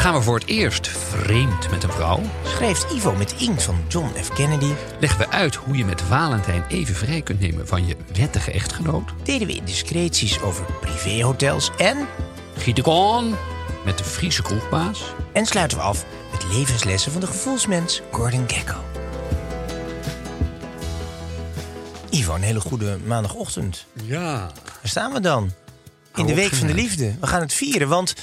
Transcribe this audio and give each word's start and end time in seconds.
Gaan 0.00 0.14
we 0.14 0.22
voor 0.22 0.38
het 0.38 0.46
eerst 0.46 0.88
vreemd 0.88 1.70
met 1.70 1.82
een 1.82 1.92
vrouw? 1.92 2.20
schrijft 2.44 2.92
Ivo 2.92 3.14
met 3.14 3.34
inkt 3.38 3.62
van 3.62 3.84
John 3.88 4.12
F. 4.22 4.32
Kennedy. 4.32 4.72
Leggen 5.00 5.18
we 5.18 5.28
uit 5.28 5.54
hoe 5.54 5.76
je 5.76 5.84
met 5.84 6.02
Valentijn 6.02 6.64
even 6.68 6.94
vrij 6.94 7.22
kunt 7.22 7.40
nemen 7.40 7.66
van 7.66 7.86
je 7.86 7.96
wettige 8.12 8.50
echtgenoot? 8.50 9.10
Deden 9.22 9.46
we 9.46 9.54
indiscreties 9.54 10.40
over 10.40 10.64
privéhotels 10.80 11.70
en... 11.78 12.06
Giet 12.56 12.78
ik 12.78 12.86
on 12.86 13.34
met 13.84 13.98
de 13.98 14.04
Friese 14.04 14.42
kroegbaas? 14.42 15.02
En 15.32 15.46
sluiten 15.46 15.78
we 15.78 15.84
af 15.84 16.04
met 16.30 16.44
levenslessen 16.52 17.12
van 17.12 17.20
de 17.20 17.26
gevoelsmens 17.26 18.02
Gordon 18.10 18.44
Gekko. 18.46 18.84
Ivo, 22.10 22.34
een 22.34 22.42
hele 22.42 22.60
goede 22.60 22.98
maandagochtend. 23.04 23.86
Ja. 24.04 24.36
Daar 24.64 24.80
staan 24.82 25.12
we 25.12 25.20
dan. 25.20 25.52
In 26.14 26.26
de 26.26 26.34
Week 26.34 26.54
van 26.54 26.66
de. 26.66 26.74
Liefde. 26.74 27.14
We 27.20 27.26
gaan 27.26 27.40
het 27.40 27.52
vieren, 27.52 27.88
want 27.88 28.14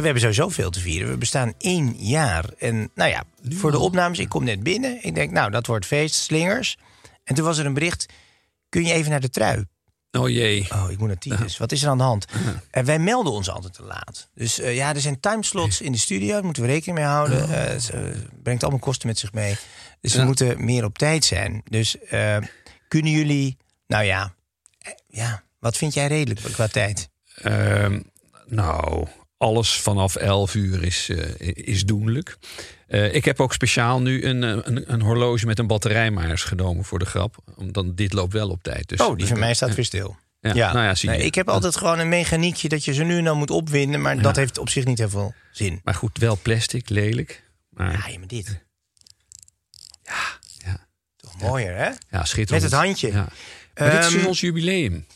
we 0.00 0.04
hebben 0.04 0.20
sowieso 0.20 0.48
veel 0.48 0.70
te 0.70 0.80
vieren. 0.80 1.10
We 1.10 1.16
bestaan 1.16 1.54
één 1.58 1.94
jaar. 1.98 2.44
En 2.58 2.90
nou 2.94 3.10
ja, 3.10 3.24
voor 3.48 3.70
de 3.70 3.78
opnames, 3.78 4.18
ik 4.18 4.28
kom 4.28 4.44
net 4.44 4.62
binnen. 4.62 4.98
Ik 5.04 5.14
denk, 5.14 5.30
nou, 5.30 5.50
dat 5.50 5.66
wordt 5.66 5.86
feest, 5.86 6.14
slingers. 6.14 6.78
En 7.24 7.34
toen 7.34 7.44
was 7.44 7.58
er 7.58 7.66
een 7.66 7.74
bericht, 7.74 8.06
kun 8.68 8.84
je 8.84 8.92
even 8.92 9.10
naar 9.10 9.20
de 9.20 9.30
trui? 9.30 9.64
Oh 10.18 10.28
jee. 10.28 10.68
Oh, 10.72 10.90
ik 10.90 10.98
moet 10.98 11.08
naar 11.08 11.18
Titus. 11.18 11.58
Wat 11.58 11.72
is 11.72 11.82
er 11.82 11.88
aan 11.88 11.98
de 11.98 12.04
hand? 12.04 12.26
En 12.70 12.84
wij 12.84 12.98
melden 12.98 13.32
ons 13.32 13.50
altijd 13.50 13.72
te 13.72 13.82
laat. 13.82 14.28
Dus 14.34 14.60
eh, 14.60 14.74
ja, 14.74 14.94
er 14.94 15.00
zijn 15.00 15.20
timeslots 15.20 15.80
in 15.80 15.92
de 15.92 15.98
studio. 15.98 16.32
Daar 16.32 16.44
moeten 16.44 16.62
we 16.62 16.68
rekening 16.68 16.98
mee 16.98 17.06
houden. 17.06 17.42
Eh, 17.42 17.72
het 17.72 17.90
eh, 17.90 18.00
brengt 18.42 18.62
allemaal 18.62 18.80
kosten 18.80 19.08
met 19.08 19.18
zich 19.18 19.32
mee. 19.32 19.56
Dus 20.00 20.14
we 20.14 20.22
moeten 20.22 20.64
meer 20.64 20.84
op 20.84 20.98
tijd 20.98 21.24
zijn. 21.24 21.62
Dus 21.64 21.98
eh, 21.98 22.36
kunnen 22.88 23.12
jullie... 23.12 23.56
Nou 23.86 24.04
ja, 24.04 24.34
eh, 24.78 24.92
ja, 25.08 25.42
wat 25.58 25.76
vind 25.76 25.94
jij 25.94 26.06
redelijk 26.06 26.40
qua 26.40 26.66
tijd? 26.66 27.08
Ehm, 27.34 28.00
nou, 28.46 29.06
alles 29.42 29.74
vanaf 29.80 30.16
11 30.16 30.54
uur 30.54 30.82
is, 30.84 31.08
eh, 31.08 31.50
is 31.54 31.84
doenlijk. 31.84 32.36
Eh, 32.86 33.14
ik 33.14 33.24
heb 33.24 33.40
ook 33.40 33.52
speciaal 33.52 34.00
nu 34.00 34.24
een, 34.24 34.42
eh, 34.44 34.50
een, 34.62 34.92
een 34.92 35.00
horloge 35.00 35.46
met 35.46 35.58
een 35.58 35.66
batterijmaars 35.66 36.42
genomen 36.42 36.84
voor 36.84 36.98
de 36.98 37.04
grap. 37.04 37.36
Omdat 37.56 37.96
dit 37.96 38.12
loopt 38.12 38.32
wel 38.32 38.48
op 38.48 38.62
tijd. 38.62 38.88
Dus 38.88 39.00
Oh, 39.00 39.16
die 39.16 39.26
van 39.26 39.38
mij 39.38 39.54
staat 39.54 39.74
weer 39.74 39.84
stil. 39.84 40.16
Ja, 40.40 40.72
nou 40.72 40.84
ja, 40.86 40.94
zie 40.94 41.10
je. 41.10 41.16
Nee, 41.16 41.26
ik 41.26 41.34
heb 41.34 41.48
altijd 41.48 41.76
gewoon 41.76 41.98
een 41.98 42.08
mechaniekje 42.08 42.68
dat 42.68 42.84
je 42.84 42.92
ze 42.94 43.02
nu 43.04 43.18
en 43.18 43.24
dan 43.24 43.38
moet 43.38 43.50
opwinden. 43.50 44.00
Maar 44.00 44.22
dat 44.22 44.36
heeft 44.36 44.58
op 44.58 44.68
zich 44.68 44.84
niet 44.84 44.98
heel 44.98 45.08
veel 45.08 45.34
zin. 45.52 45.80
Maar 45.84 45.94
goed, 45.94 46.18
wel 46.18 46.38
plastic, 46.42 46.88
lelijk. 46.88 47.42
Maar 47.68 47.92
Ja, 47.92 48.12
je 48.12 48.18
met 48.18 48.28
dit. 48.28 48.64
ja, 50.02 50.78
Toch 51.16 51.38
mooier, 51.40 51.76
hè? 51.76 51.90
ja 52.10 52.24
schitterend. 52.24 52.50
Met 52.50 52.62
het 52.62 52.72
handje. 52.80 53.12
Ja. 53.12 53.28
Maar 53.74 53.90
dit 53.90 54.04
is 54.04 54.14
Ehm, 54.14 54.26
ons 54.26 54.40
jubileum. 54.40 55.06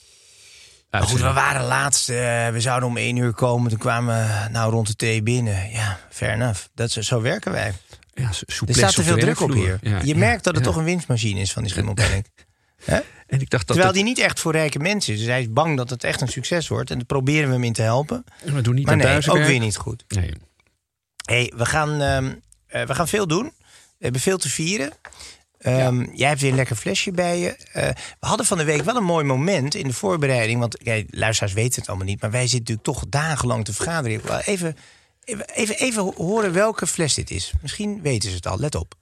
Maar 0.99 1.09
goed, 1.09 1.21
we 1.21 1.33
waren 1.33 1.65
laatst. 1.65 2.09
eh, 2.09 2.49
we 2.49 2.61
zouden 2.61 2.89
om 2.89 2.97
één 2.97 3.17
uur 3.17 3.33
komen. 3.33 3.71
Toen 3.71 3.79
kwamen 3.79 4.17
we 4.17 4.49
nou 4.51 4.73
rond 4.73 4.87
de 4.87 4.97
thee 4.97 5.23
binnen. 5.23 5.71
Ja, 5.71 5.99
fair 6.11 6.33
enough. 6.33 6.61
Dat, 6.75 6.91
zo 6.91 7.21
werken 7.21 7.53
wij. 7.53 7.73
Ja, 8.15 8.29
Er 8.67 8.75
staat 8.75 8.95
te 8.95 9.03
veel 9.03 9.17
druk 9.17 9.41
op 9.41 9.53
hier. 9.53 9.79
Ja, 9.81 9.99
je 9.99 10.07
ja, 10.07 10.17
merkt 10.17 10.45
dat 10.45 10.55
het 10.55 10.65
toch 10.65 10.77
een 10.77 10.85
winstmachine 10.85 11.41
is 11.41 11.53
van 11.53 11.63
die 11.63 11.73
schimmelpenning. 11.73 12.27
En 13.27 13.41
ik 13.41 13.51
dacht 13.51 13.67
dat 13.67 13.77
Terwijl 13.77 13.93
die 13.93 14.05
niet 14.05 14.19
echt 14.19 14.41
voor 14.41 14.53
rijke 14.53 14.79
mensen 14.79 15.13
is. 15.13 15.19
Dus 15.19 15.29
hij 15.29 15.41
is 15.41 15.53
bang 15.53 15.77
dat 15.77 15.91
het 15.91 16.05
echt 16.05 16.21
een 16.21 16.29
succes 16.29 16.69
wordt. 16.69 16.91
En 16.91 16.97
daar 16.97 17.07
proberen 17.07 17.49
we 17.49 17.55
hem 17.55 17.65
in 17.65 17.73
te 17.73 17.83
helpen. 17.83 18.25
we 18.45 18.61
doen 18.61 18.75
niet 18.75 18.87
Maar 18.87 18.97
nee, 18.97 19.31
ook 19.31 19.37
weer 19.37 19.59
niet 19.59 19.77
goed. 19.77 20.05
Nee. 20.09 20.33
hey, 21.25 21.53
we, 21.57 21.67
gaan, 21.67 22.01
ehm, 22.01 22.35
eh, 22.67 22.87
we 22.87 22.95
gaan 22.95 23.09
veel 23.09 23.27
doen. 23.27 23.53
We 23.99 24.05
hebben 24.05 24.21
veel 24.21 24.39
te 24.39 24.49
vieren. 24.49 24.93
Ehm, 25.67 26.07
Jij 26.13 26.29
hebt 26.29 26.41
weer 26.41 26.51
een 26.51 26.57
lekker 26.57 26.77
flesje 26.77 27.11
bij 27.11 27.39
je. 27.39 27.57
Eh, 27.73 27.89
we 28.21 28.27
hadden 28.27 28.47
van 28.47 28.59
de 28.59 28.65
week 28.65 28.83
wel 28.83 28.97
een 28.97 29.05
mooi 29.05 29.25
moment 29.25 29.75
in 29.75 29.87
de 29.87 29.93
voorbereiding. 29.93 30.61
Want 30.61 30.77
kijk, 30.79 31.09
luisteraars 31.11 31.53
weten 31.55 31.81
het 31.81 31.89
allemaal 31.89 32.07
niet. 32.07 32.21
Maar 32.21 32.31
wij 32.31 32.47
zitten 32.47 32.59
natuurlijk 32.59 32.87
toch 32.87 33.09
dagenlang 33.09 33.65
te 33.65 33.73
vergaderen. 33.73 34.41
Even, 34.45 34.77
even, 35.25 35.47
even, 35.55 35.77
even 35.77 36.15
horen 36.17 36.53
welke 36.53 36.87
fles 36.87 37.15
dit 37.15 37.31
is. 37.31 37.53
Misschien 37.63 38.03
weten 38.03 38.29
ze 38.31 38.37
het 38.37 38.47
al. 38.47 38.59
Let 38.59 38.75
op. 38.75 38.95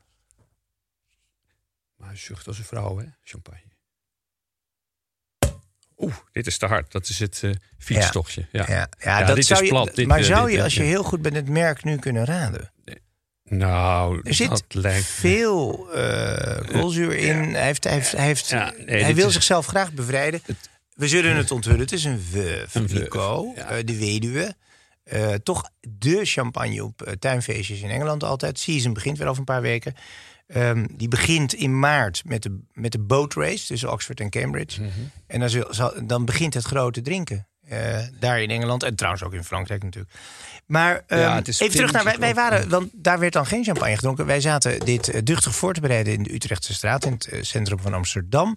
Maar 1.96 2.16
zucht 2.16 2.46
als 2.46 2.58
een 2.58 2.64
vrouw, 2.64 2.98
hè? 2.98 3.04
Champagne. 3.22 3.62
Oeh, 5.96 6.14
dit 6.32 6.46
is 6.46 6.58
te 6.58 6.66
hard. 6.66 6.92
Dat 6.92 7.08
is 7.08 7.18
het 7.18 7.42
fietstochtje. 7.78 8.46
Ja. 8.52 8.64
Ja, 8.68 8.74
ja, 8.74 8.88
Ja, 9.18 9.26
dat 9.26 9.36
dit 9.36 9.46
zou 9.46 9.60
is 9.62 9.68
je, 9.68 9.72
plat. 9.72 9.94
Dit, 9.94 10.06
maar 10.06 10.18
eh, 10.18 10.24
zou 10.24 10.46
dit, 10.46 10.56
je, 10.56 10.62
als 10.62 10.74
je 10.74 10.82
ja. 10.82 10.88
heel 10.88 11.02
goed 11.02 11.22
bent, 11.22 11.34
het 11.34 11.48
merk 11.48 11.84
nu 11.84 11.98
kunnen 11.98 12.24
raden? 12.24 12.72
Nou, 13.48 14.20
Er 14.22 14.34
zit 14.34 14.64
lijkt... 14.68 15.06
veel 15.06 15.88
eh 15.92 16.68
koolzuur 16.68 17.16
in. 17.16 17.36
Hij, 17.54 17.64
heeft, 17.64 17.84
hij, 17.84 17.92
heeft, 17.92 18.12
hij, 18.12 18.24
heeft, 18.26 18.48
Ja, 18.48 18.72
nee, 18.86 19.02
hij 19.02 19.14
wil 19.14 19.26
is- 19.26 19.32
zichzelf 19.32 19.66
graag 19.66 19.92
bevrijden. 19.92 20.42
We 20.94 21.08
zullen 21.08 21.36
het 21.36 21.50
onthullen. 21.50 21.78
Het 21.80 21.92
is 21.92 22.04
een 22.04 22.20
ja. 23.56 23.68
eh, 23.70 23.84
de 23.84 23.98
weduwe. 23.98 24.54
Eh, 25.04 25.32
toch 25.32 25.70
de 25.80 26.24
champagne 26.24 26.84
op 26.84 27.02
eh, 27.02 27.12
tuinfeestjes 27.12 27.80
in 27.80 27.90
Engeland 27.90 28.22
altijd. 28.24 28.58
Season 28.58 28.92
begint 28.92 29.18
weer 29.18 29.26
over 29.26 29.38
een 29.38 29.44
paar 29.44 29.62
weken. 29.62 29.94
Ehm, 30.46 30.86
die 30.92 31.08
begint 31.08 31.54
in 31.54 31.78
maart 31.78 32.22
met 32.24 32.42
de, 32.42 32.58
met 32.72 32.92
de 32.92 32.98
boat 32.98 33.34
race 33.34 33.66
tussen 33.66 33.92
Oxford 33.92 34.20
en 34.20 34.30
Cambridge. 34.30 34.80
Mhm. 34.82 34.90
En 35.26 35.40
dan, 35.40 35.48
zal- 35.70 36.06
dan 36.06 36.24
begint 36.24 36.54
het 36.54 36.64
grote 36.64 37.00
drinken. 37.00 37.48
Eh, 37.68 37.98
daar 38.18 38.42
in 38.42 38.50
Engeland 38.50 38.82
en 38.82 38.94
trouwens 38.94 39.24
ook 39.24 39.32
in 39.32 39.44
Frankrijk 39.44 39.82
natuurlijk. 39.82 40.14
Maar 40.66 41.02
ehm, 41.06 41.20
Ja, 41.20 41.42
even 41.44 41.70
terug 41.70 41.92
naar, 41.92 42.04
wij, 42.04 42.18
wij 42.18 42.34
waren, 42.34 42.68
want 42.68 42.90
daar 42.92 43.18
werd 43.18 43.32
dan 43.32 43.46
geen 43.46 43.64
champagne 43.64 43.94
gedronken. 43.94 44.26
Wij 44.26 44.40
zaten 44.40 44.80
dit 44.80 45.08
eh, 45.08 45.20
duchtig 45.24 45.54
voor 45.54 45.74
te 45.74 45.80
bereiden 45.80 46.12
in 46.12 46.22
de 46.22 46.34
Utrechtse 46.34 46.74
straat, 46.74 47.04
in 47.04 47.12
het 47.12 47.26
eh, 47.26 47.42
centrum 47.42 47.78
van 47.78 47.94
Amsterdam. 47.94 48.56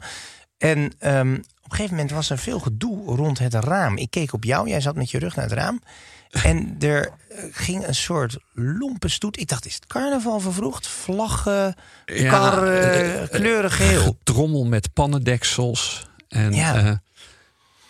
En 0.57 0.94
ehm, 1.00 1.34
op 1.34 1.72
een 1.72 1.72
gegeven 1.72 1.95
moment 1.95 2.12
was 2.12 2.29
er 2.29 2.38
veel 2.38 2.59
gedoe 2.59 3.16
rond 3.16 3.40
het 3.40 3.53
raam. 3.53 3.97
Ik 3.97 4.12
keek 4.12 4.34
op 4.34 4.44
jou, 4.44 4.69
jij 4.69 4.81
zat 4.81 4.95
met 4.95 5.12
je 5.12 5.19
rug 5.19 5.35
naar 5.35 5.45
het 5.45 5.53
raam. 5.53 5.81
En 6.31 6.75
er 6.79 7.09
ging 7.51 7.88
een 7.88 7.95
soort 7.95 8.38
lompenstoet. 8.53 9.39
Ik 9.39 9.47
dacht, 9.47 9.66
is 9.66 9.75
het 9.75 9.88
carnaval 9.88 10.39
vervroegd? 10.39 10.88
Vlaggen, 10.88 11.75
Ja, 12.06 12.29
karren, 12.29 13.29
kleurig 13.29 13.75
geel. 13.75 14.18
Trommel 14.24 14.65
met 14.65 14.94
pannendeksels. 14.94 16.07
En, 16.30 16.53
Ja. 16.53 16.77
ja. 16.77 17.01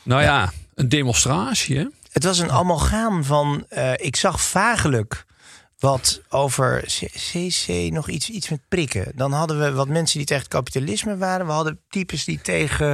nou 0.04 0.22
ja, 0.22 0.52
een 0.78 0.90
demonstratie, 0.90 1.78
hè? 1.78 1.86
Het 2.12 2.24
was 2.24 2.40
een 2.40 2.52
amalgaam 2.52 3.24
van. 3.24 3.66
eh, 3.70 3.92
ik 3.96 4.16
zag 4.16 4.42
vagelijk 4.50 5.26
wat 5.80 6.22
over 6.30 6.84
CC 7.14 7.68
nog 7.92 8.10
iets, 8.10 8.30
iets 8.30 8.50
met 8.50 8.60
prikken. 8.68 9.12
Dan 9.16 9.32
hadden 9.32 9.60
we 9.60 9.72
wat 9.72 9.88
mensen 9.88 10.18
die 10.18 10.28
tegen 10.28 10.48
kapitalisme 10.48 11.18
waren. 11.18 11.46
We 11.46 11.52
hadden 11.52 11.80
types 11.90 12.26
die 12.26 12.42
tegen, 12.42 12.88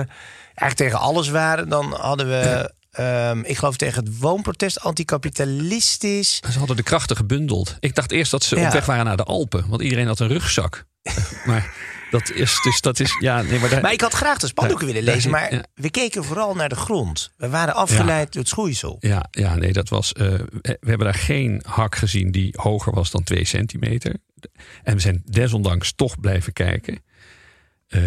eigenlijk 0.56 0.76
tegen 0.76 1.00
alles 1.00 1.30
waren. 1.30 1.70
Dan 1.70 1.94
hadden 1.94 2.28
we, 2.28 2.74
ehm, 2.92 3.40
ik 3.40 3.58
geloof 3.58 3.78
tegen 3.78 4.04
het 4.04 4.20
woonprotest, 4.20 4.80
anticapitalistisch. 4.80 6.40
Ze 6.52 6.58
hadden 6.60 6.76
de 6.76 6.84
krachten 6.84 7.16
gebundeld. 7.16 7.76
Ik 7.80 7.96
dacht 7.96 8.12
eerst 8.12 8.32
dat 8.32 8.44
ze 8.44 8.56
Ja. 8.56 8.66
op 8.68 8.74
weg 8.74 8.86
waren 8.86 9.06
naar 9.06 9.18
de 9.18 9.24
Alpen. 9.24 9.66
Want 9.68 9.82
iedereen 9.82 10.08
had 10.08 10.20
een 10.20 10.28
rugzak. 10.28 10.86
maar 11.46 11.74
dat 12.14 12.32
is 12.32 12.60
dus, 12.64 12.82
dat 12.82 13.00
is, 13.00 13.16
ja, 13.20 13.42
nee, 13.42 13.60
maar, 13.60 13.70
daar, 13.70 13.82
Maar 13.82 13.92
ik 13.94 14.02
had 14.02 14.14
graag 14.14 14.38
de 14.38 14.48
spandoeken 14.48 14.86
willen 14.86 15.04
lezen. 15.04 15.32
Maar 15.32 15.54
ja. 15.54 15.64
we 15.74 15.90
keken 15.90 16.24
vooral 16.24 16.56
naar 16.56 16.70
de 16.70 16.76
grond. 16.76 17.32
We 17.38 17.50
waren 17.50 17.74
afgeleid 17.74 18.34
door 18.34 18.42
het 18.42 18.52
schoeisel. 18.52 18.98
Ja, 19.00 19.28
ja, 19.32 19.56
nee, 19.56 19.74
dat 19.74 19.90
was. 19.90 20.14
eh, 20.14 20.24
we 20.62 20.78
hebben 20.80 21.06
daar 21.06 21.14
geen 21.14 21.62
hak 21.66 21.96
gezien 21.96 22.32
die 22.32 22.54
hoger 22.58 22.94
was 22.94 23.12
dan 23.12 23.24
twee 23.24 23.46
centimeter. 23.46 24.16
En 24.84 24.96
we 24.96 25.02
zijn 25.02 25.22
desondanks 25.26 25.94
toch 25.96 26.20
blijven 26.20 26.54
kijken. 26.54 27.04
Eh, 27.94 28.02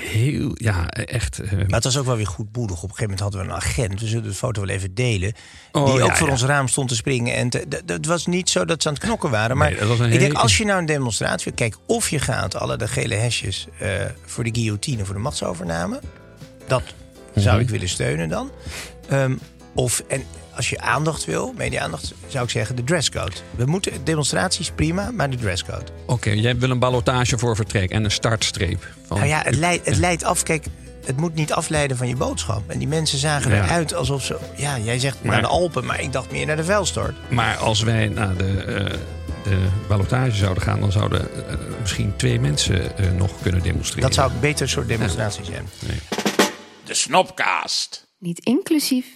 heel, 0.00 0.50
ja, 0.54 0.88
echt. 0.88 1.38
eh, 1.38 1.52
Maar 1.52 1.66
het 1.68 1.84
was 1.84 1.98
ook 1.98 2.04
wel 2.04 2.16
weer 2.16 2.26
goed 2.26 2.52
boedig. 2.52 2.76
Op 2.82 2.88
een 2.90 2.94
gegeven 2.94 3.02
moment 3.02 3.20
hadden 3.20 3.40
we 3.40 3.46
een 3.46 3.54
agent. 3.60 4.00
We 4.00 4.06
zullen 4.06 4.24
de 4.28 4.34
foto 4.34 4.60
wel 4.60 4.70
even 4.74 4.94
delen. 4.94 5.32
Oh, 5.72 5.86
die 5.86 5.94
ja, 5.94 6.04
ook 6.04 6.16
voor 6.16 6.26
ja. 6.26 6.32
ons 6.32 6.42
raam 6.42 6.68
stond 6.68 6.88
te 6.88 6.94
springen. 6.94 7.34
En 7.34 7.48
te- 7.50 7.64
d- 7.68 7.82
d- 7.86 7.90
het 7.90 8.06
was 8.06 8.26
niet 8.26 8.50
zo 8.50 8.64
dat 8.64 8.82
ze 8.82 8.88
aan 8.88 8.94
het 8.94 9.02
knokken 9.02 9.30
waren. 9.30 9.56
Maar 9.56 9.70
Nee, 9.70 9.78
dat 9.88 10.00
ik 10.00 10.18
denk, 10.18 10.32
als 10.32 10.56
je 10.58 10.64
nou 10.64 10.78
een 10.80 10.86
demonstratie. 10.86 11.52
Kijk, 11.52 11.76
of 11.86 12.08
je 12.10 12.18
gaat 12.18 12.54
alle 12.54 12.76
de 12.76 12.88
gele 12.88 13.14
hesjes 13.14 13.66
eh, 13.78 13.90
voor 14.24 14.44
de 14.44 14.50
guillotine, 14.54 15.04
voor 15.04 15.14
de 15.14 15.20
machtsovername. 15.20 16.00
Dat 16.66 16.82
zou 17.34 17.54
Mhm. 17.54 17.64
ik 17.64 17.70
willen 17.70 17.88
steunen 17.88 18.28
dan. 18.28 18.50
Ehm, 19.08 19.34
of, 19.74 20.02
en 20.08 20.24
als 20.56 20.70
je 20.70 20.80
aandacht 20.80 21.24
wil, 21.24 21.52
media-aandacht, 21.56 22.12
zou 22.26 22.44
ik 22.44 22.50
zeggen 22.50 22.76
de 22.76 22.84
dresscode. 22.84 23.32
We 23.56 23.64
moeten 23.64 24.04
demonstraties 24.04 24.70
prima, 24.70 25.10
maar 25.10 25.30
de 25.30 25.36
dresscode. 25.36 25.84
Oké, 26.06 26.30
jij 26.30 26.56
wil 26.58 26.70
een 26.70 26.78
ballotage 26.78 27.38
voor 27.38 27.56
vertrek 27.56 27.90
en 27.90 28.04
een 28.04 28.10
startstreep. 28.10 28.88
Van, 29.06 29.16
Nou 29.16 29.28
ja, 29.28 29.42
het, 29.44 29.56
leidt, 29.56 29.86
het 29.86 29.96
leidt 29.96 30.24
af. 30.24 30.42
Kijk, 30.42 30.64
het 31.04 31.16
moet 31.16 31.34
niet 31.34 31.52
afleiden 31.52 31.96
van 31.96 32.08
je 32.08 32.16
boodschap. 32.16 32.70
En 32.70 32.78
die 32.78 32.88
mensen 32.88 33.18
zagen 33.18 33.50
Ja. 33.54 33.64
eruit 33.64 33.94
alsof 33.94 34.24
ze. 34.24 34.38
Ja, 34.56 34.78
jij 34.78 34.98
zegt 34.98 35.22
Maar- 35.22 35.32
naar 35.32 35.40
de 35.40 35.46
Alpen, 35.48 35.84
maar 35.84 36.00
ik 36.00 36.12
dacht 36.12 36.30
meer 36.30 36.46
naar 36.46 36.56
de 36.56 36.64
vuilstort. 36.64 37.14
Maar 37.30 37.56
als 37.56 37.82
wij 37.82 38.08
naar 38.08 38.36
de, 38.36 38.62
eh, 38.62 38.98
de 39.44 39.66
ballotage 39.88 40.36
zouden 40.36 40.62
gaan, 40.62 40.80
dan 40.80 40.92
zouden 40.92 41.48
eh, 41.48 41.54
misschien 41.80 42.16
twee 42.16 42.40
mensen 42.40 42.96
eh, 42.98 43.10
nog 43.10 43.30
kunnen 43.42 43.62
demonstreren. 43.62 44.02
Dat 44.04 44.14
zou 44.14 44.32
een 44.32 44.40
beter 44.40 44.68
soort 44.68 44.88
demonstratie 44.88 45.44
zijn. 45.44 45.68
De 46.84 46.94
Snopcast. 46.94 48.08
Niet 48.18 48.38
inclusief, 48.38 49.06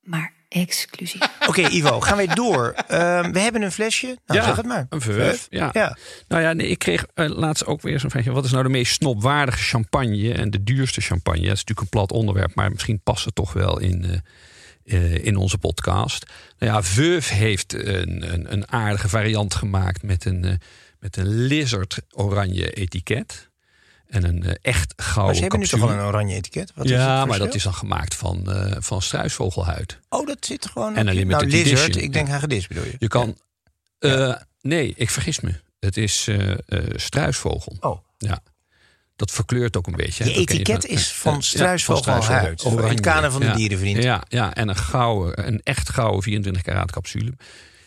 maar 0.00 0.32
exclusief. 0.50 1.20
Oké, 1.46 1.68
Ivo, 1.68 2.00
gaan 2.00 2.16
wij 2.16 2.26
door. 2.26 2.74
Ehm, 2.86 3.32
we 3.32 3.38
hebben 3.38 3.62
een 3.62 3.72
flesje. 3.72 4.18
Nou, 4.26 4.42
zeg 4.42 4.56
het 4.56 4.66
maar. 4.66 4.86
Een 4.88 5.00
veuf. 5.00 5.46
Ja. 5.50 5.70
Ja. 5.72 5.96
Nou 6.28 6.42
ja, 6.42 6.52
nee, 6.52 6.66
ik 6.66 6.78
kreeg 6.78 7.06
eh, 7.14 7.28
laatst 7.28 7.66
ook 7.66 7.80
weer 7.80 8.00
zo'n 8.00 8.10
vraagje. 8.10 8.32
Wat 8.32 8.44
is 8.44 8.50
nou 8.50 8.62
de 8.62 8.68
meest 8.68 8.92
snopwaardige 8.92 9.62
champagne 9.62 10.32
en 10.32 10.50
de 10.50 10.62
duurste 10.62 11.00
champagne? 11.00 11.40
Dat 11.40 11.52
is 11.52 11.64
natuurlijk 11.64 11.80
een 11.80 11.88
plat 11.88 12.12
onderwerp, 12.12 12.54
maar 12.54 12.70
misschien 12.70 13.00
past 13.02 13.24
het 13.24 13.34
toch 13.34 13.52
wel 13.52 13.78
in, 13.78 14.04
eh, 14.04 14.96
eh, 14.96 15.24
in 15.24 15.36
onze 15.36 15.58
podcast. 15.58 16.26
Nou 16.58 16.72
ja, 16.72 16.82
Veuf 16.82 17.28
heeft 17.28 17.72
een, 17.72 18.32
een, 18.32 18.52
een 18.52 18.72
aardige 18.72 19.08
variant 19.08 19.54
gemaakt 19.54 20.02
met 20.02 20.24
een, 20.24 20.60
met 20.98 21.16
een 21.16 21.28
lizard 21.28 22.00
oranje 22.10 22.70
etiket. 22.70 23.49
En 24.10 24.24
een 24.24 24.42
eh, 24.42 24.54
echt 24.62 24.92
Maar 24.96 25.06
gouden 25.06 25.34
ze 25.34 25.40
hebben 25.40 25.60
nu 25.60 25.66
toch 25.66 25.80
wel 25.80 25.90
een 25.90 26.00
oranje 26.00 26.34
etiket? 26.34 26.72
Wat 26.74 26.84
is 26.84 26.90
het 26.90 27.00
ja, 27.00 27.24
maar 27.24 27.38
dat 27.38 27.54
is 27.54 27.62
dan 27.62 27.74
gemaakt 27.74 28.14
van, 28.14 28.52
eh, 28.52 28.76
van 28.78 29.02
struisvogelhuid. 29.02 29.98
Oh, 30.08 30.26
dat 30.26 30.36
zit 30.46 30.66
gewoon 30.66 30.96
En 30.96 31.08
een 31.08 31.26
Nou, 31.26 31.46
lizard, 31.46 31.78
edition. 31.80 32.04
ik 32.04 32.12
denk 32.12 32.28
hagedis 32.28 32.66
bedoel 32.66 32.84
je. 32.84 32.94
Je 32.98 33.08
kan... 33.08 33.38
eh, 33.98 34.34
nee, 34.60 34.92
ik 34.96 35.10
vergis 35.10 35.40
me. 35.40 35.54
Het 35.80 35.96
is 35.96 36.28
struisvogel. 36.94 37.76
Oh. 37.80 37.98
Ja. 38.18 38.40
Dat 39.16 39.30
verkleurt 39.30 39.76
ook 39.76 39.86
een 39.86 39.96
beetje. 39.96 40.24
Je 40.24 40.30
ken 40.32 40.40
etiket 40.40 40.86
is 40.86 41.12
van 41.12 41.34
ja, 41.34 41.40
struisvogelhuid. 41.40 42.22
struisvogel. 42.24 42.78
In 42.84 42.88
het 42.88 43.00
kader 43.00 43.30
van 43.30 43.40
de 43.40 43.46
Ja. 43.46 43.54
dierenvriend. 43.54 44.02
Ja, 44.02 44.22
ja, 44.28 44.54
en 44.54 44.68
een 44.68 44.76
gouden, 44.76 45.46
een 45.46 45.60
echt 45.62 45.88
gouden 45.90 46.22
24 46.22 46.62
karaat 46.62 46.90
capsule. 46.92 47.32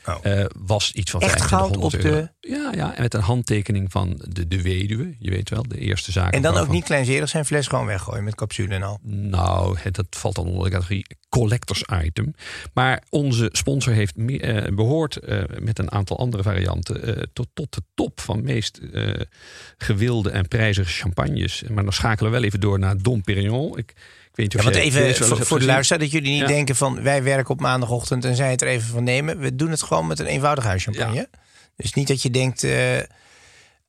Oh. 0.06 0.16
Eh, 0.22 0.46
was 0.66 0.92
iets 0.92 1.12
van 1.12 1.22
Echt 1.22 1.42
goud 1.42 1.74
2500 1.74 1.94
op 1.94 2.02
de- 2.02 2.08
euro. 2.08 2.28
Ja, 2.64 2.72
ja, 2.86 2.96
en 2.96 3.02
met 3.02 3.14
een 3.14 3.22
handtekening 3.22 3.92
van 3.92 4.22
de, 4.30 4.48
de 4.48 4.62
weduwe. 4.62 5.16
Je 5.20 5.30
weet 5.30 5.50
wel, 5.50 5.64
de 5.68 5.78
eerste 5.80 6.12
zaak. 6.12 6.34
En 6.34 6.42
dan 6.42 6.58
ook 6.58 6.70
niet 6.70 6.84
kleinzerig 6.84 7.30
zijn 7.30 7.46
fles 7.46 7.68
gewoon 7.68 7.86
weggooien 7.86 8.24
met 8.24 8.36
capsule 8.36 8.74
en 8.76 8.84
al. 8.84 9.00
Nou, 9.04 9.78
het- 9.80 9.96
dat 9.96 10.06
valt 10.10 10.36
dan 10.36 10.46
onder 10.48 10.64
de 10.64 10.70
categorie 10.70 11.06
collectors 11.30 11.84
item. 12.04 12.34
Maar 12.74 13.04
onze 13.10 13.50
sponsor 13.52 13.94
heeft 13.94 14.16
meer, 14.16 14.42
eh, 14.44 14.74
behoort 14.76 15.16
eh, 15.18 15.44
met 15.60 15.80
een 15.80 15.92
aantal 15.92 16.18
andere 16.18 16.44
varianten 16.44 17.04
eh, 17.18 17.24
tot, 17.34 17.48
tot 17.54 17.74
de 17.74 17.82
top 17.96 18.22
van 18.22 18.44
meest 18.44 18.78
eh, 18.94 19.14
gewilde 19.78 20.30
en 20.30 20.48
prijzige 20.48 20.90
champagnes. 20.92 21.64
Maar 21.70 21.84
dan 21.84 21.94
schakelen 21.94 22.32
we 22.32 22.38
wel 22.38 22.46
even 22.48 22.60
door 22.60 22.80
naar 22.80 22.98
Dom 22.98 23.22
Perignon. 23.22 23.78
Ik 23.78 23.94
weet 24.36 24.54
niet 24.54 24.64
Ja, 24.64 24.64
want 24.64 24.76
even 24.76 25.46
voor, 25.46 25.60
de 25.60 25.66
luisteraar, 25.66 26.02
dat 26.02 26.12
jullie 26.12 26.32
niet 26.32 26.42
Ja. 26.42 26.48
denken 26.48 26.76
van 26.76 27.02
wij 27.04 27.24
werken 27.24 27.50
op 27.54 27.60
maandagochtend 27.60 28.26
en 28.26 28.36
zij 28.36 28.52
het 28.52 28.62
er 28.62 28.68
even 28.68 28.88
van 28.90 29.04
nemen. 29.04 29.40
We 29.40 29.56
doen 29.56 29.72
het 29.72 29.84
gewoon 29.84 30.08
met 30.08 30.20
een 30.20 30.26
eenvoudige 30.26 30.68
huischampagne. 30.68 31.30
Dus 31.76 31.94
niet 31.94 32.08
dat 32.08 32.22
je 32.22 32.30
denkt, 32.30 32.64
eh, 32.64 32.98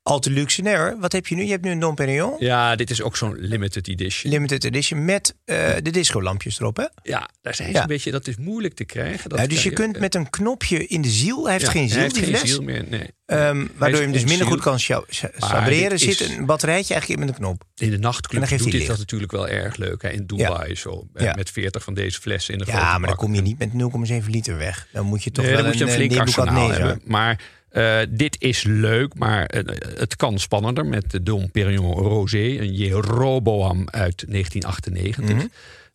al 0.05 0.19
te 0.19 0.29
luxe. 0.29 0.61
Nee 0.61 0.75
hoor, 0.75 0.95
wat 0.99 1.11
heb 1.11 1.27
je 1.27 1.35
nu? 1.35 1.43
Je 1.43 1.51
hebt 1.51 1.63
nu 1.63 1.71
een 1.71 1.79
Dom 1.79 1.95
Perignon. 1.95 2.35
Ja, 2.39 2.75
dit 2.75 2.89
is 2.89 3.01
ook 3.01 3.17
zo'n 3.17 3.35
limited 3.39 3.87
edition. 3.87 4.31
Limited 4.31 4.63
edition 4.63 5.05
met 5.05 5.35
eh, 5.45 5.73
de 5.81 5.89
discolampjes 5.91 6.59
erop. 6.59 6.77
Hè? 6.77 6.85
ja, 7.03 7.29
daar 7.41 7.55
zijn 7.55 7.67
ze 7.67 7.73
Ja. 7.75 7.81
een 7.81 7.87
beetje, 7.87 8.11
dat 8.11 8.27
is 8.27 8.35
moeilijk 8.37 8.73
te 8.73 8.83
krijgen. 8.83 9.29
Dat 9.29 9.37
Nou, 9.37 9.49
dus 9.49 9.63
je 9.63 9.71
kunt 9.71 9.99
met 9.99 10.15
een 10.15 10.29
knopje 10.29 10.87
in 10.87 11.01
de 11.01 11.09
ziel, 11.09 11.43
hij 11.43 11.51
heeft 11.51 11.65
ja, 11.65 11.71
geen 11.71 11.83
ziel, 11.87 11.93
hij 11.93 12.01
heeft 12.03 12.15
die 12.15 12.23
geen 12.23 12.35
fles. 12.35 12.49
ziel 12.49 12.61
meer, 12.61 12.85
nee. 12.89 13.07
Ehm, 13.25 13.65
waardoor 13.77 13.97
je 13.99 14.03
hem 14.03 14.13
dus 14.13 14.23
minder 14.25 14.47
goed 14.47 14.61
kan 14.61 14.79
sabreren. 14.79 15.99
Zit 15.99 16.19
is- 16.21 16.27
een 16.35 16.45
batterijtje 16.45 16.93
eigenlijk 16.93 17.21
in 17.21 17.25
met 17.27 17.35
een 17.35 17.41
knop. 17.43 17.63
In 17.75 17.89
de 17.89 17.95
En 17.95 18.01
nachtclub 18.01 18.39
dan 18.39 18.49
geeft 18.49 18.63
doet 18.63 18.71
dit 18.71 18.87
dat 18.87 18.97
natuurlijk 18.97 19.31
wel 19.31 19.47
erg 19.47 19.75
leuk. 19.77 20.01
Hè? 20.01 20.09
In 20.09 20.25
Dubai 20.25 20.75
zo. 20.75 21.07
eh, 21.13 21.25
Ja. 21.25 21.33
Met 21.35 21.49
40 21.49 21.83
van 21.83 21.93
deze 21.93 22.21
flessen 22.21 22.53
in 22.53 22.59
de 22.59 22.65
Ja, 22.67 22.97
maar 22.97 23.07
dan 23.07 23.17
kom 23.17 23.33
je 23.35 23.41
niet 23.41 23.59
met 23.59 23.73
0,7 23.73 24.31
liter 24.31 24.57
weg. 24.57 24.87
Dan 24.91 25.05
moet 25.05 25.23
je 25.23 25.31
toch 25.31 25.45
Nee, 25.45 25.53
wel 25.53 25.63
dan 25.63 25.69
moet 25.71 25.79
je 25.79 25.83
een 25.85 25.89
eh, 25.89 25.95
flink 25.95 26.19
arsenaal 26.19 26.69
hebben. 26.71 27.01
Maar 27.05 27.39
eh, 27.75 27.99
dit 28.09 28.35
is 28.41 28.63
leuk, 28.63 29.13
maar 29.15 29.45
eh, 29.45 29.97
het 29.99 30.15
kan 30.15 30.39
spannender 30.39 30.85
met 30.85 31.11
de 31.11 31.23
Dom 31.23 31.51
Perignon 31.51 31.93
Rosé. 31.93 32.37
Een 32.59 32.73
Jeroboam 32.73 33.89
uit 33.89 34.25
1998. 34.27 35.35
Mhm. 35.35 35.45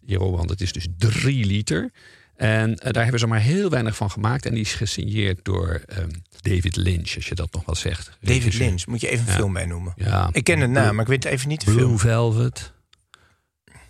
Jeroboam, 0.06 0.46
dat 0.46 0.60
is 0.60 0.72
dus 0.72 0.86
3 0.98 1.44
liter. 1.46 1.90
En 2.36 2.76
eh, 2.76 2.92
daar 2.92 3.02
hebben 3.02 3.20
ze 3.20 3.26
maar 3.26 3.40
heel 3.40 3.70
weinig 3.70 3.96
van 3.96 4.10
gemaakt. 4.10 4.46
En 4.46 4.52
die 4.52 4.60
is 4.62 4.74
gesigneerd 4.74 5.44
door 5.44 5.82
ehm, 5.86 6.08
David 6.40 6.76
Lynch, 6.76 7.14
als 7.16 7.26
je 7.26 7.34
dat 7.34 7.52
nog 7.52 7.64
wat 7.64 7.78
zegt. 7.78 8.06
David 8.20 8.28
Regisseur. 8.36 8.66
Lynch, 8.66 8.86
moet 8.86 9.00
je 9.00 9.08
even 9.08 9.24
een 9.26 9.30
Ja. 9.32 9.38
film 9.38 9.52
bij 9.52 9.66
noemen. 9.66 9.92
Ja. 9.96 10.28
Ik 10.32 10.44
ken 10.44 10.58
de 10.58 10.66
naam, 10.66 10.94
maar 10.94 11.04
ik 11.04 11.10
weet 11.10 11.24
even 11.24 11.48
niet 11.48 11.64
de 11.64 11.70
Blue 11.70 11.78
film. 11.84 11.98
Velvet. 11.98 12.72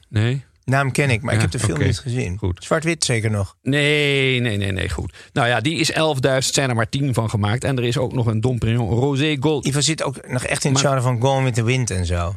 Nee? 0.08 0.44
Naam 0.64 0.92
ken 0.92 1.10
ik, 1.10 1.22
maar 1.22 1.34
ik 1.34 1.40
heb 1.40 1.50
de 1.50 1.58
film 1.58 1.82
niet 1.82 1.98
gezien. 1.98 2.40
Zwart-wit 2.54 3.04
zeker 3.04 3.30
nog. 3.30 3.56
Nee, 3.62 4.40
nee, 4.40 4.56
nee, 4.56 4.72
nee, 4.72 4.88
goed. 4.88 5.14
Nou 5.32 5.48
ja, 5.48 5.60
die 5.60 5.78
is 5.78 5.92
11.000, 5.92 5.98
zijn 6.38 6.68
er 6.68 6.74
maar 6.74 6.88
10 6.88 7.14
van 7.14 7.30
gemaakt. 7.30 7.64
En 7.64 7.76
er 7.78 7.84
is 7.84 7.98
ook 7.98 8.12
nog 8.12 8.26
een 8.26 8.40
Dom 8.40 8.58
Perignon 8.58 8.90
Rosé 8.90 9.36
Gold. 9.40 9.66
Ivo 9.66 9.80
zit 9.80 10.02
ook 10.02 10.28
nog 10.28 10.44
echt 10.44 10.64
in 10.64 10.72
het 10.72 10.82
Maar- 10.82 10.92
genre 10.92 11.08
van 11.08 11.20
Gone 11.20 11.44
with 11.44 11.54
the 11.54 11.62
Wind 11.62 11.90
en 11.90 12.06
zo. 12.06 12.34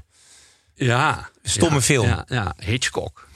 Ja. 0.76 1.30
Stomme 1.44 1.76
ja, 1.76 1.82
film. 1.82 2.08
Ja, 2.08 2.26
ja 2.28 2.54
Hitchcock. 2.58 3.28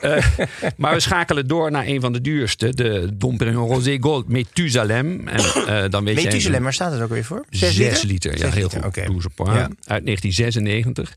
Eh, 0.00 0.26
maar 0.76 0.94
we 0.94 1.00
schakelen 1.00 1.48
door 1.48 1.70
naar 1.70 1.86
een 1.86 2.00
van 2.00 2.12
de 2.12 2.20
duurste. 2.20 2.74
De 2.74 3.10
Dom 3.14 3.36
Perignon 3.36 3.68
Rosé 3.68 3.96
Gold 4.00 4.28
Methusalem. 4.28 5.28
En 5.28 5.40
uh, 5.56 5.84
dan 5.90 6.04
weet 6.04 6.14
Methusalem, 6.14 6.62
waar 6.62 6.72
staat 6.72 6.92
het 6.92 7.00
ook 7.02 7.08
weer 7.08 7.24
voor? 7.24 7.44
Zes 7.50 7.76
liter? 7.76 8.06
liter, 8.06 8.38
ja, 8.38 8.50
heel 8.50 8.62
liter, 8.62 8.82
goed. 8.82 9.46
Ja. 9.46 9.52
Uit 9.84 10.04
1996. 10.04 11.16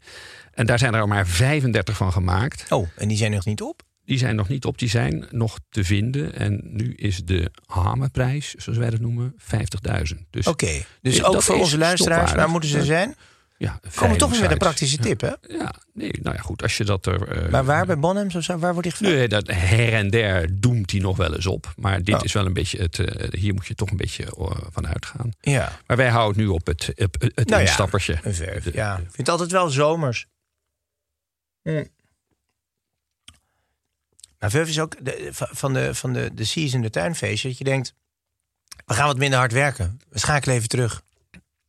En 0.59 0.65
daar 0.65 0.79
zijn 0.79 0.93
er 0.93 1.07
maar 1.07 1.27
35 1.27 1.97
van 1.97 2.11
gemaakt. 2.11 2.65
Oh, 2.71 2.87
en 2.95 3.07
die 3.07 3.17
zijn 3.17 3.31
nog 3.31 3.45
niet 3.45 3.61
op? 3.61 3.81
Die 4.05 4.17
zijn 4.17 4.35
nog 4.35 4.47
niet 4.47 4.65
op, 4.65 4.77
die 4.77 4.89
zijn 4.89 5.27
nog 5.31 5.59
te 5.69 5.83
vinden. 5.83 6.35
En 6.35 6.59
nu 6.63 6.93
is 6.93 7.23
de 7.25 7.51
hamerprijs, 7.65 8.53
zoals 8.53 8.77
wij 8.79 8.89
dat 8.89 8.99
noemen, 8.99 9.35
50.000. 9.37 10.17
Dus 10.29 10.47
Oké, 10.47 10.69
dus 11.01 11.15
Ja, 11.17 11.23
ook 11.23 11.41
voor 11.41 11.55
onze 11.55 11.77
luisteraars, 11.77 12.31
waar 12.33 12.49
moeten 12.49 12.69
ze 12.69 12.77
Ja. 12.77 12.83
zijn? 12.83 13.15
ja, 13.57 13.79
Komen 13.95 14.13
we 14.13 14.19
toch 14.19 14.31
weer 14.31 14.41
met 14.41 14.51
een 14.51 14.57
praktische 14.57 14.97
tip, 14.97 15.21
hè? 15.21 15.31
Ja, 15.41 15.73
nee, 15.93 16.11
nou 16.21 16.35
ja, 16.35 16.41
goed, 16.41 16.61
als 16.61 16.77
je 16.77 16.83
dat 16.85 17.05
er... 17.05 17.27
eh, 17.27 17.49
Maar 17.51 17.65
waar, 17.65 17.85
bij 17.85 17.97
Bonhams 17.99 18.35
of 18.35 18.43
zo, 18.43 18.57
waar 18.57 18.73
wordt 18.73 18.87
die 18.87 18.97
gevuld? 18.97 19.13
Nee, 19.17 19.27
dat 19.27 19.47
her 19.47 19.93
en 19.93 20.09
der 20.09 20.59
doemt 20.61 20.91
hij 20.91 20.99
nog 20.99 21.17
wel 21.17 21.35
eens 21.35 21.45
op. 21.47 21.73
Maar 21.75 22.03
dit 22.03 22.15
Oh. 22.15 22.23
is 22.23 22.33
wel 22.33 22.45
een 22.45 22.53
beetje 22.53 22.77
het. 22.81 22.99
eh, 22.99 23.27
hier 23.39 23.53
moet 23.53 23.67
je 23.67 23.75
toch 23.75 23.89
een 23.91 23.97
beetje 23.97 24.23
eh, 24.23 24.51
van 24.71 24.87
uitgaan. 24.87 25.31
Ja, 25.41 25.71
Maar 25.87 25.97
wij 25.97 26.09
houden 26.09 26.41
nu 26.41 26.47
op 26.47 26.67
het, 26.67 26.85
het, 26.95 27.17
het 27.21 27.35
Nou 27.35 27.61
ja, 27.61 27.67
instappertje. 27.67 28.17
een 28.23 28.33
verf. 28.35 28.63
De- 28.63 28.71
Ja, 28.73 28.93
ik 28.93 29.01
vind 29.03 29.17
het 29.17 29.29
altijd 29.29 29.51
wel 29.51 29.69
zomers. 29.69 30.27
Mm. 31.63 31.87
Maar 34.39 34.55
is 34.55 34.79
ook 34.79 35.05
de, 35.05 35.29
van, 35.31 35.73
de, 35.73 35.95
van 35.95 36.13
de, 36.13 36.29
de 36.33 36.43
season, 36.43 36.81
de 36.81 36.89
tuinfeestje, 36.89 37.47
dat 37.47 37.57
je 37.57 37.63
denkt, 37.63 37.93
we 38.85 38.93
gaan 38.93 39.07
wat 39.07 39.17
minder 39.17 39.39
hard 39.39 39.51
werken. 39.51 40.01
We 40.09 40.19
schakelen 40.19 40.55
even 40.55 40.69
terug. 40.69 41.01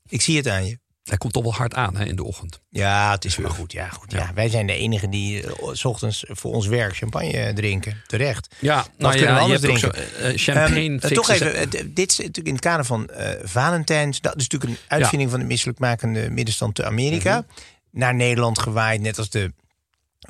Ik 0.09 0.23
zie 0.23 0.37
het 0.37 0.49
aan 0.49 0.67
je. 0.67 0.79
Hij 1.11 1.19
komt 1.19 1.33
toch 1.33 1.43
wel 1.43 1.55
hard 1.55 1.75
aan 1.75 1.97
hè, 1.97 2.05
in 2.05 2.17
de 2.17 2.25
ochtend. 2.25 2.61
Ja, 2.69 3.11
het 3.11 3.25
is 3.25 3.37
maar 3.37 3.51
goed. 3.51 3.73
Ja, 3.73 3.89
goed 3.89 4.13
ja. 4.13 4.31
Wij 4.35 4.49
zijn 4.49 4.67
de 4.67 4.73
enigen 4.73 5.11
die 5.11 5.47
eh, 5.47 5.69
s 5.73 5.85
ochtends 5.85 6.25
voor 6.29 6.53
ons 6.53 6.67
werk 6.67 6.97
champagne 6.97 7.33
eh, 7.33 7.55
drinken. 7.55 8.03
Terecht. 8.07 8.55
Ja, 8.59 8.87
nou 8.99 9.13
kunnen 9.15 9.35
we 9.35 9.37
je 9.37 9.45
anders 9.45 9.65
ook 9.65 9.79
drinken? 9.79 10.09
zo, 10.19 10.23
eh, 10.23 10.37
champagne. 10.37 10.99
Ehm, 11.01 11.15
toch 11.15 11.29
even, 11.29 11.55
eh, 11.55 11.67
dit 11.87 12.11
is 12.11 12.17
natuurlijk 12.17 12.47
in 12.47 12.53
het 12.53 12.63
kader 12.63 12.85
van 12.85 13.09
eh, 13.09 13.31
Valentijns. 13.43 14.21
Dat 14.21 14.37
is 14.37 14.49
natuurlijk 14.49 14.71
een 14.71 14.79
uitvinding 14.89 15.31
van 15.31 15.41
de 15.41 15.47
misselijkmakende 15.47 16.31
middenstand 16.31 16.75
te 16.75 16.85
Amerika. 16.85 17.37
Mhm. 17.37 17.49
Naar 17.91 18.15
Nederland 18.15 18.59
gewaaid, 18.59 19.01
net 19.01 19.19
als 19.19 19.31
de. 19.31 19.53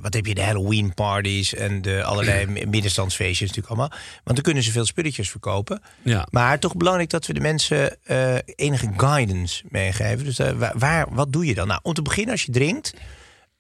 Wat 0.03 0.15
heb 0.15 0.27
je, 0.27 0.35
de 0.35 0.43
Halloween 0.43 0.95
parties 0.95 1.55
en 1.55 1.83
de 1.83 2.03
allerlei 2.05 2.47
middenstandsfeestjes 2.67 3.49
natuurlijk 3.49 3.69
allemaal. 3.69 3.99
Want 4.25 4.37
dan 4.37 4.43
kunnen 4.45 4.63
ze 4.63 4.71
veel 4.71 4.87
spulletjes 4.87 5.31
verkopen. 5.31 5.83
Ja. 6.03 6.27
Maar 6.31 6.59
toch 6.59 6.77
belangrijk 6.77 7.11
dat 7.11 7.27
we 7.27 7.33
de 7.35 7.41
mensen 7.41 7.97
eh, 8.05 8.35
enige 8.57 8.91
guidance 8.97 9.65
meegeven. 9.69 10.25
Dus 10.25 10.39
eh, 10.39 10.51
waar, 10.53 10.73
waar- 10.79 11.07
wat 11.11 11.33
doe 11.33 11.47
je 11.47 11.55
dan? 11.55 11.67
Nou, 11.67 11.81
om 11.83 11.95
te 11.95 12.03
beginnen 12.03 12.33
als 12.33 12.43
je 12.43 12.53
drinkt. 12.53 12.95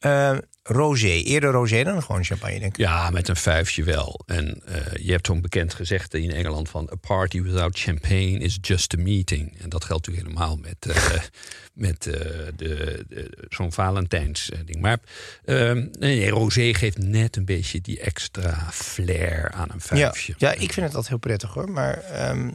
Eh, 0.00 0.37
rosé. 0.62 1.07
Eerder 1.07 1.50
rosé 1.50 1.83
dan 1.85 2.02
gewoon 2.02 2.25
champagne, 2.25 2.59
denk 2.59 2.73
ik. 2.73 2.76
Ja, 2.76 3.11
met 3.11 3.28
een 3.28 3.37
vijfje 3.37 3.85
wel. 3.85 4.21
En 4.26 4.62
eh, 4.66 5.04
je 5.04 5.12
hebt 5.12 5.26
zo'n 5.26 5.40
bekend 5.40 5.75
gezegde 5.75 6.23
in 6.23 6.30
Engeland 6.33 6.69
van... 6.69 6.88
a 6.92 6.97
party 7.07 7.42
without 7.42 7.78
champagne 7.78 8.38
is 8.38 8.59
just 8.61 8.95
a 8.95 9.00
meeting. 9.00 9.61
En 9.61 9.69
dat 9.69 9.85
geldt 9.85 10.07
natuurlijk 10.07 10.37
helemaal 10.37 10.57
met, 10.57 10.97
eh, 10.97 11.12
met 11.87 12.07
eh, 12.07 12.12
de, 12.57 13.04
de, 13.09 13.47
zo'n 13.49 13.73
Valentijns 13.73 14.50
ding. 14.64 14.80
Maar 14.80 14.99
ehm, 15.45 15.87
nee, 15.99 16.28
rosé 16.28 16.75
geeft 16.75 16.99
net 16.99 17.37
een 17.37 17.45
beetje 17.45 17.80
die 17.80 18.00
extra 18.00 18.69
flair 18.73 19.50
aan 19.50 19.69
een 19.71 19.99
Ja, 19.99 20.11
vijfje. 20.11 20.35
ja, 20.38 20.52
ik 20.52 20.59
vind 20.73 20.75
het 20.75 20.85
altijd 20.85 21.09
heel 21.09 21.19
prettig 21.19 21.52
hoor. 21.54 21.71
Maar 21.71 22.02
ehm, 22.02 22.50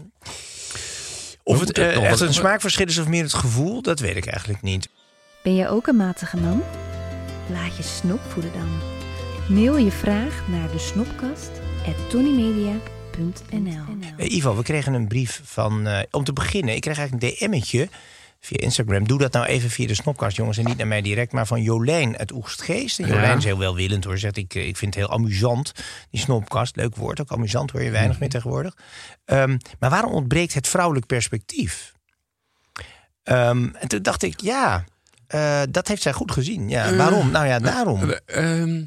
of 1.44 1.60
het 1.60 1.78
echt 1.78 2.20
een 2.20 2.34
smaakverschil 2.34 2.86
is 2.86 2.98
of 2.98 3.08
meer 3.08 3.24
het 3.24 3.34
gevoel, 3.34 3.82
dat 3.82 4.00
weet 4.00 4.16
ik 4.16 4.26
eigenlijk 4.26 4.62
niet. 4.62 4.90
Ben 5.44 5.56
jij 5.56 5.70
ook 5.70 5.88
een 5.88 5.96
matige 5.96 6.38
man? 6.38 6.64
Laat 7.50 7.78
je 7.78 7.84
snop 7.84 8.20
voeden 8.28 8.52
dan. 8.54 8.70
Mail 9.56 9.78
je 9.78 9.92
vraag 9.92 10.44
naar 10.48 10.72
de 10.72 10.80
snopkast 10.80 11.52
Eh, 14.18 14.32
Ivo, 14.36 14.56
we 14.56 14.64
kregen 14.64 14.94
een 14.94 15.08
brief 15.08 15.42
van. 15.44 15.88
eh, 15.88 16.00
om 16.12 16.24
te 16.24 16.34
beginnen, 16.34 16.76
ik 16.76 16.82
kreeg 16.82 16.98
eigenlijk 16.98 17.42
een 17.42 17.50
DM'tje 17.50 17.90
via 18.40 18.58
Instagram. 18.60 19.08
Doe 19.08 19.18
dat 19.18 19.34
nou 19.34 19.46
even 19.46 19.70
via 19.70 19.88
de 19.88 19.94
Snopkast, 19.94 20.38
jongens. 20.38 20.58
En 20.58 20.66
niet 20.66 20.78
naar 20.78 20.88
mij 20.88 21.02
direct, 21.02 21.32
maar 21.32 21.48
van 21.48 21.62
Jolijn 21.62 22.18
uit 22.18 22.32
Oegstgeest. 22.32 23.00
En 23.00 23.08
Jolijn 23.08 23.30
Ja. 23.32 23.36
is 23.38 23.44
heel 23.44 23.58
welwillend 23.58 24.04
hoor. 24.04 24.18
Zegt 24.18 24.38
ik, 24.38 24.56
eh, 24.56 24.68
ik 24.68 24.78
vind 24.78 24.96
het 24.96 25.04
heel 25.06 25.14
amusant, 25.14 25.72
die 26.12 26.20
Snopkast. 26.20 26.76
Leuk 26.76 26.96
woord, 26.96 27.22
ook 27.22 27.32
amusant 27.32 27.72
hoor 27.72 27.82
je 27.84 27.92
weinig 27.92 28.20
meer 28.20 28.30
tegenwoordig. 28.30 28.76
Ehm, 29.26 29.58
maar 29.80 29.90
waarom 29.90 30.12
ontbreekt 30.12 30.54
het 30.54 30.68
vrouwelijk 30.68 31.06
perspectief? 31.06 31.94
Ehm, 33.24 33.70
en 33.74 33.88
toen 33.88 34.02
dacht 34.02 34.24
ik, 34.24 34.42
ja, 34.42 34.84
eh, 35.28 35.62
dat 35.70 35.88
heeft 35.88 36.02
zij 36.02 36.14
goed 36.14 36.32
gezien. 36.32 36.70
Ja, 36.70 36.96
waarom? 36.96 37.32
Nou 37.32 37.46
ja, 37.48 37.60
daarom. 37.60 38.10
Eh, 38.26 38.62
ehm, 38.62 38.84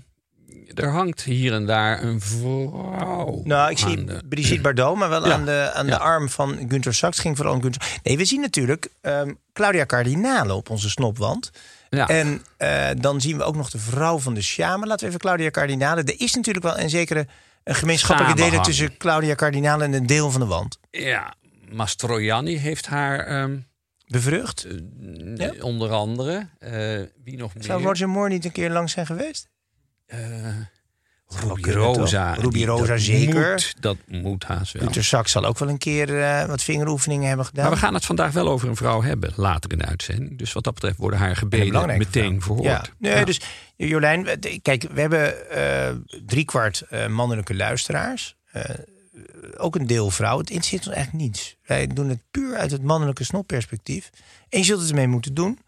er 0.74 0.90
hangt 0.90 1.22
hier 1.22 1.52
en 1.52 1.66
daar 1.66 2.02
een 2.02 2.20
vrouw. 2.20 3.40
Nou, 3.44 3.70
ik 3.70 3.78
zie 3.78 4.04
de- 4.04 4.22
Brigitte 4.28 4.60
Bardot, 4.74 4.96
maar 4.96 5.08
wel 5.08 5.26
Ja. 5.26 5.32
aan, 5.32 5.44
de, 5.44 5.70
aan 5.74 5.86
Ja. 5.86 5.92
de 5.92 5.98
arm 5.98 6.28
van 6.28 6.56
Gunther 6.68 6.94
Sachs. 6.94 7.18
Ging 7.18 7.36
vooral 7.36 7.54
om 7.54 7.62
Gunther. 7.62 7.98
Nee, 8.02 8.16
we 8.16 8.24
zien 8.24 8.40
natuurlijk 8.40 8.88
ehm, 9.00 9.32
Claudia 9.52 9.86
Cardinale 9.86 10.54
op 10.54 10.70
onze 10.70 10.90
snopwand. 10.90 11.50
Ja. 11.90 12.08
En 12.08 12.42
eh, 12.56 12.86
dan 12.98 13.20
zien 13.20 13.36
we 13.36 13.42
ook 13.44 13.56
nog 13.56 13.70
de 13.70 13.78
vrouw 13.78 14.18
van 14.18 14.34
de 14.34 14.42
Sjame. 14.42 14.86
Laten 14.86 15.00
we 15.00 15.06
even 15.06 15.20
Claudia 15.20 15.50
Cardinale. 15.50 16.02
Er 16.02 16.20
is 16.20 16.34
natuurlijk 16.34 16.64
wel 16.64 16.78
een 16.78 16.90
zekere 16.90 17.26
een 17.64 17.74
gemeenschappelijke 17.74 18.40
deler 18.42 18.62
tussen 18.62 18.96
Claudia 18.96 19.34
Cardinale 19.34 19.84
en 19.84 19.92
een 19.92 20.06
deel 20.06 20.30
van 20.30 20.40
de 20.40 20.46
wand. 20.46 20.78
Ja, 20.90 21.34
Mastroianni 21.72 22.56
heeft 22.56 22.86
haar 22.86 23.26
Bevrucht. 24.08 24.66
Ja. 25.34 25.52
onder 25.60 25.90
andere. 25.90 26.48
eh, 26.58 26.72
wie 27.24 27.36
nog 27.36 27.54
meer? 27.54 27.64
Zou 27.64 27.82
Roger 27.82 28.08
Moore 28.08 28.28
niet 28.28 28.44
een 28.44 28.52
keer 28.52 28.70
lang 28.70 28.90
zijn 28.90 29.06
geweest? 29.06 29.48
Eh, 30.06 30.18
Ruby? 31.26 31.70
Rosa. 31.70 32.34
Ruby 32.34 32.64
Rosa 32.64 32.86
dat 32.86 33.00
zeker. 33.00 33.50
Moet, 33.50 33.74
dat 33.80 33.96
moet 34.06 34.44
haast 34.44 34.72
wel. 34.72 34.82
Gunther 34.82 35.04
Sachs 35.04 35.32
zal 35.32 35.44
ook 35.44 35.58
wel 35.58 35.68
een 35.68 35.78
keer 35.78 36.22
eh, 36.22 36.44
wat 36.46 36.62
vingeroefeningen 36.62 37.28
hebben 37.28 37.46
gedaan. 37.46 37.64
Maar 37.64 37.74
we 37.74 37.78
gaan 37.80 37.94
het 37.94 38.04
vandaag 38.04 38.32
wel 38.32 38.48
over 38.48 38.68
een 38.68 38.76
vrouw 38.76 39.02
hebben, 39.02 39.32
later 39.36 39.72
in 39.72 39.78
de 39.78 39.84
uitzending. 39.84 40.38
Dus 40.38 40.52
wat 40.52 40.64
dat 40.64 40.74
betreft 40.74 40.96
worden 40.96 41.18
haar 41.18 41.36
gebeden 41.36 41.98
meteen 41.98 42.40
vrouw. 42.42 42.56
verhoord. 42.56 42.64
Ja. 42.66 42.84
Nee, 42.98 43.14
Ja. 43.14 43.24
Dus 43.24 43.40
Jolijn, 43.76 44.26
kijk, 44.62 44.86
we 44.92 45.00
hebben 45.00 45.50
eh 45.50 45.90
driekwart 46.26 46.80
eh, 46.80 47.06
mannelijke 47.06 47.54
luisteraars. 47.54 48.36
Eh, 49.42 49.64
ook 49.64 49.74
een 49.76 49.86
deel 49.86 50.10
vrouw. 50.10 50.38
Het 50.38 50.50
interesseert 50.50 50.86
ons 50.86 50.94
eigenlijk 50.96 51.24
niets. 51.24 51.56
Wij 51.66 51.86
doen 51.86 52.08
het 52.08 52.20
puur 52.30 52.56
uit 52.56 52.70
het 52.70 52.82
mannelijke 52.82 53.24
snopperspectief. 53.24 54.10
En 54.48 54.58
je 54.58 54.64
zult 54.64 54.80
het 54.80 54.88
ermee 54.90 55.06
moeten 55.08 55.34
doen. 55.34 55.58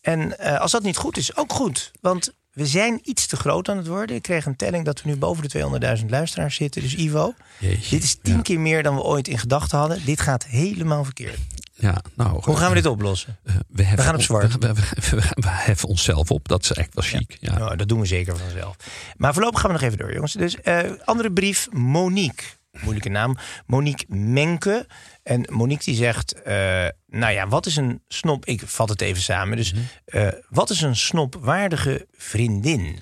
En 0.00 0.38
eh, 0.38 0.60
als 0.60 0.70
dat 0.72 0.82
niet 0.82 0.96
goed 0.96 1.16
is, 1.16 1.36
ook 1.36 1.52
goed. 1.52 1.90
Want 2.00 2.32
we 2.50 2.66
zijn 2.66 3.00
iets 3.02 3.26
te 3.26 3.36
groot 3.36 3.68
aan 3.68 3.76
het 3.76 3.86
worden. 3.86 4.16
Ik 4.16 4.22
kreeg 4.22 4.46
een 4.46 4.56
telling 4.56 4.84
dat 4.84 5.02
we 5.02 5.08
nu 5.08 5.16
boven 5.16 5.48
de 5.48 5.98
200.000 6.00 6.06
luisteraars 6.08 6.54
zitten. 6.56 6.82
Dus 6.82 6.94
Ivo, 6.94 7.34
Jeetje, 7.58 7.90
dit 7.90 8.02
is 8.04 8.16
tien 8.22 8.34
ja. 8.36 8.40
keer 8.42 8.60
meer 8.60 8.82
dan 8.82 8.94
we 8.94 9.02
ooit 9.02 9.28
in 9.28 9.38
gedachten 9.38 9.78
hadden. 9.78 10.04
Dit 10.04 10.20
gaat 10.20 10.44
helemaal 10.44 11.04
verkeerd. 11.04 11.38
Ja, 11.74 12.02
nou, 12.14 12.40
Hoe 12.44 12.56
gaan 12.56 12.68
we 12.68 12.74
dit 12.74 12.86
oplossen? 12.86 13.38
eh, 13.44 13.54
we, 13.68 13.82
heffen, 13.82 14.04
gaan 14.04 14.14
op 14.14 14.22
zwart. 14.22 14.52
We, 14.58 14.58
we, 14.58 14.74
we, 14.74 15.16
we- 15.16 15.30
we 15.34 15.48
heffen 15.48 15.88
onszelf 15.88 16.30
op. 16.30 16.48
Dat 16.48 16.62
is 16.62 16.72
echt 16.72 16.94
wel 16.94 17.04
chic. 17.04 17.36
Ja. 17.40 17.58
Nou, 17.58 17.76
dat 17.76 17.88
doen 17.88 18.00
we 18.00 18.06
zeker 18.06 18.36
vanzelf. 18.38 18.76
Maar 19.16 19.32
voorlopig 19.32 19.60
gaan 19.60 19.70
we 19.70 19.76
nog 19.76 19.86
even 19.86 19.98
door, 19.98 20.12
jongens. 20.12 20.32
Dus 20.32 20.60
eh, 20.60 20.90
andere 21.04 21.32
brief, 21.32 21.68
Monique. 21.72 22.44
Moeilijke 22.70 23.08
naam. 23.08 23.36
Monique 23.66 24.04
Menke. 24.08 24.86
En 25.22 25.46
Monique 25.50 25.84
die 25.84 25.94
zegt, 25.94 26.42
eh, 26.42 26.86
nou 27.06 27.32
ja, 27.32 27.48
wat 27.48 27.66
is 27.66 27.76
een 27.76 28.02
snop... 28.08 28.44
Ik 28.44 28.62
vat 28.64 28.88
het 28.88 29.00
even 29.00 29.22
samen. 29.22 29.56
Dus 29.56 29.74
eh, 30.04 30.28
wat 30.48 30.70
is 30.70 30.80
een 30.80 30.96
snopwaardige 30.96 32.06
vriendin? 32.12 32.98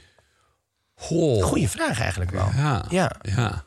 Goh. 0.95 1.45
Goeie 1.45 1.69
vraag 1.69 2.01
eigenlijk 2.01 2.31
wel. 2.31 2.51
Ja. 2.57 2.85
Ja. 2.89 3.17
ja. 3.23 3.65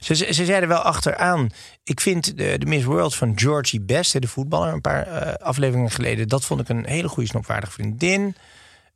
Ze, 0.00 0.14
ze, 0.14 0.32
ze 0.32 0.44
zeiden 0.44 0.68
wel 0.68 0.78
achteraan. 0.78 1.50
Ik 1.84 2.00
vind 2.00 2.36
de, 2.36 2.58
de 2.58 2.66
Miss 2.66 2.84
World 2.84 3.14
van 3.14 3.32
Georgie 3.38 3.80
Best, 3.80 4.20
de 4.20 4.28
voetballer, 4.28 4.72
een 4.72 4.80
paar 4.80 5.06
eh, 5.06 5.46
afleveringen 5.46 5.90
geleden. 5.90 6.28
Dat 6.28 6.44
vond 6.44 6.60
ik 6.60 6.68
een 6.68 6.86
hele 6.86 7.08
goede 7.08 7.28
snopwaardige 7.28 7.72
vriendin. 7.72 8.36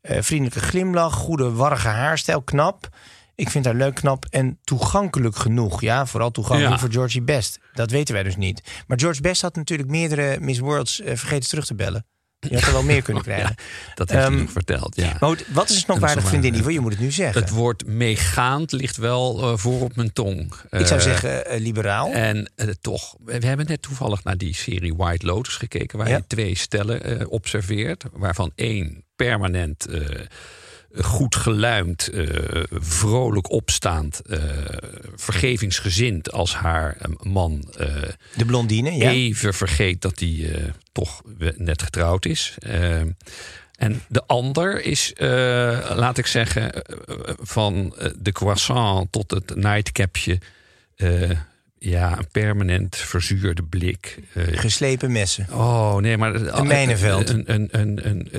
Vriendelijke 0.02 0.60
glimlach, 0.60 1.14
goede 1.14 1.52
warrige 1.52 1.88
haarstijl, 1.88 2.42
knap. 2.42 2.88
Ik 3.38 3.50
vind 3.50 3.64
haar 3.64 3.74
leuk, 3.74 3.94
knap 3.94 4.24
en 4.30 4.58
toegankelijk 4.64 5.36
genoeg. 5.36 5.80
Ja, 5.80 6.06
vooral 6.06 6.30
toegankelijk 6.30 6.74
Ja. 6.74 6.80
voor 6.80 6.90
Georgie 6.92 7.22
Best. 7.22 7.58
Dat 7.72 7.90
weten 7.90 8.14
wij 8.14 8.22
dus 8.22 8.36
niet. 8.36 8.62
Maar 8.86 8.98
George 8.98 9.20
Best 9.20 9.42
had 9.42 9.56
natuurlijk 9.56 9.88
meerdere 9.88 10.40
Miss 10.40 10.58
Worlds 10.58 11.00
eh, 11.00 11.16
vergeten 11.16 11.48
terug 11.48 11.66
te 11.66 11.74
bellen. 11.74 12.06
Je 12.38 12.54
had 12.54 12.62
er 12.62 12.72
wel 12.72 12.82
meer 12.82 13.02
kunnen 13.02 13.22
krijgen. 13.30 13.54
Dat 13.94 14.10
heeft 14.10 14.22
hij 14.22 14.30
Ehm, 14.32 14.40
nog 14.42 14.50
verteld. 14.52 14.96
Ja. 14.96 15.16
Maar 15.20 15.38
wat 15.52 15.68
is 15.68 15.74
een 15.74 15.80
snopwaardige 15.80 16.20
En 16.34 16.42
vriendin? 16.42 16.72
Je 16.72 16.80
moet 16.80 16.92
het 16.92 17.00
nu 17.00 17.10
zeggen. 17.10 17.40
Het 17.40 17.50
woord 17.50 17.86
meegaand 17.86 18.72
ligt 18.72 18.96
wel 18.96 19.42
eh, 19.42 19.56
voor 19.58 19.80
op 19.82 19.96
mijn 19.96 20.12
tong. 20.12 20.52
ik 20.70 20.86
zou 20.86 21.00
Eh, 21.00 21.06
zeggen 21.06 21.60
liberaal. 21.60 22.10
En 22.12 22.52
toch, 22.80 23.16
we 23.24 23.46
hebben 23.46 23.66
net 23.66 23.82
toevallig 23.82 24.24
naar 24.24 24.36
die 24.36 24.54
serie 24.54 24.94
White 24.94 25.26
Lotus 25.26 25.56
gekeken, 25.56 25.98
waar 25.98 26.08
Ja. 26.08 26.16
je 26.16 26.24
twee 26.26 26.56
stellen 26.56 27.28
observeert, 27.30 28.04
waarvan 28.12 28.52
één 28.54 29.04
permanent 29.16 29.86
goed 30.94 31.36
geluimd, 31.36 32.08
eh, 32.08 32.26
vrolijk 32.70 33.50
opstaand, 33.50 34.20
eh, 34.20 34.38
vergevingsgezind 35.16 36.32
als 36.32 36.54
haar 36.54 36.96
eh, 36.96 37.10
man 37.22 37.64
de 38.36 38.44
blondine, 38.46 38.92
ja. 38.92 39.10
even 39.10 39.54
vergeet 39.54 40.02
dat 40.02 40.18
hij 40.18 40.72
toch 40.92 41.22
net 41.56 41.82
getrouwd 41.82 42.24
is. 42.24 42.56
Eh, 42.58 43.00
en 43.76 44.02
de 44.08 44.26
ander 44.26 44.84
is, 44.84 45.12
laat 45.94 46.18
ik 46.18 46.26
zeggen, 46.26 46.82
van 47.40 47.94
de 48.16 48.32
croissant 48.32 49.12
tot 49.12 49.30
het 49.30 49.56
nightcapje. 49.56 50.38
Eh, 51.80 51.90
ja, 51.90 52.18
een 52.18 52.28
permanent 52.32 52.96
verzuurde 52.96 53.62
blik. 53.62 54.18
eh, 54.34 54.44
Geslepen 54.58 55.12
messen. 55.12 55.46
oh 55.52 55.96
nee, 55.96 56.16
maar 56.16 56.34
Een 56.34 56.66
mijnenveld. 56.66 57.28
Een, 57.28 57.52
een, 57.54 57.68
een, 57.70 58.06
een, 58.08 58.30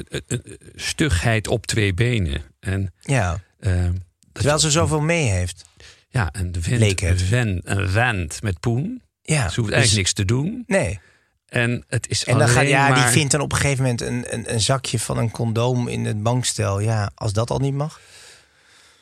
stugheid 0.75 1.47
op 1.47 1.65
twee 1.65 1.93
benen. 1.93 2.41
En 2.59 2.93
Ja. 3.01 3.39
eh, 3.59 3.85
Terwijl 4.31 4.59
ze 4.59 4.71
zoveel 4.71 5.01
mee 5.01 5.29
heeft. 5.29 5.63
ja, 6.09 6.29
een 6.31 6.55
vent, 6.59 6.79
Leek 6.79 6.99
het. 6.99 7.31
een 7.31 7.89
vent 7.89 8.41
met 8.41 8.59
poen. 8.59 9.01
Ja. 9.21 9.49
Ze 9.49 9.55
hoeft 9.55 9.55
dus- 9.55 9.77
eigenlijk 9.77 9.95
niks 9.95 10.13
te 10.13 10.25
doen. 10.25 10.63
Nee. 10.67 10.99
En 11.47 11.83
het 11.87 12.09
is 12.09 12.23
En 12.25 12.37
dan 12.37 12.47
gaat, 12.47 12.67
ja, 12.67 12.93
die 12.93 13.03
vindt 13.03 13.31
dan 13.31 13.41
op 13.41 13.51
een 13.51 13.57
gegeven 13.57 13.83
moment 13.83 14.01
een, 14.01 14.25
een, 14.33 14.53
een 14.53 14.61
zakje 14.61 14.99
van 14.99 15.17
een 15.17 15.31
condoom 15.31 15.87
in 15.87 16.05
het 16.05 16.23
bankstel. 16.23 16.79
Ja, 16.79 17.11
als 17.15 17.33
dat 17.33 17.49
al 17.49 17.59
niet 17.59 17.73
mag. 17.73 17.99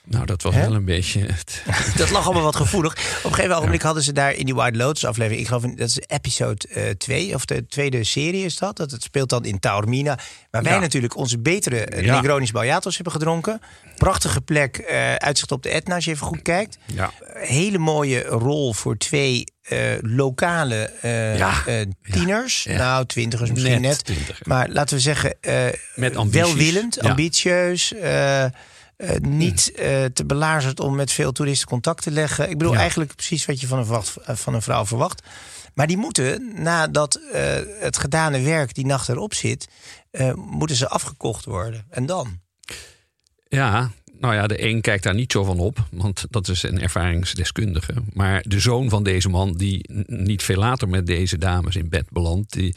Nou, 0.10 0.26
dat 0.26 0.42
was 0.42 0.54
Hè? 0.56 0.62
wel 0.62 0.76
een 0.76 0.86
beetje. 0.86 1.20
Het, 1.26 1.64
Dat 1.98 2.10
lag 2.10 2.26
allemaal 2.26 2.44
wat 2.44 2.56
gevoelig. 2.56 2.92
Op 2.94 3.24
een 3.30 3.34
gegeven 3.34 3.56
ogenblik 3.58 3.82
hadden 3.82 4.04
ze 4.04 4.12
daar 4.14 4.34
in 4.34 4.46
die 4.46 4.56
White 4.56 4.78
Lotus 4.78 5.06
aflevering. 5.06 5.42
Ik 5.42 5.48
geloof 5.48 5.64
in- 5.64 5.76
dat 5.76 5.88
is 5.90 6.00
episode 6.08 6.96
2 6.98 7.34
of 7.34 7.46
de 7.46 7.68
tweede 7.68 8.04
serie 8.04 8.46
is 8.46 8.58
dat. 8.58 8.78
Dat 8.78 8.92
het 8.92 9.04
speelt 9.04 9.30
dan 9.30 9.46
in 9.46 9.60
Taormina. 9.60 10.20
Waar 10.52 10.64
wij 10.64 10.74
Ja. 10.74 10.80
natuurlijk 10.80 11.16
onze 11.18 11.40
betere 11.40 11.86
eh, 11.86 12.04
Ja. 12.06 12.20
Negronis 12.22 12.52
Baljatos 12.52 12.96
hebben 12.96 13.14
gedronken. 13.14 13.62
Prachtige 13.98 14.42
plek, 14.42 14.78
eh, 14.78 15.16
uitzicht 15.16 15.52
op 15.52 15.64
de 15.64 15.70
Etna 15.70 15.96
als 15.96 16.06
je 16.06 16.12
even 16.12 16.26
goed 16.28 16.42
kijkt. 16.42 16.78
ja. 16.86 17.12
hele 17.34 17.78
mooie 17.78 18.24
rol 18.24 18.74
voor 18.74 18.98
twee 18.98 19.44
eh, 19.62 19.80
lokale 20.02 20.76
eh, 21.02 21.38
Ja. 21.38 21.64
eh, 21.66 21.82
tieners. 22.12 22.64
Ja. 22.64 22.78
Nou, 22.78 23.06
twintigers 23.06 23.52
misschien 23.52 23.72
Net 23.72 23.82
net. 23.82 24.04
twintig. 24.06 24.46
Maar 24.46 24.70
laten 24.70 24.96
we 24.96 25.02
zeggen, 25.02 25.36
eh, 25.42 25.66
Met 25.96 26.30
welwillend, 26.32 27.00
ambitieus. 27.02 27.94
Eh, 28.98 29.16
niet 29.16 29.72
eh, 29.72 30.06
te 30.06 30.26
belazerd 30.26 30.80
om 30.80 30.96
met 30.96 31.12
veel 31.12 31.32
toeristen 31.32 31.68
contact 31.68 32.02
te 32.04 32.12
leggen. 32.12 32.50
Ik 32.50 32.58
bedoel 32.58 32.74
Ja. 32.74 32.80
eigenlijk 32.80 33.16
precies 33.16 33.46
wat 33.46 33.60
je 33.62 33.68
van 33.68 33.80
een, 33.80 34.02
eh, 34.26 34.36
van 34.36 34.54
een 34.54 34.62
vrouw 34.62 34.86
verwacht. 34.86 35.22
Maar 35.74 35.88
die 35.88 35.98
moeten, 35.98 36.52
nadat 36.62 37.16
eh, 37.16 37.60
het 37.80 37.98
gedane 37.98 38.42
werk 38.42 38.74
die 38.74 38.86
nacht 38.86 39.10
erop 39.10 39.34
zit... 39.34 39.68
moeten 40.36 40.76
ze 40.76 40.88
afgekocht 40.90 41.46
worden. 41.46 41.86
En 41.90 42.06
dan? 42.06 42.40
ja, 43.48 43.92
Nou 44.20 44.34
ja, 44.34 44.48
de 44.48 44.64
een 44.64 44.82
kijkt 44.82 45.04
daar 45.04 45.14
niet 45.14 45.32
zo 45.32 45.44
van 45.44 45.60
op, 45.60 45.78
want 45.92 46.26
dat 46.30 46.48
is 46.48 46.64
een 46.64 46.82
ervaringsdeskundige. 46.82 47.94
Maar 48.14 48.44
de 48.48 48.60
zoon 48.60 48.90
van 48.90 49.04
deze 49.04 49.30
man, 49.30 49.54
die 49.54 49.90
niet 50.06 50.44
veel 50.44 50.58
later 50.58 50.88
met 50.90 51.08
deze 51.08 51.38
dames 51.38 51.76
in 51.76 51.90
bed 51.90 52.06
belandt, 52.10 52.54
die, 52.54 52.76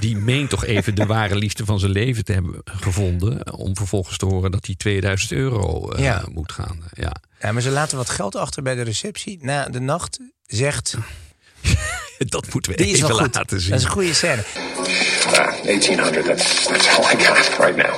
die 0.00 0.16
meent 0.16 0.50
toch 0.50 0.64
even 0.64 0.94
de 0.94 1.06
ware 1.06 1.36
liefde 1.36 1.64
van 1.64 1.78
zijn 1.78 1.92
leven 1.92 2.24
te 2.24 2.32
hebben 2.32 2.60
gevonden. 2.64 3.52
Om 3.56 3.76
vervolgens 3.76 4.16
te 4.18 4.26
horen 4.26 4.50
dat 4.50 4.66
hij 4.66 4.74
2000 4.74 5.32
euro 5.32 5.90
eh, 5.90 6.04
Ja. 6.04 6.24
moet 6.32 6.52
gaan. 6.52 6.82
Ja. 6.92 7.12
Ja, 7.40 7.52
maar 7.52 7.62
ze 7.62 7.70
laten 7.70 7.96
wat 7.96 8.10
geld 8.10 8.36
achter 8.36 8.62
bij 8.62 8.74
de 8.74 8.82
receptie. 8.82 9.38
Na 9.40 9.68
de 9.68 9.80
nacht 9.80 10.18
zegt... 10.46 10.94
Dat 12.18 12.52
moeten 12.52 12.70
we 12.72 12.76
Die 12.76 12.86
is 12.86 12.94
even 12.96 13.08
wel 13.08 13.18
goed. 13.18 13.34
laten 13.34 13.60
zien. 13.60 13.70
Dat 13.70 13.78
is 13.78 13.84
een 13.84 13.90
goede 13.90 14.14
scène. 14.14 14.42
Uh, 15.26 15.32
1800, 15.64 16.24
that's, 16.24 16.66
that's 16.66 16.88
all 16.96 17.04
I 17.12 17.24
got 17.24 17.56
right 17.58 17.76
now. 17.76 17.94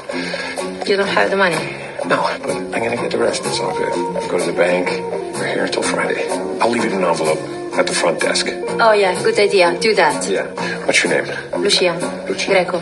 You 0.86 0.96
don't 0.96 1.08
have 1.14 1.28
the 1.30 1.36
money. 1.36 1.79
No, 2.06 2.16
but 2.42 2.50
I'm 2.50 2.70
gonna 2.70 2.96
get 2.96 3.10
the 3.10 3.18
rest. 3.18 3.42
It's 3.44 3.60
all 3.60 3.76
good. 3.76 3.92
Go 4.30 4.38
to 4.38 4.46
the 4.46 4.52
bank. 4.52 4.88
We're 5.34 5.46
here 5.46 5.64
until 5.64 5.82
Friday. 5.82 6.26
I'll 6.60 6.70
leave 6.70 6.84
it 6.84 6.92
in 6.92 6.98
an 6.98 7.04
envelope 7.04 7.38
at 7.78 7.86
the 7.86 7.92
front 7.94 8.20
desk. 8.20 8.46
Oh 8.80 8.92
yeah, 8.92 9.20
good 9.22 9.38
idea. 9.38 9.78
Do 9.78 9.94
that. 9.94 10.28
Yeah. 10.28 10.46
What's 10.86 11.02
your 11.04 11.12
name? 11.12 11.26
Lucia. 11.60 11.94
Lucia. 12.28 12.50
Greco. 12.50 12.78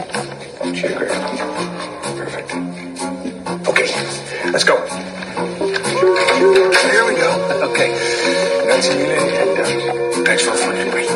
Lucia 0.65 0.89
Greco. 0.97 1.19
Perfect. 2.17 2.53
Okay, 3.69 3.89
let's 4.53 4.65
go. 4.65 4.77
Here 6.93 7.05
we 7.07 7.15
go. 7.17 7.31
Okay. 7.71 7.91
That's 8.69 8.87
you 8.89 8.95
and 8.95 9.59
uh, 9.59 10.25
thanks 10.25 10.43
for 10.45 10.53
fun 10.53 10.77
anyway. 10.77 11.07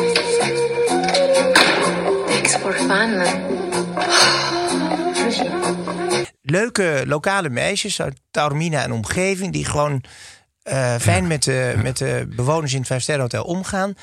Thanks 2.27 2.55
for 2.57 2.73
fun. 2.73 3.62
Leuke 6.53 7.03
lokale 7.05 7.49
meisjes 7.49 8.01
uit 8.01 8.19
Taormina 8.31 8.83
en 8.83 8.91
omgeving... 8.91 9.53
die 9.53 9.65
gewoon 9.65 10.03
eh, 10.63 10.95
fijn 10.95 11.27
met, 11.27 11.43
de, 11.43 11.73
met 11.83 11.97
de 11.97 12.27
bewoners 12.35 12.71
in 12.71 12.77
het 12.77 12.87
Vijfsterrenhotel 12.87 13.43
omgaan. 13.43 13.93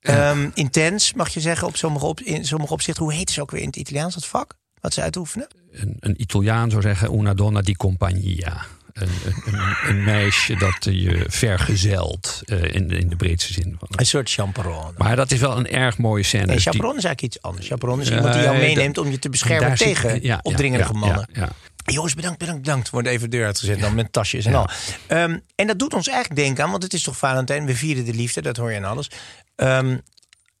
Ehm, 0.00 0.50
intens, 0.54 1.14
mag 1.14 1.28
je 1.28 1.40
zeggen, 1.40 1.66
op 1.66 1.76
sommige, 1.76 2.06
op, 2.06 2.20
in 2.20 2.44
sommige 2.44 2.72
opzichten. 2.72 3.04
Hoe 3.04 3.12
heet 3.12 3.30
ze 3.30 3.40
ook 3.40 3.50
weer 3.50 3.60
in 3.60 3.66
het 3.66 3.76
Italiaans, 3.76 4.14
dat 4.14 4.26
vak? 4.26 4.54
Wat 4.80 4.94
ze 4.94 5.02
uitoefenen? 5.02 5.48
Een, 5.72 5.96
een 6.00 6.20
Italiaan 6.20 6.70
zou 6.70 6.82
zeggen, 6.82 7.14
una 7.14 7.34
donna 7.34 7.60
di 7.60 7.74
compagnia. 7.76 8.64
Een, 8.92 9.08
een, 9.24 9.54
een, 9.54 9.76
een 9.88 10.04
meisje 10.04 10.56
dat 10.56 10.84
je 10.94 11.24
vergezelt 11.28 12.42
eh, 12.44 12.62
in, 12.62 12.90
in 12.90 13.08
de 13.08 13.16
breedste 13.16 13.52
zin 13.52 13.76
van 13.78 13.88
het 13.90 14.00
Een 14.00 14.06
soort 14.06 14.30
chaperon. 14.30 14.94
Maar 14.96 15.16
dat 15.16 15.30
is 15.30 15.40
wel 15.40 15.56
een 15.56 15.70
erg 15.70 15.98
mooie 15.98 16.22
scène. 16.22 16.46
Nee, 16.46 16.54
Dus 16.54 16.66
is 16.66 16.80
eigenlijk 16.80 17.22
iets 17.22 17.42
anders. 17.42 17.66
Chaperon 17.66 18.00
is 18.00 18.10
iemand 18.10 18.32
die 18.32 18.42
jou 18.42 18.54
Eh, 18.54 18.60
meeneemt 18.60 18.98
om 18.98 19.10
je 19.10 19.18
te 19.18 19.28
beschermen 19.28 19.74
tegen 19.74 20.14
ja, 20.14 20.18
ja, 20.22 20.40
opdringerige 20.42 20.92
ja, 20.92 20.98
mannen. 20.98 21.28
Ja, 21.32 21.40
ja. 21.40 21.48
Jongens, 21.92 22.14
bedankt, 22.14 22.38
bedankt, 22.38 22.62
bedankt. 22.62 22.90
Wordt 22.90 23.08
even 23.08 23.30
de 23.30 23.36
deur 23.36 23.46
uitgezet 23.46 23.80
dan 23.80 23.94
met 23.94 24.12
tasjes 24.12 24.44
en 24.44 24.54
al. 24.54 24.68
Ehm, 25.06 25.38
en 25.54 25.66
dat 25.66 25.78
doet 25.78 25.94
ons 25.94 26.08
eigenlijk 26.08 26.40
denken 26.40 26.64
aan, 26.64 26.70
want 26.70 26.82
het 26.82 26.92
is 26.92 27.02
toch 27.02 27.16
Valentijn, 27.18 27.66
we 27.66 27.76
vieren 27.76 28.04
de 28.04 28.14
liefde, 28.14 28.42
dat 28.42 28.56
hoor 28.56 28.70
je 28.72 28.76
aan 28.76 28.84
alles. 28.84 29.10
Ehm, 29.56 29.96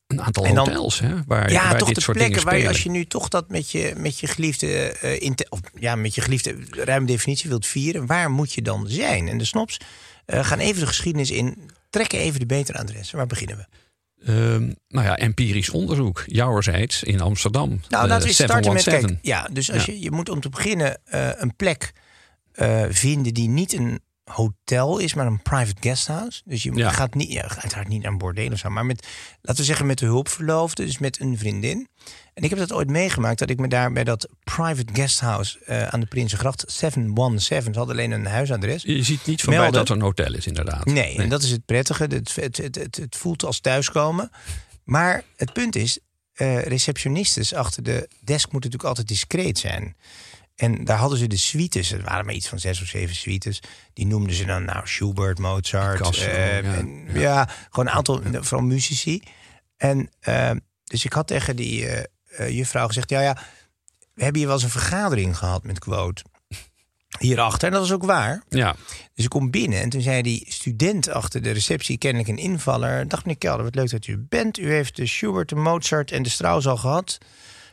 Een 0.06 0.22
aantal 0.22 0.44
En 0.44 0.54
dan- 0.54 0.68
hotels 0.68 0.98
hè, 1.00 1.14
waar, 1.26 1.50
ja, 1.52 1.68
waar 1.68 1.78
toch 1.78 1.86
dit 1.86 1.96
de 1.96 2.02
soort 2.02 2.16
plekken 2.16 2.44
waar 2.44 2.58
je, 2.58 2.68
als 2.68 2.82
je 2.82 2.90
nu 2.90 3.06
toch 3.06 3.28
dat 3.28 3.48
met 3.48 3.70
je, 3.70 3.92
met 3.96 4.18
je 4.18 4.26
geliefde, 4.26 4.66
eh, 4.92 5.20
in 5.20 5.34
te- 5.34 5.46
of, 5.48 5.60
ja, 5.78 5.94
met 5.96 6.14
je 6.14 6.20
geliefde 6.20 6.56
ruime 6.70 7.06
definitie 7.06 7.48
wilt 7.48 7.66
vieren, 7.66 8.06
waar 8.06 8.30
moet 8.30 8.52
je 8.52 8.62
dan 8.62 8.84
zijn? 8.88 9.28
En 9.28 9.38
de 9.38 9.44
snops 9.44 9.76
eh, 10.26 10.44
gaan 10.44 10.58
even 10.58 10.80
de 10.80 10.86
geschiedenis 10.86 11.30
in, 11.30 11.70
trekken 11.90 12.18
even 12.18 12.40
de 12.40 12.46
betere 12.46 12.78
adressen. 12.78 13.16
Waar 13.16 13.26
beginnen 13.26 13.56
we? 13.56 13.66
Ehm, 14.24 14.72
nou 14.88 15.06
ja, 15.06 15.16
empirisch 15.16 15.70
onderzoek. 15.70 16.22
Jouwerzijds 16.26 17.02
in 17.02 17.20
Amsterdam. 17.20 17.68
Nou, 17.88 18.02
Eh, 18.04 18.10
laten 18.10 18.26
we 18.28 18.32
starten 18.34 18.72
met, 18.72 18.82
717. 18.82 19.08
kijk, 19.08 19.26
ja, 19.26 19.48
dus 19.52 19.72
als 19.72 19.84
Ja. 19.84 19.92
Je, 19.92 20.00
je 20.00 20.10
moet 20.10 20.28
om 20.28 20.40
te 20.40 20.48
beginnen 20.48 20.98
eh, 21.04 21.28
een 21.34 21.56
plek 21.56 21.92
eh, 22.52 22.84
vinden 22.88 23.34
die 23.34 23.48
niet 23.48 23.72
een 23.72 24.00
hotel 24.28 24.98
is, 24.98 25.14
maar 25.14 25.26
een 25.26 25.42
private 25.42 25.76
guesthouse. 25.80 26.42
Dus 26.44 26.62
je 26.62 26.74
Ja. 26.74 26.90
gaat 26.90 27.14
niet, 27.14 27.32
ja, 27.32 27.48
uiteraard 27.48 27.88
niet 27.88 28.02
naar 28.02 28.12
een 28.12 28.18
bordeel 28.18 28.52
of 28.52 28.58
zo, 28.58 28.68
maar 28.70 28.86
met, 28.86 29.06
laten 29.42 29.60
we 29.60 29.66
zeggen, 29.66 29.86
met 29.86 29.98
de 29.98 30.06
hulpverloofde, 30.06 30.84
dus 30.84 30.98
met 30.98 31.20
een 31.20 31.38
vriendin. 31.38 31.88
En 32.34 32.42
ik 32.44 32.50
heb 32.50 32.58
dat 32.58 32.72
ooit 32.72 32.90
meegemaakt, 32.90 33.38
dat 33.38 33.50
ik 33.50 33.58
me 33.58 33.68
daar 33.68 33.92
bij 33.92 34.04
dat 34.04 34.28
private 34.44 34.92
guesthouse 34.94 35.58
eh, 35.64 35.86
aan 35.88 36.00
de 36.00 36.06
Prinsengracht 36.06 36.64
717, 36.66 37.72
ze 37.72 37.78
hadden 37.78 37.96
alleen 37.96 38.10
een 38.10 38.26
huisadres. 38.26 38.82
Je 38.82 39.02
ziet 39.02 39.26
niet 39.26 39.40
voorbij 39.42 39.60
Melden. 39.62 39.78
dat 39.80 39.88
er 39.88 39.94
een 39.96 40.02
hotel 40.02 40.34
is, 40.34 40.46
inderdaad. 40.46 40.84
Nee, 40.84 41.16
en 41.16 41.28
dat 41.28 41.42
is 41.42 41.50
het 41.50 41.64
prettige. 41.64 42.02
Het, 42.02 42.34
het, 42.34 42.56
het, 42.56 42.74
het, 42.74 42.96
het 42.96 43.16
voelt 43.16 43.44
als 43.44 43.60
thuiskomen. 43.60 44.30
Maar 44.84 45.22
het 45.36 45.52
punt 45.52 45.76
is, 45.76 45.98
eh 46.34 46.62
receptionistes 46.62 47.54
achter 47.54 47.82
de 47.82 48.08
desk 48.20 48.52
moeten 48.52 48.70
natuurlijk 48.70 48.84
altijd 48.98 49.08
discreet 49.08 49.58
zijn. 49.58 49.96
En 50.58 50.84
daar 50.84 50.98
hadden 50.98 51.18
ze 51.18 51.26
de 51.26 51.36
suites, 51.36 51.92
er 51.92 52.02
waren 52.02 52.24
maar 52.24 52.34
iets 52.34 52.48
van 52.48 52.58
zes 52.58 52.80
of 52.80 52.86
zeven 52.86 53.16
suites. 53.16 53.62
Die 53.92 54.06
noemden 54.06 54.34
ze 54.34 54.44
dan 54.44 54.64
nou 54.64 54.86
Schubert, 54.86 55.38
Mozart. 55.38 55.98
Picasso, 55.98 56.24
eh, 56.24 56.62
ja. 56.62 56.74
en, 56.74 57.06
ja. 57.12 57.48
gewoon 57.70 57.86
een 57.86 57.92
aantal, 57.92 58.22
vooral 58.32 58.66
muzici. 58.66 59.22
En 59.76 60.10
eh, 60.20 60.50
dus 60.84 61.04
ik 61.04 61.12
had 61.12 61.26
tegen 61.26 61.56
die 61.56 61.86
eh, 61.86 62.48
juffrouw 62.48 62.86
gezegd, 62.86 63.10
ja 63.10 63.20
ja, 63.20 63.38
we 64.14 64.22
hebben 64.22 64.36
hier 64.36 64.46
wel 64.46 64.54
eens 64.54 64.64
een 64.64 64.80
vergadering 64.80 65.36
gehad 65.36 65.64
met 65.64 65.78
Quote. 65.78 66.22
Hierachter, 67.18 67.66
en 67.66 67.72
dat 67.72 67.82
was 67.82 67.92
ook 67.92 68.04
waar. 68.04 68.42
Ja, 68.48 68.76
Dus 69.14 69.24
ik 69.24 69.30
kom 69.30 69.50
binnen 69.50 69.80
en 69.80 69.88
toen 69.88 70.00
zei 70.00 70.22
die 70.22 70.44
student 70.48 71.08
achter 71.08 71.42
de 71.42 71.50
receptie, 71.50 71.98
kennelijk 71.98 72.30
een 72.30 72.38
invaller. 72.38 73.08
Dag 73.08 73.24
meneer 73.24 73.38
Kelder, 73.38 73.64
wat 73.64 73.74
leuk 73.74 73.90
dat 73.90 74.06
u 74.06 74.18
bent. 74.18 74.58
U 74.58 74.72
heeft 74.72 74.96
de 74.96 75.06
Schubert, 75.06 75.48
de 75.48 75.54
Mozart 75.54 76.12
en 76.12 76.22
de 76.22 76.28
Strauss 76.28 76.66
al 76.66 76.76
gehad. 76.76 77.18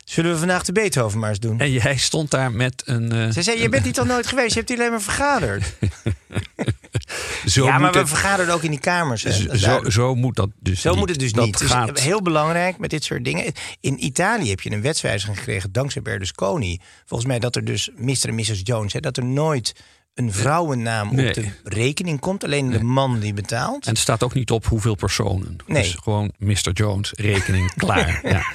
Zullen 0.05 0.31
we 0.31 0.37
vandaag 0.37 0.63
de 0.63 0.71
Beethoven 0.71 1.19
maar 1.19 1.29
eens 1.29 1.39
doen? 1.39 1.59
en 1.59 1.71
jij 1.71 1.97
stond 1.97 2.31
daar 2.31 2.51
met 2.51 2.83
een... 2.85 3.11
eh, 3.11 3.29
Ze 3.29 3.41
zei, 3.41 3.61
je 3.61 3.69
bent 3.69 3.85
niet 3.85 3.99
al 3.99 4.05
nooit 4.05 4.27
geweest, 4.27 4.49
je 4.53 4.55
hebt 4.57 4.69
hier 4.69 4.77
alleen 4.77 4.91
maar 4.91 5.01
vergaderd. 5.01 5.73
zo 7.45 7.65
ja, 7.65 7.77
maar 7.77 7.91
we 7.91 7.97
het- 7.97 8.07
vergaderen 8.07 8.53
ook 8.53 8.63
in 8.63 8.69
die 8.71 8.79
kamers. 8.79 9.23
hè. 9.23 9.57
Zo, 9.57 9.89
zo 9.89 10.15
moet 10.15 10.35
dat 10.35 10.49
dus 10.59 10.81
Zo 10.81 10.89
niet. 10.89 10.99
moet 10.99 11.09
het 11.09 11.19
dus 11.19 11.31
Dat 11.33 11.45
niet. 11.45 11.59
Het 11.59 11.69
Gaat, 11.69 11.97
is 11.97 12.03
heel 12.03 12.21
belangrijk 12.21 12.77
met 12.77 12.89
dit 12.89 13.03
soort 13.03 13.23
dingen. 13.23 13.53
In 13.79 14.05
Italië 14.05 14.49
heb 14.49 14.61
je 14.61 14.71
een 14.71 14.81
wetswijziging 14.81 15.37
gekregen 15.37 15.71
dankzij 15.71 16.01
Berlusconi. 16.01 16.79
Volgens 17.05 17.29
mij 17.29 17.39
dat 17.39 17.55
er 17.55 17.63
dus 17.65 17.89
Mr. 17.97 18.27
en 18.27 18.35
Mrs. 18.35 18.61
Jones, 18.63 18.93
hè, 18.93 18.99
dat 18.99 19.17
er 19.17 19.25
nooit 19.25 19.75
een 20.15 20.33
vrouwennaam 20.33 21.15
Nee. 21.15 21.27
op 21.27 21.33
de 21.33 21.47
rekening 21.63 22.19
komt. 22.19 22.43
Alleen 22.43 22.69
de 22.69 22.83
man 22.83 23.19
die 23.19 23.33
betaalt. 23.33 23.83
En 23.85 23.89
het 23.91 23.99
staat 23.99 24.23
ook 24.23 24.33
niet 24.33 24.51
op 24.51 24.65
hoeveel 24.65 24.95
personen. 24.95 25.55
Nee. 25.67 25.83
Dus 25.83 25.95
gewoon 26.03 26.31
Mr. 26.37 26.71
Jones, 26.73 27.11
rekening, 27.15 27.73
klaar. 27.83 28.19
Ja. 28.23 28.45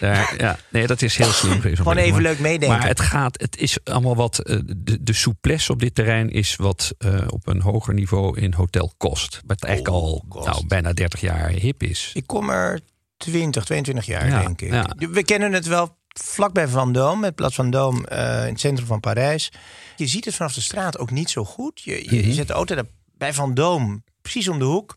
Daar, 0.00 0.34
ja. 0.38 0.58
Nee, 0.68 0.86
dat 0.86 1.02
is 1.02 1.16
heel 1.16 1.30
slim. 1.30 1.60
Gewoon 1.60 1.96
even 1.96 2.12
Maar- 2.12 2.22
leuk 2.22 2.38
meedenken. 2.38 2.78
Maar 2.78 2.86
het 2.88 3.00
gaat, 3.00 3.40
het 3.40 3.56
is 3.56 3.78
allemaal 3.84 4.16
wat. 4.16 4.38
eh, 4.38 4.58
De, 4.76 5.02
de 5.02 5.12
souplesse 5.12 5.72
op 5.72 5.80
dit 5.80 5.94
terrein 5.94 6.30
is 6.30 6.56
wat 6.56 6.94
eh, 6.98 7.18
op 7.28 7.46
een 7.46 7.60
hoger 7.60 7.94
niveau 7.94 8.40
in 8.40 8.52
hotel 8.52 8.92
kost. 8.96 9.40
Wat 9.46 9.62
eigenlijk 9.64 9.94
al 9.94 10.12
Oh, 10.12 10.22
kost. 10.28 10.46
nou, 10.46 10.66
bijna 10.66 10.92
30 10.92 11.20
jaar 11.20 11.48
hip 11.48 11.82
is. 11.82 12.10
Ik 12.14 12.26
kom 12.26 12.50
er 12.50 12.80
20, 13.16 13.64
22 13.64 14.06
jaar, 14.06 14.28
Ja, 14.28 14.40
denk 14.40 14.60
ik. 14.60 14.72
ja. 14.72 14.94
We 15.10 15.24
kennen 15.24 15.52
het 15.52 15.66
wel 15.66 15.96
vlakbij 16.20 16.68
Vendôme, 16.68 17.20
het 17.20 17.34
Plaats 17.34 17.54
Vendôme 17.62 18.04
eh 18.08 18.42
in 18.46 18.52
het 18.52 18.60
centrum 18.60 18.86
van 18.86 19.00
Parijs. 19.00 19.52
Je 19.96 20.06
ziet 20.06 20.24
het 20.24 20.34
vanaf 20.34 20.54
de 20.54 20.60
straat 20.60 20.98
ook 20.98 21.10
niet 21.10 21.30
zo 21.30 21.44
goed. 21.44 21.80
Je, 21.82 22.04
je, 22.10 22.16
Mhm. 22.16 22.26
je 22.28 22.32
zet 22.32 22.46
de 22.46 22.52
auto 22.52 22.74
daar 22.74 22.84
bij 23.18 23.34
Vendôme, 23.34 24.12
precies 24.22 24.48
om 24.48 24.58
de 24.58 24.64
hoek, 24.64 24.94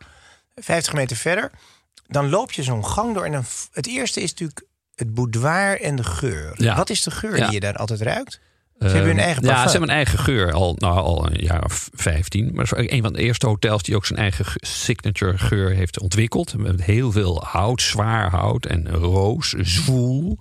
50 0.56 0.94
meter 0.94 1.18
verder. 1.18 1.52
Dan 2.08 2.30
loop 2.30 2.52
je 2.52 2.64
zo'n 2.64 2.86
gang 2.86 3.14
door 3.14 3.26
en 3.26 3.32
dan, 3.32 3.46
het 3.72 3.88
eerste 3.88 4.22
is 4.22 4.30
natuurlijk 4.30 4.66
het 4.96 5.14
boudoir 5.14 5.82
en 5.82 5.96
de 5.96 6.04
geur. 6.04 6.54
Ja. 6.56 6.76
Wat 6.76 6.90
is 6.90 7.04
de 7.04 7.12
geur 7.12 7.38
Ja. 7.38 7.44
die 7.46 7.54
je 7.54 7.60
daar 7.60 7.76
altijd 7.76 8.02
ruikt? 8.02 8.40
Ze 8.80 8.86
hebben 8.86 9.06
hun 9.06 9.20
eigen 9.20 9.42
Ja, 9.44 9.48
parfum. 9.50 9.66
ze 9.66 9.72
hebben 9.72 9.90
een 9.90 9.96
eigen 9.96 10.20
geur 10.20 10.52
al, 10.54 10.76
nou, 10.78 10.96
al 11.00 11.26
een 11.32 11.44
jaar 11.44 11.64
of 11.66 11.90
15. 11.94 12.52
Maar 12.54 12.64
is 12.64 12.72
een 12.92 13.02
van 13.02 13.14
de 13.14 13.20
eerste 13.22 13.48
hotels 13.48 13.84
die 13.84 13.96
ook 13.96 14.06
zijn 14.06 14.20
eigen 14.20 14.46
ge- 14.46 14.66
signature 14.66 15.38
geur 15.38 15.70
heeft 15.72 16.00
ontwikkeld. 16.00 16.58
Met 16.58 16.84
heel 16.84 17.12
veel 17.12 17.44
hout, 17.44 17.82
zwaar 17.82 18.30
hout 18.30 18.66
en 18.66 18.90
roos, 18.90 19.50
zwoel. 19.50 20.38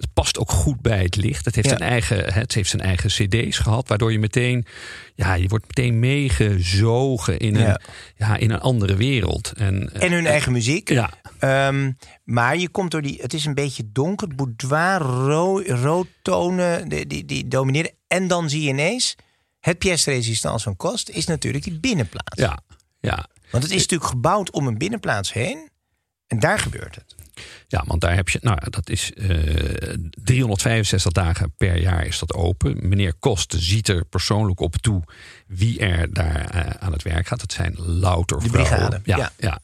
Het 0.00 0.12
past 0.12 0.38
ook 0.38 0.50
goed 0.50 0.80
bij 0.80 1.02
het 1.02 1.16
licht. 1.16 1.44
Het 1.44 1.54
heeft, 1.54 1.68
Ja. 1.68 1.76
zijn, 1.76 1.90
eigen, 1.90 2.32
het 2.34 2.54
heeft 2.54 2.70
zijn 2.70 2.82
eigen 2.82 3.10
cd's 3.10 3.58
gehad. 3.58 3.88
Waardoor 3.88 4.12
je 4.12 4.18
meteen, 4.18 4.66
ja, 5.14 5.34
je 5.34 5.48
wordt 5.48 5.66
meteen 5.66 5.98
meegezogen 5.98 7.38
in 7.38 7.56
een, 7.56 7.78
Ja. 8.16 8.36
in 8.36 8.50
een 8.50 8.60
andere 8.60 8.96
wereld. 8.96 9.52
En, 9.56 9.90
En 9.92 10.12
hun 10.12 10.26
eigen 10.26 10.52
muziek. 10.52 10.88
Ja, 10.88 11.10
Ehm, 11.38 11.92
maar 12.24 12.56
je 12.56 12.68
komt 12.68 12.90
door 12.90 13.02
die. 13.02 13.18
Het 13.22 13.34
is 13.34 13.44
een 13.44 13.54
beetje 13.54 13.82
donker, 13.92 14.28
boudoir, 14.34 15.00
ro 15.00 15.62
roodtonen 15.66 16.88
die, 16.88 17.06
die, 17.06 17.24
die 17.24 17.48
domineren. 17.48 17.90
En 18.06 18.28
dan 18.28 18.48
zie 18.50 18.62
je 18.62 18.68
ineens. 18.68 19.14
Het 19.60 19.78
pièce 19.78 20.10
résistance 20.10 20.64
van 20.64 20.76
Kost 20.76 21.08
is 21.08 21.26
natuurlijk 21.26 21.64
die 21.64 21.80
binnenplaats. 21.80 22.40
ja, 22.40 22.58
ja. 23.00 23.26
Want 23.50 23.62
het 23.64 23.72
is 23.72 23.80
natuurlijk 23.80 24.10
gebouwd 24.10 24.50
om 24.50 24.66
een 24.66 24.78
binnenplaats 24.78 25.32
heen. 25.32 25.68
En 26.26 26.38
daar 26.38 26.58
gebeurt 26.58 26.94
het. 26.94 27.14
Ja, 27.68 27.84
want 27.86 28.00
daar 28.00 28.14
heb 28.14 28.28
je, 28.28 28.38
nou, 28.42 28.58
dat 28.70 28.90
is 28.90 29.12
eh 29.12 29.28
365 30.22 31.12
dagen 31.12 31.52
per 31.56 31.80
jaar 31.80 32.06
is 32.06 32.18
dat 32.18 32.34
open. 32.34 32.88
Meneer 32.88 33.14
Kost 33.18 33.54
ziet 33.58 33.88
er 33.88 34.04
persoonlijk 34.04 34.60
op 34.60 34.76
toe 34.76 35.02
wie 35.46 35.78
er 35.78 36.12
daar 36.12 36.50
eh, 36.50 36.70
aan 36.78 36.92
het 36.92 37.02
werk 37.02 37.26
gaat. 37.26 37.40
Dat 37.40 37.52
zijn 37.52 37.74
louter 37.78 38.40
De 38.40 38.48
vrouwen. 38.48 38.76
brigade, 38.78 39.00
Ja, 39.04 39.16
ja. 39.16 39.30
ja. 39.36 39.60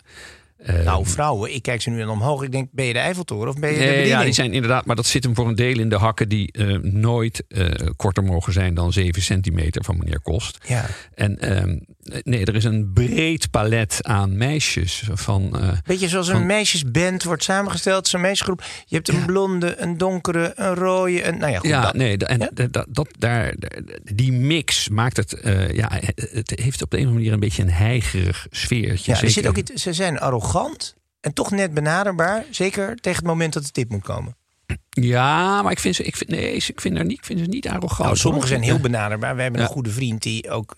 Eh, 0.64 0.84
Nou, 0.84 1.06
vrouwen, 1.06 1.54
ik 1.54 1.62
kijk 1.62 1.82
ze 1.82 1.90
nu 1.90 1.98
dan 1.98 2.08
omhoog. 2.08 2.42
Ik 2.42 2.52
denk, 2.52 2.68
ben 2.72 2.84
je 2.84 2.92
de 2.92 2.98
Eiffeltoren 2.98 3.48
of 3.48 3.58
ben 3.58 3.70
je 3.70 3.78
de 3.78 3.82
Nee, 3.84 3.88
ja, 3.90 3.96
bediening? 3.96 4.24
die 4.24 4.32
zijn 4.34 4.52
inderdaad, 4.52 4.84
maar 4.86 4.96
dat 4.96 5.06
zit 5.06 5.24
hem 5.24 5.34
voor 5.34 5.48
een 5.48 5.54
deel 5.54 5.78
in 5.78 5.88
de 5.88 5.96
hakken 5.96 6.28
die 6.28 6.52
eh, 6.52 6.76
nooit 6.82 7.44
eh, 7.48 7.66
korter 7.96 8.22
mogen 8.24 8.52
zijn 8.52 8.74
dan 8.74 8.92
7 8.92 9.22
centimeter 9.22 9.84
van 9.84 9.98
meneer 9.98 10.20
Kost. 10.20 10.58
Ja. 10.68 10.86
En 11.14 11.38
ehm, 11.38 11.78
nee, 12.22 12.44
er 12.44 12.54
is 12.54 12.64
een 12.64 12.90
breed 12.94 13.50
palet 13.50 13.98
aan 14.02 14.36
meisjes 14.36 15.08
van. 15.12 15.58
eh, 15.60 15.68
Beetje 15.84 16.08
zoals 16.08 16.28
een 16.28 16.46
meisjesband 16.46 17.22
wordt 17.24 17.42
samengesteld, 17.44 18.08
zo'n 18.08 18.20
meisjesgroep. 18.20 18.62
Je 18.86 18.94
hebt 18.96 19.08
een 19.08 19.24
blonde, 19.26 19.76
een 19.78 19.98
donkere, 19.98 20.52
een 20.54 20.74
rode, 20.74 21.24
een... 21.26 21.38
Nou 21.38 21.52
ja, 21.52 21.58
goed, 21.58 21.68
ja, 21.68 21.82
dat. 21.82 21.94
nee, 21.94 22.16
en 22.16 22.38
Ja? 22.54 22.68
dat, 22.88 23.08
daar, 23.18 23.54
die 24.02 24.32
mix 24.32 24.88
maakt 24.88 25.16
het. 25.16 25.36
ja, 25.72 25.90
het 26.14 26.52
heeft 26.62 26.82
op 26.82 26.90
de 26.90 26.96
een 26.96 27.02
of 27.02 27.08
andere 27.08 27.12
manier 27.14 27.32
een 27.32 27.40
beetje 27.40 27.62
een 27.62 27.70
heigerig 27.70 28.46
sfeertje. 28.50 29.12
Ja, 29.12 29.20
er 29.20 29.30
zit 29.30 29.46
ook 29.46 29.56
iets, 29.56 29.82
ze 29.82 29.92
zijn 29.92 30.18
arrogant 30.18 30.52
en 31.20 31.32
toch 31.32 31.50
net 31.50 31.74
benaderbaar. 31.74 32.44
Zeker 32.50 32.96
tegen 32.96 33.18
het 33.18 33.26
moment 33.28 33.52
dat 33.52 33.64
de 33.64 33.70
tip 33.70 33.90
moet 33.90 34.02
komen. 34.02 34.36
Ja, 34.90 35.62
maar 35.62 35.72
ik 35.72 35.78
vind 35.78 35.94
ze, 35.94 36.02
ik 36.04 36.16
vind, 36.16 36.30
nee, 36.30 36.52
ik 36.52 36.80
vind, 36.80 36.98
er 36.98 37.04
niet, 37.04 37.18
ik 37.18 37.24
vind 37.24 37.38
ze 37.40 37.46
niet 37.46 37.68
arrogant. 37.68 38.04
Nou, 38.04 38.16
sommigen 38.16 38.48
zijn 38.48 38.62
heel 38.62 38.78
benaderbaar. 38.80 39.36
We 39.36 39.42
hebben 39.42 39.60
Ja. 39.60 39.66
een 39.66 39.72
goede 39.72 39.90
vriend 39.90 40.22
die 40.22 40.50
ook 40.50 40.74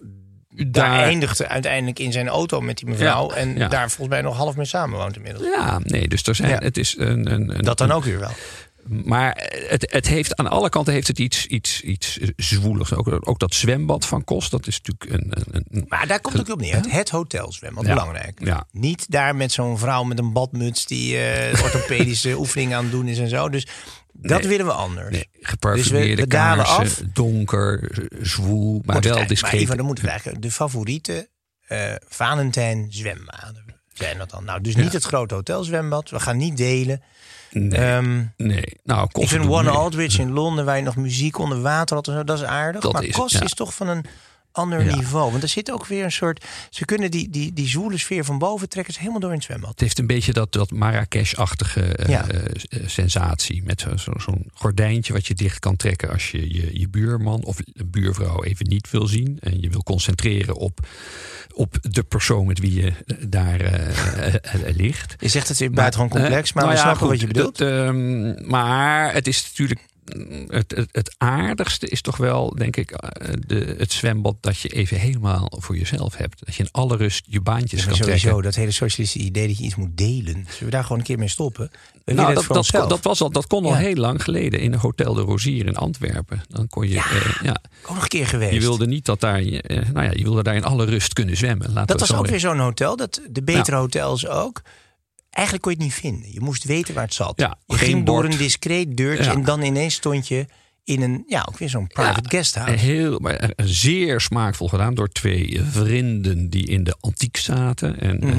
daar, 0.48 0.66
Daar- 0.70 1.02
eindigde 1.02 1.48
uiteindelijk 1.48 1.98
in 1.98 2.12
zijn 2.12 2.28
auto 2.28 2.60
met 2.60 2.76
die 2.78 2.88
mevrouw. 2.88 3.30
Ja, 3.30 3.36
en 3.36 3.56
ja. 3.56 3.68
daar 3.68 3.88
volgens 3.88 4.08
mij 4.08 4.20
nog 4.20 4.36
half 4.36 4.56
mee 4.56 4.66
samenwoont 4.66 5.16
inmiddels. 5.16 5.44
Ja, 5.54 5.78
nee, 5.82 6.08
dus 6.08 6.22
er 6.22 6.34
zijn, 6.34 6.50
Ja. 6.50 6.58
het 6.58 6.76
is 6.76 6.94
een, 6.98 7.32
een, 7.32 7.56
een 7.58 7.64
Dat 7.64 7.78
dan 7.78 7.90
ook 7.92 8.04
weer 8.04 8.18
wel. 8.18 8.30
Maar 8.88 9.48
het, 9.68 9.90
het 9.92 10.06
heeft 10.08 10.36
aan 10.36 10.46
alle 10.50 10.68
kanten 10.68 10.92
heeft 10.92 11.06
het 11.08 11.18
iets, 11.18 11.46
iets, 11.46 11.80
iets 11.80 12.18
zwoeligs. 12.36 12.94
Ook, 12.94 13.28
ook 13.28 13.38
dat 13.38 13.54
zwembad 13.54 14.06
van 14.06 14.24
Kost, 14.24 14.50
dat 14.50 14.66
is 14.66 14.80
natuurlijk 14.82 15.22
een. 15.22 15.42
een, 15.54 15.64
een 15.70 15.84
Maar 15.88 16.06
daar 16.06 16.20
komt 16.20 16.36
het 16.38 16.48
ook 16.50 16.54
op 16.54 16.60
neer. 16.60 16.74
Het, 16.74 16.90
het 16.90 17.08
hotelzwembad, 17.10 17.86
Ja. 17.86 17.92
belangrijk. 17.94 18.40
Ja. 18.44 18.66
Niet 18.72 19.10
daar 19.10 19.36
met 19.36 19.52
zo'n 19.52 19.78
vrouw 19.78 20.02
met 20.02 20.18
een 20.18 20.32
badmuts 20.32 20.86
die 20.86 21.18
eh, 21.18 21.62
orthopedische 21.64 22.38
oefeningen 22.38 22.76
aan 22.76 22.82
het 22.82 22.92
doen 22.92 23.08
is 23.08 23.18
en 23.18 23.28
zo. 23.28 23.48
Dus 23.48 23.66
dat 24.12 24.40
Nee. 24.40 24.48
willen 24.48 24.66
we 24.66 24.72
anders. 24.72 25.10
nee, 25.10 25.28
geparfumeerde 25.40 26.06
Dus 26.08 26.14
we- 26.16 26.20
we 26.22 26.26
dalen 26.26 26.64
kaarsen, 26.64 27.04
af. 27.06 27.12
donker, 27.12 27.90
zwoel, 28.20 28.82
maar 28.84 29.00
wel 29.00 29.26
discreet. 29.26 29.52
Maar 29.52 29.60
Ivan, 29.62 29.76
dan 29.76 29.86
moeten 29.86 30.04
we 30.04 30.10
eigenlijk 30.10 30.42
de 30.42 30.50
favoriete 30.50 31.28
eh 31.66 31.94
Valentijn 32.08 32.86
zwembaden 32.90 33.64
zijn 33.98 34.18
dat 34.18 34.30
dan. 34.30 34.44
Nou, 34.44 34.60
dus 34.60 34.76
niet 34.76 34.92
het 34.92 35.04
grote 35.04 35.34
hotelzwembad. 35.34 36.10
We 36.10 36.20
gaan 36.20 36.36
niet 36.36 36.56
delen. 36.56 37.02
nee, 37.50 37.70
Ehm, 37.80 38.22
nee, 38.36 38.64
nou, 38.84 39.08
Kost 39.12 39.32
ik 39.32 39.40
vind 39.40 39.50
One. 39.52 39.70
Aldrich 39.70 40.18
in 40.18 40.32
Londen, 40.32 40.64
waar 40.64 40.76
je 40.76 40.82
nog 40.82 40.96
muziek 40.96 41.38
onder 41.38 41.60
water 41.62 41.96
had 41.96 42.26
dat 42.26 42.38
is 42.38 42.44
aardig. 42.44 42.80
Dat 42.82 42.92
maar 42.92 43.04
is- 43.04 43.14
Kost 43.16 43.34
ja. 43.34 43.40
is 43.42 43.54
toch 43.54 43.74
van 43.74 43.88
een 43.88 44.04
ander 44.56 44.84
Ja. 44.84 44.96
niveau. 44.96 45.30
Want 45.30 45.42
er 45.42 45.48
zit 45.48 45.70
ook 45.72 45.86
weer 45.86 46.04
een 46.04 46.12
soort... 46.12 46.44
Ze 46.70 46.84
kunnen 46.84 47.10
die, 47.10 47.30
die, 47.30 47.52
die 47.52 47.68
zwoele 47.68 47.98
sfeer 47.98 48.24
van 48.24 48.38
boven 48.38 48.68
trekken 48.68 48.92
ze 48.92 48.98
helemaal 49.00 49.20
door 49.20 49.30
in 49.30 49.36
het 49.36 49.44
zwembad. 49.44 49.70
Het 49.70 49.80
heeft 49.80 49.98
een 49.98 50.06
beetje 50.06 50.32
dat, 50.32 50.52
dat 50.52 50.70
Marrakesh-achtige 50.70 51.80
eh, 51.82 52.08
Ja. 52.08 52.28
eh, 52.28 52.44
eh, 52.68 52.88
sensatie. 52.88 53.62
Met 53.64 53.80
zo- 53.80 53.96
zo- 53.96 54.18
zo'n 54.18 54.50
gordijntje 54.54 55.12
wat 55.12 55.26
je 55.26 55.34
dicht 55.34 55.58
kan 55.58 55.76
trekken 55.76 56.10
als 56.10 56.30
je, 56.30 56.54
je 56.54 56.78
je 56.80 56.88
buurman 56.88 57.44
of 57.44 57.56
buurvrouw 57.86 58.44
even 58.44 58.66
niet 58.68 58.90
wil 58.90 59.06
zien. 59.06 59.36
En 59.40 59.60
je 59.60 59.70
wil 59.70 59.82
concentreren 59.82 60.54
op, 60.56 60.86
op 61.54 61.76
de 61.82 62.02
persoon 62.02 62.46
met 62.46 62.58
wie 62.58 62.74
je 62.82 62.92
daar 63.28 63.60
ligt. 64.74 65.14
Je 65.18 65.28
zegt 65.28 65.48
het 65.48 65.60
is 65.60 65.70
buitengewoon 65.70 66.08
complex, 66.20 66.52
maar 66.52 66.64
nou 66.64 66.74
we 66.76 66.80
ja, 66.82 66.86
snappen 66.86 67.08
wat 67.08 67.20
je 67.20 67.26
bedoelt. 67.26 67.58
dat, 67.58 67.68
ehm, 67.68 68.48
maar 68.50 69.12
het 69.12 69.26
is 69.26 69.42
natuurlijk. 69.48 69.80
Het, 70.48 70.70
het, 70.76 70.88
het 70.92 71.14
aardigste 71.18 71.88
is 71.88 72.00
toch 72.00 72.16
wel, 72.16 72.54
denk 72.54 72.76
ik, 72.76 72.90
eh, 72.90 73.32
de, 73.46 73.74
het 73.78 73.92
zwembad 73.92 74.36
dat 74.40 74.58
je 74.60 74.68
even 74.68 74.98
helemaal 74.98 75.52
voor 75.58 75.76
jezelf 75.76 76.16
hebt. 76.16 76.46
Dat 76.46 76.54
je 76.54 76.62
in 76.62 76.68
alle 76.72 76.96
rust 76.96 77.24
je 77.28 77.40
baantjes 77.40 77.78
Maar 77.80 77.88
kan 77.88 77.96
sowieso, 77.96 78.20
trekken. 78.22 78.42
dat 78.42 78.54
hele 78.54 78.70
socialistische 78.70 79.28
idee 79.28 79.46
dat 79.46 79.58
je 79.58 79.64
iets 79.64 79.74
moet 79.76 79.96
delen. 79.96 80.34
Zullen 80.48 80.64
we 80.64 80.70
daar 80.70 80.82
gewoon 80.82 80.98
een 80.98 81.04
keer 81.04 81.18
mee 81.18 81.28
stoppen? 81.28 81.70
We 82.04 82.12
Nou, 82.12 82.34
dat, 82.34 82.46
dat, 82.46 82.88
dat, 82.88 83.02
was 83.02 83.20
al, 83.20 83.30
dat 83.30 83.46
kon 83.46 83.64
al 83.64 83.70
Ja. 83.70 83.76
heel 83.76 83.94
lang 83.94 84.22
geleden 84.22 84.60
in 84.60 84.72
een 84.72 84.78
Hotel 84.78 85.14
de 85.14 85.20
Rosier 85.22 85.66
in 85.66 85.76
Antwerpen. 85.76 86.42
Dan 86.48 86.68
kon 86.68 86.88
je, 86.88 86.94
ja. 86.94 87.04
ja, 87.42 87.56
Ook 87.82 87.94
nog 87.94 88.02
een 88.02 88.08
keer 88.08 88.26
geweest. 88.26 88.52
je 88.52 88.60
wilde 88.60 88.86
niet 88.86 89.04
dat 89.04 89.20
daar, 89.20 89.40
eh, 89.42 89.88
nou 89.92 90.04
ja, 90.06 90.10
je 90.12 90.22
wilde 90.22 90.42
daar 90.42 90.54
in 90.56 90.64
alle 90.64 90.84
rust 90.84 91.12
kunnen 91.12 91.36
zwemmen. 91.36 91.72
Laten 91.72 91.96
dat 91.96 92.08
was 92.08 92.18
ook 92.18 92.26
weer 92.26 92.40
zo'n 92.40 92.58
hotel. 92.58 92.96
Dat, 92.96 93.20
de 93.30 93.42
betere 93.42 93.76
hotels 93.76 94.26
ook. 94.26 94.62
Eigenlijk 95.36 95.62
kon 95.62 95.72
je 95.72 95.78
het 95.78 95.86
niet 95.86 95.96
vinden. 96.12 96.32
Je 96.32 96.40
moest 96.40 96.64
weten 96.64 96.94
waar 96.94 97.04
het 97.04 97.14
zat. 97.14 97.32
Ja, 97.40 97.58
je 97.66 97.76
ging 97.78 98.04
door 98.06 98.24
een 98.24 98.36
discreet 98.36 98.96
deurtje 98.96 99.24
Ja. 99.24 99.32
en 99.32 99.44
dan 99.44 99.62
ineens 99.62 99.94
stond 99.94 100.28
je 100.28 100.46
in 100.84 101.02
een, 101.02 101.24
ja, 101.26 101.46
ook 101.48 101.58
weer 101.58 101.68
zo'n 101.68 101.86
private 101.86 102.20
Ja, 102.22 102.28
guesthouse. 102.28 102.84
Heel, 102.84 103.18
maar 103.18 103.52
zeer 103.64 104.20
smaakvol 104.20 104.68
gedaan 104.68 104.94
door 104.94 105.08
twee 105.08 105.60
vrienden 105.70 106.50
die 106.50 106.66
in 106.66 106.84
de 106.84 106.96
antiek 107.00 107.36
zaten. 107.36 108.00
En 108.00 108.16
Mhm. 108.20 108.38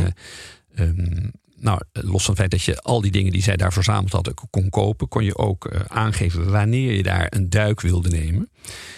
eh, 0.75 0.87
ehm, 0.87 1.27
nou, 1.59 1.81
los 1.91 2.21
van 2.23 2.29
het 2.33 2.39
feit 2.39 2.51
dat 2.51 2.61
je 2.63 2.81
al 2.81 3.01
die 3.01 3.11
dingen 3.11 3.31
die 3.31 3.41
zij 3.43 3.55
daar 3.57 3.73
verzameld 3.73 4.11
hadden 4.11 4.33
kon 4.49 4.69
kopen, 4.69 5.07
kon 5.07 5.23
je 5.23 5.37
ook 5.37 5.65
eh, 5.65 5.81
aangeven 5.87 6.51
wanneer 6.51 6.91
je 6.93 7.03
daar 7.03 7.27
een 7.29 7.49
duik 7.49 7.81
wilde 7.81 8.09
nemen. 8.09 8.49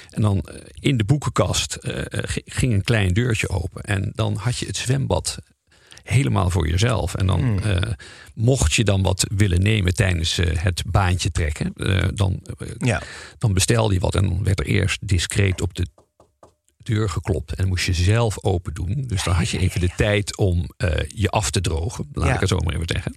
En 0.09 0.21
dan 0.21 0.41
eh, 0.41 0.55
in 0.79 0.97
de 0.97 1.03
boekenkast 1.03 1.77
ging 2.45 2.73
een 2.73 2.83
klein 2.83 3.13
deurtje 3.13 3.49
open. 3.49 3.83
En 3.83 4.11
dan 4.15 4.35
had 4.35 4.57
je 4.57 4.65
het 4.65 4.77
zwembad 4.77 5.37
helemaal 6.09 6.49
voor 6.49 6.67
jezelf. 6.69 7.15
En 7.15 7.25
dan 7.27 7.39
Hmm. 7.39 7.57
eh, 7.59 7.91
mocht 8.35 8.73
je 8.73 8.83
dan 8.83 9.01
wat 9.01 9.25
willen 9.35 9.61
nemen 9.61 9.93
tijdens 9.93 10.37
eh, 10.37 10.57
het 10.57 10.83
baantje 10.87 11.31
trekken, 11.31 11.73
eh, 11.73 12.07
dan, 12.13 12.41
Ja. 12.77 13.01
dan 13.37 13.53
bestelde 13.53 13.93
je 13.93 13.99
wat. 13.99 14.15
En 14.15 14.23
dan 14.27 14.43
werd 14.43 14.59
er 14.59 14.65
eerst 14.65 15.07
discreet 15.07 15.61
op 15.61 15.73
de 15.75 15.85
deur 16.77 17.09
geklopt. 17.09 17.49
En 17.49 17.55
dan 17.57 17.67
moest 17.67 17.85
je 17.85 17.93
zelf 17.93 18.43
open 18.43 18.73
doen. 18.73 19.03
Dus 19.07 19.23
dan 19.23 19.33
had 19.33 19.49
je 19.49 19.59
even 19.59 19.79
de 19.79 19.89
tijd 19.97 20.37
om 20.37 20.69
je 21.07 21.29
af 21.29 21.51
te 21.51 21.61
drogen. 21.61 22.09
Laat 22.13 22.33
ik 22.33 22.39
het 22.39 22.49
zo 22.49 22.57
maar 22.59 22.73
even 22.73 22.87
zeggen. 22.93 23.15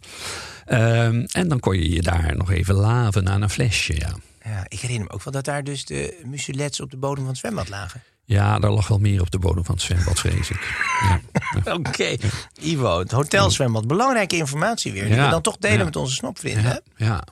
Ehm, 0.65 1.25
en 1.33 1.49
dan 1.49 1.61
kon 1.61 1.77
je 1.79 1.91
je 1.91 2.03
daar 2.03 2.37
nog 2.37 2.51
even 2.51 2.75
laven 2.75 3.29
aan 3.29 3.43
een 3.43 3.51
flesje. 3.51 3.95
Ja. 3.95 4.17
ja, 4.45 4.65
ik 4.69 4.81
herinner 4.81 5.07
me 5.07 5.13
ook 5.15 5.23
wel 5.23 5.33
dat 5.33 5.45
daar 5.45 5.65
dus 5.65 5.85
de 5.85 6.21
muselets 6.27 6.81
op 6.81 6.91
de 6.91 6.97
bodem 6.97 7.19
van 7.25 7.29
het 7.33 7.39
zwembad 7.39 7.69
lagen. 7.69 8.03
Ja, 8.33 8.59
daar 8.59 8.71
lag 8.71 8.89
wel 8.89 8.99
meer 8.99 9.21
op 9.21 9.31
de 9.31 9.39
bodem 9.39 9.65
van 9.65 9.75
het 9.75 9.85
zwembad, 9.85 10.21
vrees 10.21 10.51
ik. 10.51 10.77
Ja. 11.01 11.21
Oké, 11.75 12.17
Ivo, 12.61 12.99
het 12.99 13.11
hotelzwembad. 13.11 13.87
Belangrijke 13.87 14.37
informatie 14.37 14.93
weer. 14.93 15.05
Die 15.05 15.15
we 15.15 15.29
dan 15.29 15.43
toch 15.43 15.57
delen 15.59 15.85
met 15.85 15.97
onze 15.97 16.15
snopvrienden. 16.15 16.83
Ja. 16.97 17.25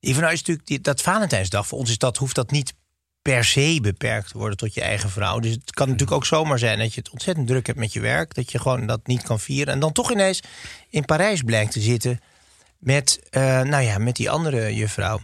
Ivo, 0.00 0.20
nou 0.20 0.32
is 0.32 0.38
natuurlijk 0.38 0.66
die, 0.66 0.80
dat 0.80 1.02
Valentijnsdag. 1.02 1.66
Voor 1.66 1.78
ons 1.78 1.90
is 1.90 1.98
dat, 1.98 2.16
hoeft 2.16 2.34
dat 2.34 2.50
niet 2.50 2.74
per 3.22 3.44
se 3.44 3.78
beperkt 3.82 4.30
te 4.30 4.38
worden 4.38 4.56
tot 4.56 4.74
je 4.74 4.80
eigen 4.80 5.10
vrouw. 5.10 5.38
Dus 5.38 5.52
het 5.52 5.70
kan 5.70 5.86
natuurlijk 5.86 6.16
ook 6.16 6.26
zomaar 6.26 6.58
zijn 6.58 6.78
dat 6.78 6.94
je 6.94 7.00
het 7.00 7.10
ontzettend 7.10 7.46
druk 7.46 7.66
hebt 7.66 7.78
met 7.78 7.92
je 7.92 8.00
werk. 8.00 8.34
Dat 8.34 8.52
je 8.52 8.58
gewoon 8.58 8.86
dat 8.86 9.06
niet 9.06 9.22
kan 9.22 9.40
vieren. 9.40 9.74
En 9.74 9.80
dan 9.80 9.92
toch 9.92 10.12
ineens 10.12 10.40
in 10.88 11.04
Parijs 11.04 11.42
blijkt 11.42 11.72
te 11.72 11.80
zitten 11.80 12.20
met, 12.78 13.20
eh, 13.30 13.42
nou 13.42 13.82
ja, 13.82 13.98
met 13.98 14.16
die 14.16 14.30
andere 14.30 14.74
juffrouw. 14.74 15.20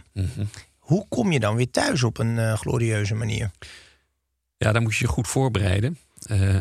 Hoe 0.77 1.05
kom 1.09 1.31
je 1.31 1.39
dan 1.39 1.55
weer 1.55 1.71
thuis 1.71 2.03
op 2.03 2.17
een 2.17 2.39
eh, 2.39 2.53
glorieuze 2.53 3.15
manier? 3.15 3.51
Ja, 4.57 4.71
dan 4.71 4.83
moet 4.83 4.95
je 4.95 5.05
je 5.05 5.11
goed 5.11 5.27
voorbereiden. 5.27 5.97
Eh, 6.25 6.55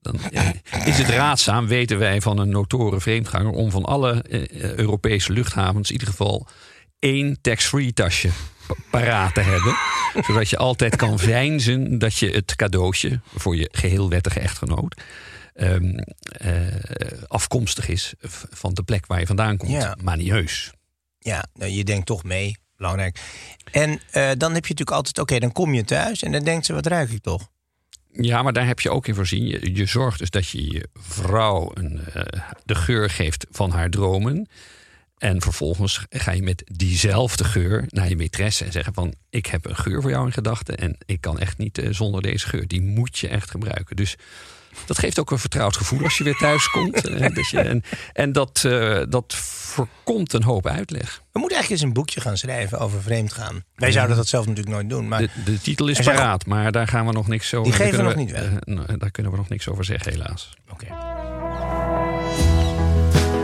dan 0.00 0.20
eh, 0.30 0.48
is 0.86 0.98
het 0.98 1.08
raadzaam, 1.08 1.66
weten 1.66 1.98
wij 1.98 2.20
van 2.20 2.38
een 2.38 2.48
notoren 2.48 3.00
vreemdganger, 3.00 3.52
om 3.52 3.70
van 3.70 3.84
alle 3.84 4.22
eh, 4.22 4.72
Europese 4.74 5.32
luchthavens 5.32 5.88
in 5.88 5.92
ieder 5.92 6.08
geval 6.08 6.46
één 6.98 7.38
tax-free 7.40 7.92
tasje 7.92 8.28
pa- 8.66 8.74
paraat 8.90 9.34
te 9.34 9.40
hebben. 9.40 9.76
zodat 10.26 10.50
je 10.50 10.56
altijd 10.56 10.96
kan 10.96 11.18
veinzen 11.18 11.98
dat 11.98 12.16
je 12.16 12.30
het 12.30 12.56
cadeautje 12.56 13.20
voor 13.34 13.56
je 13.56 13.68
geheel 13.72 14.08
wettige 14.08 14.40
echtgenoot 14.40 15.00
ehm, 15.54 15.98
eh, 16.22 16.52
afkomstig 17.26 17.88
is 17.88 18.14
van 18.50 18.74
de 18.74 18.82
plek 18.82 19.06
waar 19.06 19.20
je 19.20 19.26
vandaan 19.26 19.56
komt. 19.56 19.70
Ja. 19.72 19.96
Maar 20.02 20.16
niet 20.16 20.30
heus. 20.30 20.72
Ja, 21.18 21.44
nou, 21.54 21.70
je 21.70 21.84
denkt 21.84 22.06
toch 22.06 22.24
mee. 22.24 22.56
Belangrijk. 22.82 23.20
En 23.70 23.90
eh, 23.90 24.30
dan 24.36 24.54
heb 24.54 24.66
je 24.66 24.74
natuurlijk 24.74 24.90
altijd, 24.90 25.18
oké, 25.18 25.38
dan 25.38 25.52
kom 25.52 25.74
je 25.74 25.84
thuis 25.84 26.22
en 26.22 26.32
dan 26.32 26.44
denkt 26.44 26.66
ze, 26.66 26.72
wat 26.72 26.86
ruik 26.86 27.10
ik 27.10 27.22
toch? 27.22 27.48
Ja, 28.12 28.42
maar 28.42 28.52
daar 28.52 28.66
heb 28.66 28.80
je 28.80 28.90
ook 28.90 29.06
in 29.06 29.14
voorzien. 29.14 29.46
Je, 29.46 29.74
je 29.74 29.86
zorgt 29.86 30.18
dus 30.18 30.30
dat 30.30 30.48
je 30.48 30.72
je 30.72 30.88
vrouw 30.94 31.70
een, 31.74 32.00
eh, 32.12 32.40
de 32.64 32.74
geur 32.74 33.10
geeft 33.10 33.46
van 33.50 33.70
haar 33.70 33.90
dromen. 33.90 34.48
En 35.18 35.42
vervolgens 35.42 36.04
ga 36.08 36.32
je 36.32 36.42
met 36.42 36.62
diezelfde 36.72 37.44
geur 37.44 37.84
naar 37.88 38.08
je 38.08 38.16
maîtresse 38.16 38.64
en 38.64 38.72
zeggen 38.72 38.94
van... 38.94 39.14
ik 39.30 39.46
heb 39.46 39.66
een 39.66 39.76
geur 39.76 40.02
voor 40.02 40.10
jou 40.10 40.26
in 40.26 40.32
gedachten 40.32 40.76
en 40.76 40.96
ik 41.06 41.20
kan 41.20 41.38
echt 41.38 41.58
niet 41.58 41.78
eh, 41.78 41.88
zonder 41.90 42.22
deze 42.22 42.48
geur. 42.48 42.68
Die 42.68 42.82
moet 42.82 43.18
je 43.18 43.28
echt 43.28 43.50
gebruiken. 43.50 43.96
Dus 43.96 44.16
dat 44.86 44.98
geeft 44.98 45.18
ook 45.18 45.30
een 45.30 45.38
vertrouwd 45.38 45.76
gevoel 45.76 46.02
als 46.02 46.18
je 46.18 46.24
weer 46.24 46.36
thuis 46.36 46.70
komt. 46.70 47.00
Eh, 47.12 47.34
dus 47.34 47.50
je, 47.50 47.60
en 47.60 47.82
en 48.12 48.32
dat, 48.32 48.64
eh, 48.64 49.00
dat 49.08 49.34
voorkomt 49.34 50.32
een 50.32 50.42
hoop 50.42 50.66
uitleg. 50.66 51.22
We 51.32 51.38
moeten 51.38 51.56
eigenlijk 51.58 51.70
eens 51.70 51.80
een 51.80 51.92
boekje 51.92 52.20
gaan 52.20 52.36
schrijven 52.36 52.78
over 52.78 53.02
vreemdgaan. 53.02 53.64
Wij 53.74 53.92
zouden 53.92 54.16
dat 54.16 54.26
zelf 54.28 54.46
natuurlijk 54.46 54.74
nooit 54.74 54.88
doen. 54.90 55.08
Maar 55.08 55.18
De, 55.20 55.28
de 55.44 55.60
titel 55.60 55.88
is 55.88 55.96
zijn 55.96 56.16
paraat, 56.16 56.46
maar 56.46 56.72
daar 56.72 56.88
gaan 56.88 57.06
we 57.06 57.12
nog 57.12 57.28
niks 57.28 57.54
over... 57.54 57.70
Die 57.72 57.80
geven 57.82 57.98
we 57.98 58.04
nog 58.04 58.14
niet 58.14 58.30
weg. 58.30 58.42
eh, 58.42 58.50
nou, 58.64 58.96
daar 58.98 59.10
kunnen 59.10 59.32
we 59.32 59.38
nog 59.38 59.48
niks 59.48 59.68
over 59.68 59.84
zeggen, 59.84 60.12
helaas. 60.12 60.50
Oké. 60.70 60.86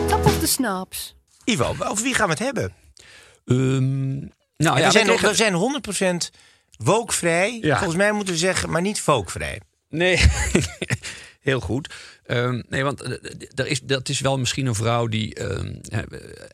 Top 0.08 0.24
of 0.24 0.38
the 0.38 0.46
snaps. 0.46 1.14
Ivo, 1.44 1.74
over 1.78 2.02
wie 2.04 2.14
gaan 2.14 2.26
we 2.26 2.32
het 2.32 2.42
hebben? 2.42 2.72
Ehm, 3.46 4.16
nou 4.56 4.78
ja, 4.78 4.84
we, 4.84 4.90
zijn, 4.90 5.06
kregen- 5.06 5.28
we 5.28 5.34
zijn 5.34 5.54
100% 5.54 6.30
wookvrij. 6.78 7.58
Ja. 7.60 7.76
Volgens 7.76 7.96
mij 7.98 8.12
moeten 8.12 8.34
we 8.34 8.40
zeggen, 8.40 8.70
maar 8.70 8.80
niet 8.82 9.00
vookvrij. 9.00 9.60
Nee. 9.88 10.16
Heel 11.40 11.60
goed. 11.60 11.94
Ehm, 12.24 12.62
nee, 12.68 12.84
want 12.84 13.02
eh, 13.02 13.10
er 13.54 13.66
is, 13.66 13.80
dat 13.80 14.08
is 14.08 14.20
wel 14.20 14.38
misschien 14.38 14.66
een 14.66 14.74
vrouw 14.74 15.06
die 15.06 15.34
ehm, 15.34 15.74
eh, 15.88 16.02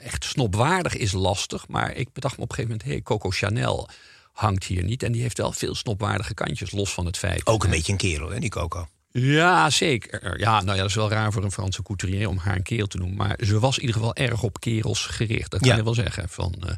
echt 0.06 0.24
snopwaardig 0.24 0.96
is 0.96 1.12
lastig. 1.12 1.68
Maar 1.68 1.96
ik 1.96 2.12
bedacht 2.12 2.36
me 2.36 2.42
op 2.42 2.48
een 2.48 2.54
gegeven 2.54 2.76
moment, 2.76 2.92
hey, 2.92 3.02
Coco 3.02 3.30
Chanel 3.30 3.88
hangt 4.32 4.64
hier 4.64 4.84
niet. 4.84 5.02
En 5.02 5.12
die 5.12 5.22
heeft 5.22 5.38
wel 5.38 5.52
veel 5.52 5.74
snopwaardige 5.74 6.34
kantjes, 6.34 6.70
los 6.70 6.92
van 6.92 7.06
het 7.06 7.18
feit. 7.18 7.46
Ook 7.46 7.64
een 7.64 7.70
beetje 7.70 7.92
een 7.92 7.98
kerel, 7.98 8.30
hè, 8.30 8.38
die 8.38 8.50
Coco. 8.50 8.88
Ja, 9.18 9.70
zeker. 9.70 10.40
Ja, 10.40 10.60
nou 10.60 10.70
ja, 10.76 10.80
dat 10.80 10.88
is 10.90 10.94
wel 10.94 11.10
raar 11.10 11.32
voor 11.32 11.44
een 11.44 11.52
Franse 11.52 11.82
couturier 11.82 12.28
om 12.28 12.38
haar 12.38 12.56
een 12.56 12.62
kerel 12.62 12.86
te 12.86 12.96
noemen. 12.98 13.16
Maar 13.16 13.38
ze 13.44 13.58
was 13.58 13.74
in 13.76 13.80
ieder 13.80 13.96
geval 13.96 14.14
erg 14.14 14.42
op 14.42 14.60
kerels 14.60 15.06
gericht. 15.06 15.50
Dat 15.50 15.60
kan 15.60 15.68
Ja. 15.70 15.76
je 15.76 15.84
wel 15.84 15.94
zeggen. 15.94 16.28
Van, 16.28 16.54
eh, 16.66 16.74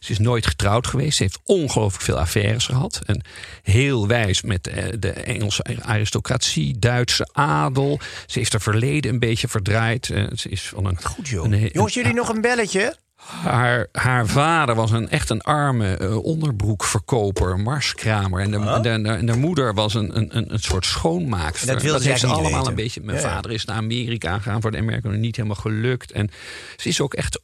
ze 0.00 0.12
is 0.12 0.18
nooit 0.18 0.46
getrouwd 0.46 0.86
geweest. 0.86 1.16
Ze 1.16 1.22
heeft 1.22 1.38
ongelooflijk 1.44 2.04
veel 2.04 2.18
affaires 2.18 2.66
gehad. 2.66 3.00
En 3.06 3.22
heel 3.62 4.06
wijs 4.06 4.42
met 4.42 4.66
eh, 4.66 4.84
de 4.98 5.10
Engelse 5.10 5.64
aristocratie, 5.82 6.78
Duitse 6.78 7.28
adel. 7.32 8.00
Ze 8.26 8.38
heeft 8.38 8.52
haar 8.52 8.60
verleden 8.60 9.12
een 9.12 9.18
beetje 9.18 9.48
verdraaid. 9.48 10.10
Eh, 10.10 10.24
ze 10.36 10.48
is 10.48 10.62
van 10.62 10.84
een. 10.86 11.02
Goed, 11.02 11.28
joh. 11.28 11.44
een- 11.44 11.70
Jongens, 11.72 11.94
jullie 11.94 12.14
nog 12.14 12.28
een 12.28 12.40
belletje? 12.40 12.96
Haar, 13.22 13.86
haar 13.92 14.26
vader 14.26 14.74
was 14.74 14.90
een, 14.90 15.08
echt 15.08 15.30
een 15.30 15.40
arme 15.40 15.96
eh, 15.96 16.16
onderbroekverkoper, 16.24 17.58
marskramer. 17.60 18.40
En 18.40 18.50
de, 18.50 18.58
de, 18.82 19.00
de, 19.02 19.08
en 19.10 19.26
de 19.26 19.36
moeder 19.36 19.74
was 19.74 19.94
een, 19.94 20.16
een, 20.16 20.36
een, 20.36 20.52
een 20.52 20.58
soort 20.60 20.86
schoonmaakster. 20.86 21.68
En 21.68 21.74
dat 21.74 21.82
wilde 21.82 22.02
ze 22.02 22.08
heeft 22.08 22.20
ze 22.20 22.26
allemaal 22.26 22.50
weten. 22.52 22.66
een 22.68 22.74
beetje. 22.74 23.00
Mijn 23.00 23.16
Ja, 23.20 23.22
vader 23.22 23.50
is 23.50 23.64
naar 23.64 23.76
Amerika 23.76 24.36
gegaan 24.36 24.60
voor 24.60 24.70
de 24.70 24.78
Amerikanen, 24.78 25.20
niet 25.20 25.36
helemaal 25.36 25.56
gelukt. 25.60 26.12
En 26.12 26.30
ze 26.76 26.88
is 26.88 27.00
ook 27.00 27.14
echt 27.14 27.40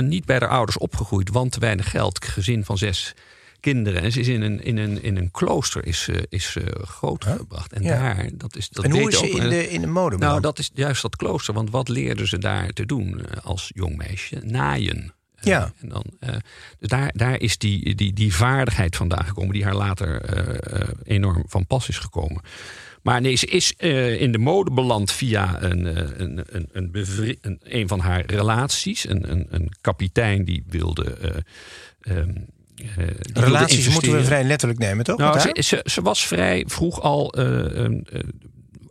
niet 0.00 0.24
bij 0.24 0.36
haar 0.38 0.48
ouders 0.48 0.78
opgegroeid, 0.78 1.30
want 1.30 1.52
te 1.52 1.60
weinig 1.60 1.90
geld. 1.90 2.24
Gezin 2.24 2.64
van 2.64 2.78
zes 2.78 3.14
kinderen. 3.60 4.02
En 4.02 4.12
ze 4.12 4.20
is 4.20 4.28
in 4.28 4.42
een, 4.42 4.64
in 4.64 4.76
een, 4.76 5.02
in 5.02 5.16
een 5.16 5.30
klooster 5.30 5.86
is, 5.86 6.08
eh, 6.08 6.16
is 6.28 6.56
eh, 6.56 6.64
grootgebracht. 6.84 7.72
En 7.72 7.82
Ja. 7.82 7.98
daar, 7.98 8.28
dat 8.32 8.56
is 8.56 8.68
dat 8.68 8.84
en 8.84 8.90
hoe 8.90 9.08
is 9.08 9.18
ze 9.18 9.30
in 9.30 9.48
de, 9.48 9.70
in 9.70 9.80
de 9.80 9.86
mode 9.86 10.16
nou, 10.16 10.40
dat 10.40 10.58
is 10.58 10.70
juist 10.74 11.02
dat 11.02 11.16
klooster. 11.16 11.54
Want 11.54 11.70
wat 11.70 11.88
leerden 11.88 12.28
ze 12.28 12.38
daar 12.38 12.70
te 12.70 12.86
doen 12.86 13.24
als 13.42 13.70
jong 13.74 13.96
meisje? 13.96 14.36
Naaien. 14.44 15.12
Eh, 15.40 15.44
Ja. 15.46 15.72
en 15.80 15.88
dan, 15.88 16.04
eh, 16.20 16.28
dus 16.78 16.88
daar, 16.88 17.10
daar 17.14 17.40
is 17.40 17.58
die, 17.58 17.94
die, 17.94 18.12
die 18.12 18.34
vaardigheid 18.34 18.96
vandaan 18.96 19.24
gekomen, 19.24 19.52
die 19.52 19.64
haar 19.64 19.74
later 19.76 20.20
eh, 20.22 20.88
enorm 21.04 21.44
van 21.46 21.66
pas 21.66 21.88
is 21.88 21.98
gekomen. 21.98 22.42
Maar 23.02 23.20
nee, 23.20 23.34
ze 23.34 23.46
is 23.46 23.72
in 24.20 24.32
de 24.32 24.38
mode 24.38 24.70
beland 24.70 25.12
via 25.12 25.62
een, 25.62 25.84
een, 26.22 26.44
een, 26.52 26.68
een, 26.72 27.36
een, 27.40 27.60
een 27.62 27.88
van 27.88 28.00
haar 28.00 28.24
relaties. 28.26 29.08
Een, 29.08 29.30
een, 29.30 29.46
een 29.50 29.72
kapitein 29.80 30.44
die 30.44 30.64
wilde. 30.66 31.04
eh, 31.04 32.16
ehm, 32.16 32.28
eh, 32.28 32.36
die 32.76 32.86
wilde 32.96 33.40
Relaties 33.40 33.88
moeten 33.88 34.12
we 34.12 34.24
vrij 34.24 34.44
letterlijk 34.44 34.78
nemen, 34.80 35.04
toch? 35.04 35.18
Nou, 35.18 35.38
ze, 35.38 35.56
ze, 35.62 35.80
ze 35.84 36.02
was 36.02 36.26
vrij 36.26 36.64
vroeg 36.66 37.00
al 37.00 37.34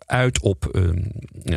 uit 0.08 0.39
op 0.41 0.65
eh, 0.65 0.89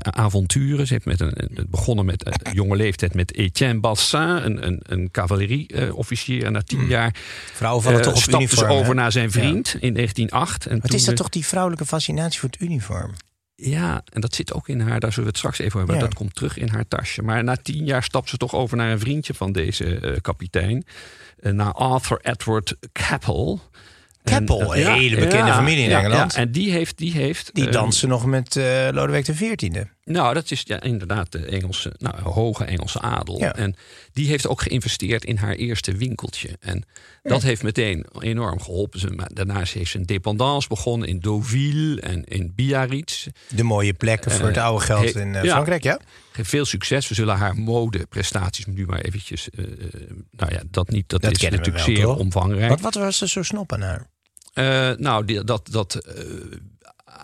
avonturen. 0.01 0.87
Ze 0.87 0.93
heeft 0.93 1.05
met 1.05 1.21
een, 1.21 1.49
het 1.55 1.71
begonnen 1.71 2.05
met 2.05 2.27
een 2.27 2.53
jonge 2.53 2.77
leeftijd 2.77 3.15
met 3.15 3.35
Etienne 3.35 3.81
Bassin, 3.81 4.21
een, 4.21 4.67
een, 4.67 4.81
een 4.83 5.11
cavalerieofficier. 5.11 6.45
En 6.45 6.53
na 6.53 6.63
tien 6.63 6.87
jaar 6.87 7.15
eh, 7.61 7.75
toch 7.97 8.07
op 8.07 8.17
stapte 8.17 8.57
ze 8.57 8.65
hè? 8.65 8.71
over 8.71 8.95
naar 8.95 9.13
zijn 9.13 9.31
vriend 9.31 9.77
in 9.81 9.95
1908. 9.95 10.67
En 10.67 10.81
Wat 10.81 10.93
is 10.93 11.05
dat 11.05 11.17
de- 11.17 11.23
toch 11.23 11.31
die 11.31 11.47
vrouwelijke 11.47 11.87
fascinatie 11.87 12.41
voor 12.41 12.49
het 12.49 12.61
uniform? 12.61 13.13
ja, 13.63 14.03
en 14.13 14.21
dat 14.21 14.35
zit 14.35 14.53
ook 14.53 14.69
in 14.69 14.81
haar, 14.81 15.01
daar 15.01 15.11
zullen 15.13 15.25
we 15.25 15.29
het 15.29 15.39
straks 15.39 15.59
even 15.59 15.67
over 15.67 15.79
hebben. 15.79 15.97
Ja. 15.97 16.03
Dat 16.05 16.15
komt 16.15 16.35
terug 16.35 16.57
in 16.59 16.69
haar 16.69 16.89
tasje. 16.89 17.23
Maar 17.23 17.45
na 17.45 17.57
tien 17.57 17.85
jaar 17.85 18.03
stapt 18.03 18.29
ze 18.29 18.37
toch 18.37 18.55
over 18.55 18.77
naar 18.77 18.91
een 18.91 19.01
vriendje 19.01 19.35
van 19.35 19.53
deze 19.53 19.99
eh, 19.99 20.21
kapitein. 20.21 20.85
Eh, 21.41 21.53
naar 21.53 21.73
Arthur 21.73 22.19
Edward 22.23 22.77
Capel. 22.93 23.61
Keppel, 24.23 24.77
een 24.77 24.93
hele 24.93 25.17
bekende 25.17 25.53
familie 25.53 25.85
in 25.85 25.91
ja, 25.91 25.99
Engeland. 25.99 26.33
ja. 26.35 26.41
en 26.41 26.53
die 26.53 26.71
heeft. 26.71 26.99
Die, 26.99 27.13
heeft, 27.13 27.51
Die 27.55 27.67
eh, 27.67 27.73
dansen 27.73 28.09
nog 28.09 28.27
met 28.27 28.57
eh 28.57 28.89
Lodewijk 28.91 29.25
XIV. 29.25 29.85
Nou, 30.13 30.35
dat 30.35 30.51
is 30.51 30.63
ja, 30.65 30.81
inderdaad 30.83 31.33
de 31.33 31.45
Engelse, 31.45 31.95
nou, 31.99 32.21
hoge 32.23 32.65
Engelse 32.65 33.01
adel. 33.01 33.39
Ja. 33.39 33.55
En 33.55 33.75
die 34.13 34.29
heeft 34.29 34.49
ook 34.49 34.61
geïnvesteerd 34.63 35.25
in 35.25 35.37
haar 35.37 35.55
eerste 35.55 35.93
winkeltje. 35.97 36.49
En 36.61 36.85
dat 37.23 37.43
heeft 37.43 37.63
meteen 37.63 38.07
enorm 38.19 38.61
geholpen. 38.61 39.01
Ze, 39.01 39.11
maar 39.11 39.31
daarna 39.35 39.63
heeft 39.73 39.91
ze 39.91 39.99
een 39.99 40.07
dependance 40.07 40.69
begonnen 40.69 41.09
in 41.09 41.19
Deauville 41.19 42.01
en 42.01 42.25
in 42.25 42.53
Biarritz. 42.55 43.27
De 43.49 43.63
mooie 43.63 43.95
plekken 43.95 44.31
voor 44.31 44.47
het 44.47 44.57
Eh, 44.57 44.65
oude 44.65 44.85
geld 44.85 45.15
in 45.15 45.35
eh, 45.35 45.43
ja. 45.43 45.51
Frankrijk, 45.51 45.83
ja? 45.83 46.01
Veel 46.33 46.65
succes. 46.65 47.09
We 47.09 47.15
zullen 47.15 47.37
haar 47.37 47.57
modeprestaties 47.57 48.67
nu 48.67 48.87
maar 48.87 49.01
eventjes... 49.01 49.51
eh, 49.51 49.65
nou 50.31 50.53
ja, 50.53 50.63
dat, 50.71 50.91
niet, 50.91 51.09
dat, 51.09 51.23
Dat 51.23 51.33
is 51.33 51.39
we 51.43 51.51
natuurlijk 51.51 51.87
wel, 51.87 51.97
zeer 51.97 52.05
toch? 52.05 52.19
omvangrijk. 52.19 52.71
Wat, 52.71 52.81
wat 52.81 52.95
was 52.95 53.21
er 53.21 53.29
zo 53.29 53.43
snop 53.43 53.73
aan 53.73 53.83
haar? 53.83 54.07
Nou, 54.99 55.25
die, 55.25 55.45
dat, 55.45 55.69
dat 55.71 56.01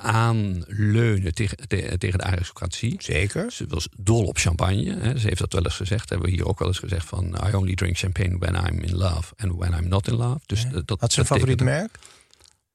aanleunen 0.07 1.35
tegen, 1.35 1.57
te- 1.69 1.95
tegen 1.99 2.19
de 2.19 2.25
aristocratie. 2.25 2.95
Zeker. 2.99 3.53
Ze 3.53 3.65
was 3.69 3.89
dol 3.97 4.25
op 4.25 4.39
champagne. 4.39 4.97
Hè. 4.99 5.19
Ze 5.19 5.27
heeft 5.27 5.39
dat 5.41 5.53
wel 5.53 5.65
eens 5.65 5.75
gezegd. 5.77 6.09
Hebben 6.09 6.29
we 6.29 6.35
hier 6.35 6.47
ook 6.47 6.59
wel 6.59 6.69
eens 6.69 6.79
gezegd 6.79 7.07
van... 7.07 7.39
I 7.51 7.55
only 7.55 7.75
drink 7.75 7.97
champagne 7.99 8.39
when 8.39 8.55
I'm 8.55 8.79
in 8.81 8.97
love 8.97 9.33
and 9.37 9.53
when 9.57 9.73
I'm 9.73 9.89
not 9.89 10.09
in 10.09 10.15
love. 10.15 10.39
Dus 10.47 10.67
dat, 10.73 10.87
dat, 10.87 11.01
Had 11.01 11.13
ze 11.13 11.21
een 11.21 11.27
favoriet 11.27 11.61
merk? 11.63 11.99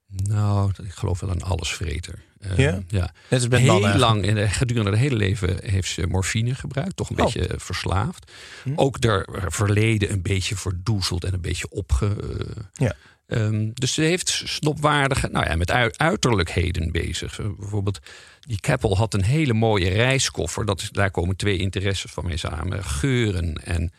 Nou, 0.08 0.72
ik 0.84 0.92
geloof 0.92 1.20
wel 1.20 1.30
een 1.30 1.44
allesvreter. 1.44 2.20
Eh, 2.40 2.58
Ja? 2.58 2.82
ja. 2.88 3.00
Net 3.30 3.40
als 3.40 3.48
met 3.48 3.60
Heel 3.60 3.96
lang, 3.98 4.24
in 4.26 4.36
de, 4.36 4.48
gedurende 4.50 4.90
het 4.92 5.00
hele 5.00 5.16
leven 5.16 5.58
heeft 5.64 5.90
ze 5.92 6.08
morfine 6.08 6.56
gebruikt. 6.56 6.96
Toch 6.96 7.10
een 7.10 7.20
Oh. 7.20 7.24
beetje 7.26 7.48
eh, 7.48 7.60
verslaafd. 7.60 8.32
Hm. 8.64 8.72
Ook 8.76 9.04
haar 9.04 9.26
verleden 9.48 10.12
een 10.12 10.22
beetje 10.22 10.56
verdoezeld 10.56 11.24
en 11.24 11.34
een 11.34 11.42
beetje 11.42 11.70
opge... 11.70 12.06
eh, 12.08 12.64
Ja. 12.74 12.94
Ehm, 13.32 13.70
dus 13.74 13.94
ze 13.94 14.02
heeft 14.02 14.30
snopwaardige, 14.46 15.28
nou 15.28 15.46
ja, 15.46 15.56
met 15.56 15.72
ui- 15.72 15.94
uiterlijkheden 15.96 16.92
bezig. 16.92 17.34
Zo, 17.34 17.56
Bijvoorbeeld, 17.60 18.00
die 18.40 18.60
Keppel 18.60 18.98
had 18.98 19.14
een 19.14 19.24
hele 19.24 19.54
mooie 19.54 19.90
reiskoffer. 19.90 20.66
Dat 20.66 20.90
daar 20.92 21.12
komen 21.12 21.36
twee 21.36 21.58
interesses 21.58 22.12
van 22.12 22.26
mee 22.26 22.38
samen: 22.38 22.84
geuren 22.84 23.66
en 23.66 23.92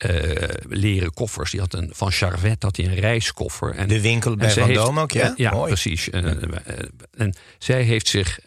eh, 0.00 0.48
leren 0.68 1.12
koffers. 1.12 1.50
Die 1.50 1.60
had 1.60 1.74
een, 1.74 1.90
van 1.94 2.10
Charvet 2.12 2.62
had 2.62 2.76
hij 2.76 2.86
een 2.86 2.94
reiskoffer. 2.94 3.74
En, 3.74 3.88
De 3.88 4.00
winkel 4.00 4.36
bij 4.36 4.50
Van 4.50 4.72
Doom 4.72 4.98
ook, 4.98 5.10
ja? 5.10 5.32
Ja, 5.36 5.50
Mooi. 5.50 5.66
precies. 5.66 6.10
Eh, 6.10 6.30
eh, 6.30 6.48
en 7.16 7.34
zij 7.58 7.82
heeft 7.82 8.08
zich 8.08 8.38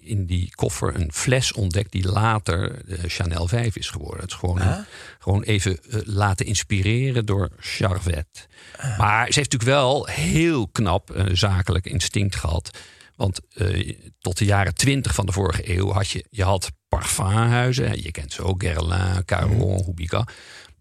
in 0.00 0.26
die 0.26 0.50
koffer 0.54 0.94
een 0.94 1.12
fles 1.12 1.52
ontdekt 1.52 1.92
die 1.92 2.08
later 2.08 2.82
Chanel 3.06 3.48
5 3.48 3.76
is 3.76 3.90
geworden. 3.90 4.20
Het 4.20 4.30
is 4.30 4.36
gewoon, 4.36 4.60
Ah. 4.60 4.78
gewoon 5.18 5.42
even 5.42 5.78
laten 6.04 6.46
inspireren 6.46 7.26
door 7.26 7.48
Charvet. 7.58 8.48
Ah. 8.76 8.98
Maar 8.98 9.32
ze 9.32 9.38
heeft 9.38 9.52
natuurlijk 9.52 9.80
wel 9.80 10.06
heel 10.06 10.68
knap 10.68 11.24
zakelijk 11.32 11.86
instinct 11.86 12.36
gehad. 12.36 12.78
Want 13.18 13.40
eh, 13.54 13.96
tot 14.18 14.38
de 14.38 14.44
jaren 14.44 14.74
twintig 14.74 15.14
van 15.14 15.26
de 15.26 15.32
vorige 15.32 15.76
eeuw 15.76 15.90
had 15.92 16.08
je, 16.10 16.24
je 16.30 16.42
had 16.44 16.70
parfumhuizen. 16.88 18.02
Je 18.02 18.10
kent 18.10 18.32
ze 18.32 18.42
ook, 18.42 18.62
Guerlain, 18.62 19.24
Caron, 19.24 19.56
Mhm. 19.74 19.84
Hubika. 19.84 20.26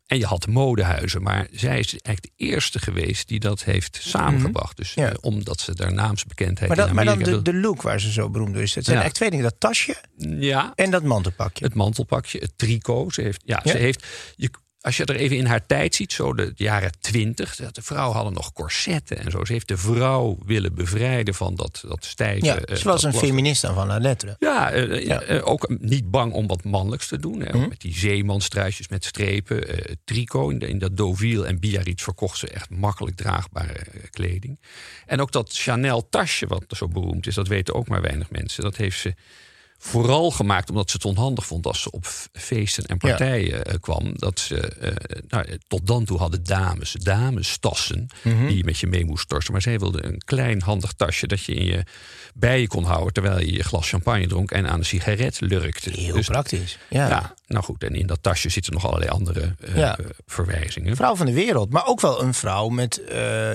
En 0.06 0.18
je 0.18 0.26
had 0.26 0.48
modehuizen. 0.48 1.22
Maar 1.22 1.48
zij 1.52 1.80
is 1.80 1.90
eigenlijk 1.92 2.22
de 2.22 2.46
eerste 2.46 2.80
geweest 2.80 3.28
die 3.28 3.40
dat 3.40 3.64
heeft 3.64 4.00
samengebracht. 4.02 4.78
Dus 4.78 4.96
Mhm. 4.96 5.06
Ja. 5.06 5.12
eh, 5.12 5.18
omdat 5.22 5.60
ze 5.60 5.76
daar 5.76 5.94
naamsbekendheid 5.94 6.68
Maar, 6.68 6.78
dat, 6.78 6.88
in 6.88 6.96
maar 6.96 7.06
dan 7.06 7.20
de, 7.20 7.42
de 7.42 7.54
look 7.54 7.82
waar 7.82 8.00
ze 8.00 8.12
zo 8.12 8.30
beroemd 8.30 8.54
door 8.54 8.64
is. 8.64 8.76
Het 8.76 8.86
zijn 8.86 8.98
Ja. 8.98 9.02
eigenlijk 9.04 9.16
twee 9.16 9.30
dingen. 9.30 9.46
Dat 9.60 9.60
tasje 9.78 9.96
Ja, 10.46 10.72
en 10.76 10.92
dat 10.92 11.04
mantelpakje. 11.04 11.66
het 11.66 11.74
mantelpakje, 11.74 12.40
het 12.40 12.58
tricot. 12.58 13.14
Ze 13.14 13.22
heeft, 13.22 13.42
ja, 13.46 13.62
Ja? 13.64 13.72
Ze 13.72 13.78
heeft, 13.78 14.06
je, 14.36 14.50
als 14.88 14.98
je 14.98 15.06
er 15.06 15.16
even 15.16 15.38
in 15.38 15.46
haar 15.46 15.66
tijd 15.66 15.96
ziet, 15.96 16.14
zo 16.14 16.34
de 16.34 16.52
jaren 16.56 16.92
twintig. 17.00 17.56
De 17.56 17.82
vrouwen 17.82 18.16
hadden 18.16 18.34
nog 18.34 18.54
corsetten 18.54 19.18
en 19.18 19.32
zo. 19.32 19.46
Ze 19.46 19.54
heeft 19.54 19.68
de 19.68 19.78
vrouw 19.78 20.38
willen 20.46 20.76
bevrijden 20.76 21.34
van 21.34 21.56
dat, 21.56 21.84
dat 21.88 22.06
stijve. 22.06 22.46
ja, 22.46 22.58
eh, 22.60 22.76
ze 22.76 22.84
was 22.84 23.04
een 23.04 23.14
feminist 23.14 23.62
dan 23.62 23.74
van 23.74 23.88
la 23.88 24.00
lettre. 24.00 24.36
Ja, 24.40 24.72
eh, 24.72 25.06
Ja. 25.06 25.22
eh, 25.22 25.48
ook 25.48 25.76
niet 25.80 26.12
bang 26.12 26.34
om 26.34 26.48
wat 26.48 26.64
mannelijks 26.64 27.08
te 27.08 27.20
doen. 27.20 27.40
Hè. 27.42 27.54
Ook 27.56 27.62
Hm. 27.62 27.68
Met 27.70 27.82
die 27.82 27.98
zeemanstruisjes 27.98 28.88
met 28.88 29.06
strepen. 29.06 29.64
tricot. 30.04 30.52
In, 30.52 30.60
de, 30.60 30.68
in 30.68 30.80
dat 30.80 30.98
Deauville 30.98 31.46
en 31.46 31.60
Biarritz 31.60 32.04
verkocht 32.04 32.38
ze 32.38 32.48
echt 32.50 32.70
makkelijk 32.70 33.16
draagbare 33.16 33.86
kleding. 34.10 34.60
En 35.06 35.22
ook 35.22 35.32
dat 35.32 35.54
Chanel 35.54 36.10
tasje, 36.10 36.48
wat 36.48 36.64
zo 36.70 36.88
beroemd 36.88 37.28
is, 37.28 37.36
dat 37.36 37.48
weten 37.48 37.74
ook 37.74 37.88
maar 37.88 38.02
weinig 38.02 38.30
mensen. 38.30 38.64
Dat 38.64 38.76
heeft 38.78 39.00
ze 39.00 39.14
vooral 39.80 40.32
gemaakt 40.32 40.70
omdat 40.70 40.90
ze 40.90 40.96
het 40.96 41.06
onhandig 41.06 41.46
vond 41.46 41.66
als 41.66 41.82
ze 41.82 41.92
op 41.92 42.06
feesten 42.34 42.86
en 42.86 42.98
partijen 42.98 43.66
eh, 43.66 43.74
kwam. 43.80 44.12
Dat 44.16 44.40
ze 44.40 44.60
eh, 44.60 44.92
nou, 45.28 45.58
tot 45.68 45.88
dan 45.88 46.06
toe 46.06 46.18
hadden 46.18 46.44
dames, 46.44 46.92
damestassen 46.92 48.08
Mhm. 48.24 48.48
die 48.48 48.58
je 48.58 48.64
met 48.64 48.78
je 48.78 48.88
mee 48.88 49.06
moest 49.06 49.30
torsen. 49.30 49.52
Maar 49.52 49.62
zij 49.62 49.80
wilde 49.80 50.06
een 50.06 50.22
klein 50.26 50.62
handig 50.62 50.92
tasje 50.94 51.28
dat 51.28 51.44
je 51.44 51.54
in 51.54 51.66
je 51.66 51.84
bij 52.34 52.62
je 52.62 52.68
kon 52.68 52.84
houden 52.84 53.14
terwijl 53.14 53.40
je 53.40 53.54
je 53.54 53.64
glas 53.64 53.90
champagne 53.90 54.28
dronk 54.28 54.52
en 54.52 54.68
aan 54.70 54.80
een 54.80 54.86
sigaret 54.86 55.40
lurkte. 55.42 55.90
Heel 55.90 56.14
Dus- 56.16 56.28
praktisch. 56.28 56.78
Ja. 56.90 57.08
ja, 57.08 57.34
nou 57.48 57.64
goed, 57.64 57.84
en 57.84 57.96
in 57.96 58.08
dat 58.08 58.24
tasje 58.24 58.50
zitten 58.50 58.74
nog 58.74 58.86
allerlei 58.86 59.12
andere 59.12 59.56
Ja. 59.76 59.98
eh, 59.98 60.06
verwijzingen. 60.26 60.96
Vrouw 60.96 61.16
van 61.16 61.26
de 61.26 61.34
wereld, 61.34 61.70
maar 61.70 61.86
ook 61.86 62.02
wel 62.02 62.22
een 62.22 62.34
vrouw 62.34 62.68
met 62.70 63.02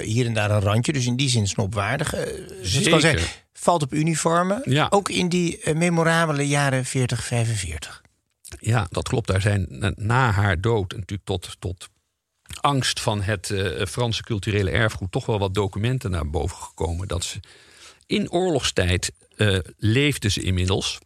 hier 0.03 0.27
en 0.27 0.35
daar 0.35 0.51
een 0.51 0.61
randje. 0.61 0.93
Dus 0.93 1.07
in 1.07 1.17
die 1.17 1.29
zin 1.29 1.47
snopwaardig. 1.49 2.15
eh, 2.15 2.23
zoals 2.63 2.87
ik 2.87 2.93
al 2.93 3.01
zei, 3.01 3.19
Zeker. 3.19 3.33
Valt 3.63 3.83
op 3.83 3.93
uniformen. 3.93 4.63
Ja. 4.65 4.87
Ook 4.91 5.09
in 5.09 5.29
die 5.29 5.61
eh, 5.61 5.75
memorabele 5.75 6.49
jaren 6.49 6.85
40, 6.85 7.25
45. 7.25 8.03
Ja, 8.61 8.87
dat 8.91 9.09
klopt. 9.09 9.27
Daar 9.27 9.41
zijn 9.41 9.67
na- 9.97 10.31
haar 10.31 10.61
dood 10.61 10.93
natuurlijk 10.93 11.25
tot, 11.25 11.57
tot 11.59 11.89
angst 12.61 13.01
van 13.01 13.23
het 13.23 13.51
eh, 13.51 13.87
Franse 13.87 14.23
culturele 14.23 14.71
erfgoed 14.71 15.13
toch 15.13 15.27
wel 15.27 15.39
wat 15.39 15.55
documenten 15.55 16.11
naar 16.11 16.31
boven 16.31 16.57
gekomen. 16.57 17.09
Dat 17.09 17.25
ze 17.25 17.41
in 18.07 18.31
oorlogstijd 18.31 19.13
eh, 19.37 19.59
leefde 19.77 20.31
ze 20.31 20.43
inmiddels 20.43 20.99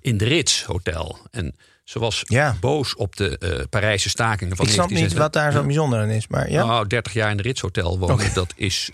in 0.00 0.16
de 0.16 0.24
Ritz 0.24 0.62
Hotel. 0.64 1.18
En 1.30 1.56
ze 1.84 1.98
was 1.98 2.22
Ja. 2.24 2.56
boos 2.60 2.94
op 2.94 3.16
de 3.16 3.38
eh, 3.38 3.60
Parijse 3.70 4.08
stakingen 4.08 4.56
van 4.56 4.66
Ik 4.66 4.72
snap 4.72 4.88
niet 4.88 4.98
1966. 4.98 5.18
wat 5.18 5.32
daar 5.32 5.52
zo 5.52 5.66
bijzonder 5.66 5.98
aan 6.00 6.08
is, 6.16 6.26
maar 6.28 6.50
ja. 6.50 6.64
Nou, 6.64 6.86
30 6.86 7.12
jaar 7.12 7.30
in 7.30 7.36
de 7.36 7.42
Ritz 7.42 7.60
Hotel 7.60 7.98
wonen, 7.98 8.34
dat 8.34 8.52
is 8.56 8.90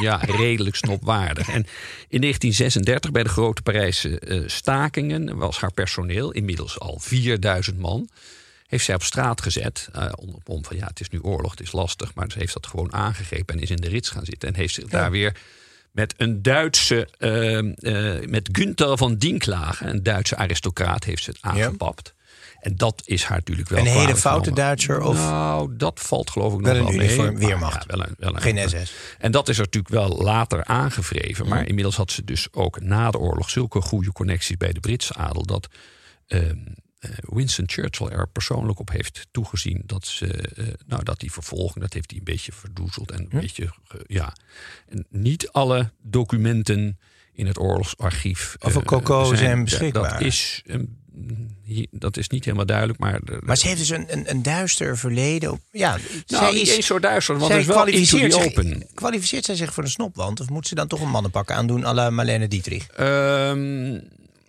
ja, 0.00 0.16
redelijk 0.16 0.76
snopwaardig. 0.76 1.48
En 1.48 1.66
in 2.08 2.20
1936, 2.20 3.10
bij 3.10 3.22
de 3.22 3.28
grote 3.28 3.62
Parijse 3.62 4.18
eh, 4.20 4.42
stakingen, 4.46 5.36
was 5.36 5.58
haar 5.60 5.72
personeel 5.72 6.30
inmiddels 6.30 6.78
al 6.78 6.98
4000 7.00 7.78
man. 7.78 8.08
Heeft 8.66 8.84
zij 8.84 8.94
op 8.94 9.02
straat 9.02 9.42
gezet. 9.42 9.88
eh, 9.92 10.12
om, 10.16 10.36
om 10.44 10.64
van 10.64 10.76
ja, 10.76 10.86
het 10.86 11.00
is 11.00 11.08
nu 11.08 11.20
oorlog, 11.20 11.50
het 11.50 11.60
is 11.60 11.72
lastig. 11.72 12.14
Maar 12.14 12.30
ze 12.30 12.38
heeft 12.38 12.52
dat 12.52 12.66
gewoon 12.66 12.92
aangegrepen 12.92 13.54
en 13.56 13.62
is 13.62 13.70
in 13.70 13.76
de 13.76 13.88
Ritz 13.88 14.12
gaan 14.12 14.24
zitten. 14.24 14.48
En 14.48 14.54
heeft 14.54 14.74
zich 14.74 14.84
daar 14.84 15.10
weer 15.10 15.36
met 15.92 16.14
een 16.16 16.42
Duitse, 16.42 17.08
eh, 17.18 17.58
eh, 17.58 18.28
met 18.28 18.48
Günther 18.52 18.96
van 18.96 19.16
Dinklagen, 19.16 19.88
een 19.88 20.02
Duitse 20.02 20.36
aristocraat, 20.36 21.04
heeft 21.04 21.22
ze 21.22 21.30
het 21.30 21.38
aangepapt. 21.42 22.14
En 22.60 22.76
dat 22.76 23.02
is 23.04 23.24
haar 23.24 23.36
natuurlijk 23.38 23.68
wel 23.68 23.78
Een 23.78 23.86
hele 23.86 24.16
foute. 24.16 24.52
Duitser 24.52 25.00
of- 25.00 25.16
Nou, 25.16 25.76
dat 25.76 26.00
valt 26.00 26.30
geloof 26.30 26.54
ik 26.54 26.60
Wel 26.60 26.74
nog 26.74 26.88
wel 26.88 26.96
mee. 26.96 27.36
Weermacht. 27.36 27.84
ja, 27.88 27.96
wel 27.96 28.06
een, 28.06 28.14
wel 28.18 28.34
een, 28.34 28.40
Geen 28.40 28.68
SS. 28.68 28.92
En 29.18 29.32
dat 29.32 29.48
is 29.48 29.58
er 29.58 29.64
natuurlijk 29.64 29.94
wel 29.94 30.08
later 30.08 30.64
aangevreven. 30.64 31.48
Maar 31.48 31.66
inmiddels 31.66 31.96
had 31.96 32.10
ze 32.10 32.24
dus 32.24 32.48
ook 32.52 32.80
na 32.80 33.10
de 33.10 33.18
oorlog 33.18 33.50
zulke 33.50 33.80
goede 33.80 34.12
connecties 34.12 34.56
bij 34.56 34.72
de 34.72 34.80
Britse 34.80 35.14
adel. 35.14 35.42
dat 35.46 35.68
ehm, 36.26 36.42
eh, 36.42 36.50
Winston 37.20 37.68
Churchill 37.68 38.06
er 38.08 38.28
persoonlijk 38.28 38.78
op 38.78 38.90
heeft 38.90 39.26
toegezien. 39.30 39.82
dat, 39.86 40.06
ze, 40.06 40.26
eh, 40.26 40.66
nou, 40.86 41.04
dat 41.04 41.20
die 41.20 41.32
vervolging, 41.32 41.80
dat 41.84 41.92
heeft 41.92 42.10
hij 42.10 42.18
een 42.18 42.24
beetje 42.24 42.52
verdoezeld. 42.52 43.10
En 43.10 43.18
een 43.20 43.26
Hm? 43.30 43.40
beetje, 43.40 43.70
ja. 44.06 44.32
En 44.88 45.06
niet 45.10 45.48
alle 45.50 45.90
documenten 46.02 46.98
in 47.32 47.46
het 47.46 47.58
oorlogsarchief. 47.58 48.56
Over 48.58 48.80
eh, 48.80 48.86
Coco 48.86 49.34
zijn 49.34 49.64
beschikbaar. 49.64 50.12
Dat 50.12 50.20
is, 50.20 50.62
dat 51.90 52.16
is 52.16 52.28
niet 52.28 52.44
helemaal 52.44 52.66
duidelijk. 52.66 52.98
Maar, 52.98 53.20
de- 53.24 53.38
Maar 53.42 53.56
ze 53.56 53.66
heeft 53.66 53.78
dus 53.78 53.88
een, 53.88 54.12
een, 54.12 54.30
een 54.30 54.42
duister 54.42 54.98
verleden. 54.98 55.50
op- 55.52 55.60
Ja, 55.72 55.90
nou, 55.90 56.02
zij 56.26 56.52
niet 56.52 56.62
is, 56.68 56.76
eens 56.76 56.86
zo 56.86 56.98
duister, 56.98 57.36
want 57.38 57.50
zij 57.50 57.60
is 57.60 57.66
wel 57.66 57.86
into 57.86 58.18
the 58.18 58.30
zich, 58.30 58.44
open. 58.46 58.86
kwalificeert 58.94 59.44
zij 59.44 59.54
zich 59.54 59.72
voor 59.74 59.82
de 59.82 59.88
snopwand? 59.90 60.40
Of 60.40 60.48
moet 60.48 60.66
ze 60.66 60.74
dan 60.74 60.86
toch 60.88 61.00
een 61.00 61.10
mannenpak 61.10 61.50
aandoen 61.50 61.84
à 61.84 61.92
la 61.94 62.10
Marlene 62.10 62.48
Dietrich? 62.48 62.86
Ehm, 62.88 64.00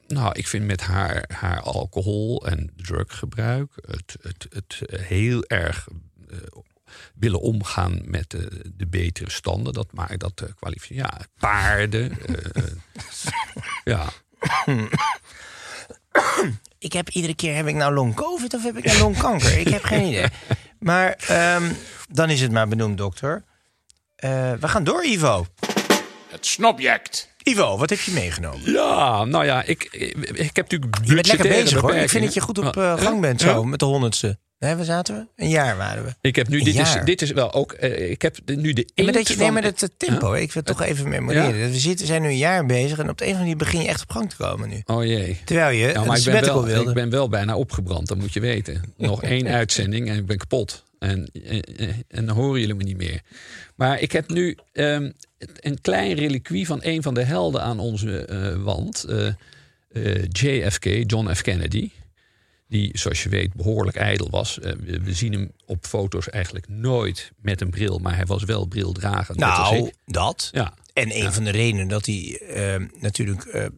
nou, 0.09 0.31
ik 0.33 0.47
vind 0.47 0.65
met 0.65 0.81
haar, 0.81 1.23
haar 1.33 1.61
alcohol- 1.61 2.45
en 2.47 2.73
druggebruik... 2.75 3.71
het, 3.87 4.15
het, 4.21 4.47
het 4.49 4.81
heel 5.01 5.43
erg 5.43 5.87
eh, 6.29 6.37
willen 7.15 7.39
omgaan 7.41 8.01
met 8.03 8.29
de, 8.29 8.71
de 8.75 8.87
betere 8.87 9.31
standen... 9.31 9.73
dat 9.73 9.93
maakt 9.93 10.19
dat 10.19 10.41
uh, 10.43 10.49
kwalificeert. 10.55 10.99
Ja, 10.99 11.17
paarden. 11.39 12.17
eh, 12.53 12.63
ja. 13.93 14.09
Ik 16.77 16.93
heb 16.93 17.09
iedere 17.09 17.35
keer, 17.35 17.55
heb 17.55 17.67
ik 17.67 17.75
nou 17.75 17.93
long 17.93 18.15
covid 18.15 18.53
of 18.53 18.63
heb 18.63 18.77
ik 18.77 18.83
nou 18.85 18.99
longkanker? 18.99 19.57
ik 19.57 19.67
heb 19.67 19.83
geen 19.83 20.05
idee. 20.07 20.27
Maar 20.79 21.11
ehm, 21.27 21.73
dan 22.09 22.29
is 22.29 22.41
het 22.41 22.51
maar 22.51 22.67
benoemd, 22.67 22.97
dokter. 22.97 23.43
Eh, 24.15 24.53
we 24.53 24.67
gaan 24.67 24.83
door, 24.83 25.05
Ivo. 25.05 25.45
Het 26.29 26.45
snobject. 26.45 27.28
Ivo, 27.49 27.77
wat 27.77 27.89
heb 27.89 27.99
je 27.99 28.11
meegenomen? 28.11 28.71
ja, 28.71 29.23
nou 29.25 29.45
ja, 29.45 29.63
ik, 29.63 29.87
ik, 29.91 30.15
ik 30.33 30.55
heb 30.55 30.71
natuurlijk 30.71 30.95
Je 31.03 31.13
bent 31.15 31.27
lekker 31.27 31.47
bezig 31.49 31.79
hoor. 31.81 31.95
Ik 31.95 32.09
vind 32.09 32.23
dat 32.23 32.33
je 32.33 32.41
goed 32.41 32.57
op 32.57 32.77
Ah, 32.77 32.91
eh, 32.91 33.01
gang 33.01 33.15
ja, 33.15 33.21
bent 33.21 33.41
ja. 33.41 33.53
zo, 33.53 33.63
met 33.63 33.79
de 33.79 33.85
honderdste. 33.85 34.37
Nee, 34.59 34.75
waar 34.75 34.85
zaten 34.85 35.15
we? 35.15 35.43
Een 35.43 35.49
jaar 35.49 35.77
waren 35.77 36.03
we. 36.05 36.13
Ik 36.21 36.35
heb 36.35 36.47
nu, 36.47 36.59
dit 36.61 36.79
is, 36.79 36.95
dit 37.03 37.21
is 37.21 37.31
wel 37.31 37.53
ook, 37.53 37.71
eh, 37.71 38.09
ik 38.11 38.21
heb 38.21 38.37
nu 38.45 38.73
de 38.73 38.87
Ja, 38.93 39.03
maar 39.03 39.13
dat 39.13 39.27
je, 39.27 39.35
nee, 39.37 39.51
maar 39.51 39.61
dat 39.61 39.79
het 39.79 39.91
tempo, 39.97 40.35
Ja? 40.35 40.41
ik 40.41 40.53
wil 40.53 40.63
het 40.65 40.77
toch 40.77 40.87
even 40.87 41.09
memoreren. 41.09 41.71
We 41.71 41.79
zitten, 41.79 42.07
zijn 42.07 42.21
nu 42.21 42.27
een 42.27 42.37
jaar 42.37 42.65
bezig 42.65 42.97
en 42.99 43.09
op 43.09 43.17
de 43.17 43.23
een 43.25 43.31
of 43.31 43.37
andere 43.39 43.55
manier 43.55 43.57
begin 43.57 43.81
je 43.81 43.87
echt 43.87 44.01
op 44.01 44.11
gang 44.11 44.29
te 44.29 44.35
komen 44.35 44.69
nu. 44.69 44.81
Oh 44.85 45.03
jee. 45.05 45.37
Terwijl 45.45 45.77
je 45.77 45.87
Ja, 45.87 45.95
een 45.95 46.07
maar 46.07 46.17
ik 46.17 46.23
ben, 46.23 46.45
wel, 46.45 46.65
wilde. 46.65 46.89
ik 46.89 46.95
ben 46.95 47.09
wel 47.09 47.29
bijna 47.29 47.55
opgebrand, 47.55 48.07
dat 48.07 48.17
moet 48.17 48.33
je 48.33 48.39
weten. 48.39 48.93
Nog 48.97 49.23
één 49.23 49.47
uitzending 49.59 50.09
en 50.09 50.17
ik 50.17 50.25
ben 50.25 50.37
kapot. 50.37 50.83
En, 50.99 51.31
en, 51.43 51.63
en 52.07 52.25
dan 52.25 52.35
horen 52.35 52.59
jullie 52.59 52.75
me 52.75 52.83
niet 52.83 52.97
meer. 52.97 53.21
Maar 53.75 53.99
ik 53.99 54.11
heb 54.11 54.29
nu 54.29 54.57
ehm, 54.73 55.11
een 55.39 55.81
klein 55.81 56.13
reliquie 56.13 56.65
van 56.65 56.79
een 56.83 57.01
van 57.03 57.13
de 57.13 57.23
helden 57.23 57.61
aan 57.61 57.79
onze 57.79 58.25
eh, 58.25 58.55
wand. 58.63 59.03
eh, 59.03 59.27
eh, 59.91 60.23
JFK, 60.31 60.85
John 61.11 61.33
F. 61.33 61.41
Kennedy. 61.41 61.91
Die, 62.67 62.97
zoals 62.97 63.23
je 63.23 63.29
weet, 63.29 63.53
behoorlijk 63.53 63.97
ijdel 63.97 64.29
was. 64.29 64.57
We, 65.01 65.13
zien 65.13 65.33
hem 65.33 65.51
op 65.65 65.85
foto's 65.85 66.29
eigenlijk 66.29 66.67
nooit 66.67 67.31
met 67.41 67.61
een 67.61 67.69
bril. 67.69 67.99
Maar 67.99 68.15
hij 68.15 68.25
was 68.25 68.43
wel 68.43 68.65
brildragend. 68.65 69.37
Nou, 69.39 69.91
dat. 70.05 70.49
Ja. 70.51 70.73
En 70.93 71.15
een 71.23 71.33
van 71.33 71.43
de 71.43 71.49
redenen 71.49 71.87
dat 71.87 72.05
hij 72.05 72.39
eh, 72.39 72.85
natuurlijk 72.99 73.71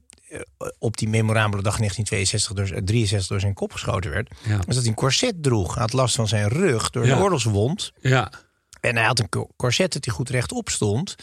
op 0.80 0.98
die 0.98 1.08
memorabele 1.10 1.64
dag 1.64 1.78
1962 1.78 2.54
door, 2.54 2.78
eh, 2.78 2.84
63 2.84 3.28
door 3.30 3.40
zijn 3.40 3.54
kop 3.54 3.72
geschoten 3.72 4.12
werd, 4.12 4.30
Ja. 4.48 4.56
was 4.58 4.66
dat 4.66 4.76
hij 4.76 4.86
een 4.88 4.94
corset 4.94 5.44
droeg. 5.44 5.74
Hij 5.74 5.82
had 5.84 5.94
last 5.94 6.16
van 6.16 6.28
zijn 6.28 6.48
rug 6.48 6.90
door 6.90 7.06
Ja. 7.06 7.16
een 7.16 7.22
oorlogswond. 7.22 7.92
Ja, 8.02 8.32
En 8.82 8.96
hij 8.96 9.06
had 9.06 9.20
een 9.20 9.30
co- 9.30 9.50
corset 9.58 9.94
dat 9.94 10.06
hij 10.06 10.14
goed 10.14 10.30
rechtop 10.30 10.70
stond, 10.70 11.16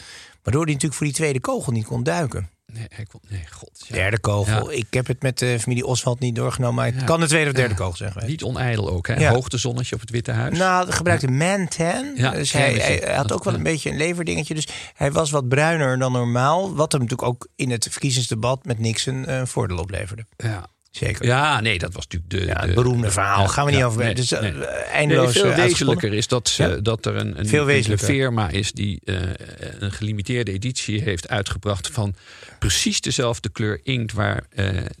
waardoor 0.49 0.63
hij 0.63 0.73
natuurlijk 0.73 0.93
voor 1.01 1.05
die 1.11 1.15
tweede 1.15 1.39
kogel 1.39 1.71
niet 1.71 1.85
kon 1.85 2.03
duiken. 2.03 2.49
nee, 2.73 2.85
hij 2.89 3.05
kon, 3.05 3.19
nee 3.29 3.43
god. 3.51 3.85
Ja. 3.87 3.95
Derde 3.95 4.19
kogel. 4.19 4.71
Ja. 4.71 4.77
Ik 4.77 4.93
heb 4.93 5.07
het 5.07 5.21
met 5.21 5.39
de 5.39 5.59
familie 5.59 5.85
Oswald 5.85 6.19
niet 6.19 6.35
doorgenomen, 6.35 6.75
maar 6.75 6.85
het 6.85 6.95
Ja. 6.99 7.03
kan 7.03 7.19
de 7.19 7.27
tweede 7.27 7.49
of 7.49 7.55
derde 7.55 7.75
kogel 7.75 7.95
zijn 7.95 8.11
geweest. 8.11 8.29
Niet 8.31 8.43
onijdel 8.43 8.89
ook, 8.89 9.07
hè? 9.07 9.27
Hoogtezonnetje 9.27 9.95
op 9.95 10.01
het 10.01 10.09
Witte 10.09 10.31
Huis. 10.31 10.57
Nou, 10.57 10.91
gebruikte 10.91 11.27
mantan. 11.31 12.15
Dus 12.15 12.51
hij, 12.51 13.03
had 13.15 13.31
ook 13.31 13.43
wel 13.43 13.53
een 13.53 13.63
beetje 13.63 13.89
een 13.89 13.97
leverdingetje. 13.97 14.53
Dus 14.53 14.67
hij 14.93 15.11
was 15.11 15.31
wat 15.31 15.47
bruiner 15.47 15.99
dan 15.99 16.11
normaal. 16.11 16.75
Wat 16.75 16.91
hem 16.91 17.01
natuurlijk 17.01 17.29
ook 17.29 17.47
in 17.55 17.71
het 17.71 17.87
verkiezingsdebat 17.91 18.65
met 18.65 18.79
Nixon 18.79 19.25
eh, 19.25 19.37
een 19.37 19.47
voordeel 19.47 19.77
opleverde. 19.77 20.25
ja. 20.37 20.65
Zeker. 20.91 21.25
Ja, 21.25 21.59
nee, 21.59 21.77
dat 21.77 21.93
was 21.93 22.07
natuurlijk 22.07 22.31
de... 22.31 22.45
Ja, 22.45 22.65
het 22.65 22.75
beroemde 22.75 23.11
verhaal. 23.11 23.47
Gaan 23.47 23.65
we 23.65 23.71
niet 23.71 23.83
over- 23.83 24.03
nee, 24.03 24.15
dus, 24.15 24.31
eh, 24.31 24.41
nee. 24.41 24.65
eindeloos, 24.65 25.33
Nee, 25.33 25.43
veel 25.43 25.51
eh, 25.51 25.57
wezenlijker 25.57 26.13
is 26.13 26.27
dat, 26.27 26.49
ze, 26.49 26.81
dat 26.81 27.05
er 27.05 27.15
een, 27.15 27.39
een, 27.39 27.47
Veel 27.47 27.97
firma 27.97 28.49
is... 28.49 28.71
die 28.71 29.01
eh, 29.03 29.15
een 29.79 29.91
gelimiteerde 29.91 30.51
editie 30.51 31.01
heeft 31.01 31.27
uitgebracht... 31.27 31.89
van 31.89 32.15
precies 32.59 33.01
dezelfde 33.01 33.49
kleur 33.49 33.79
inkt 33.83 34.13
waar 34.13 34.43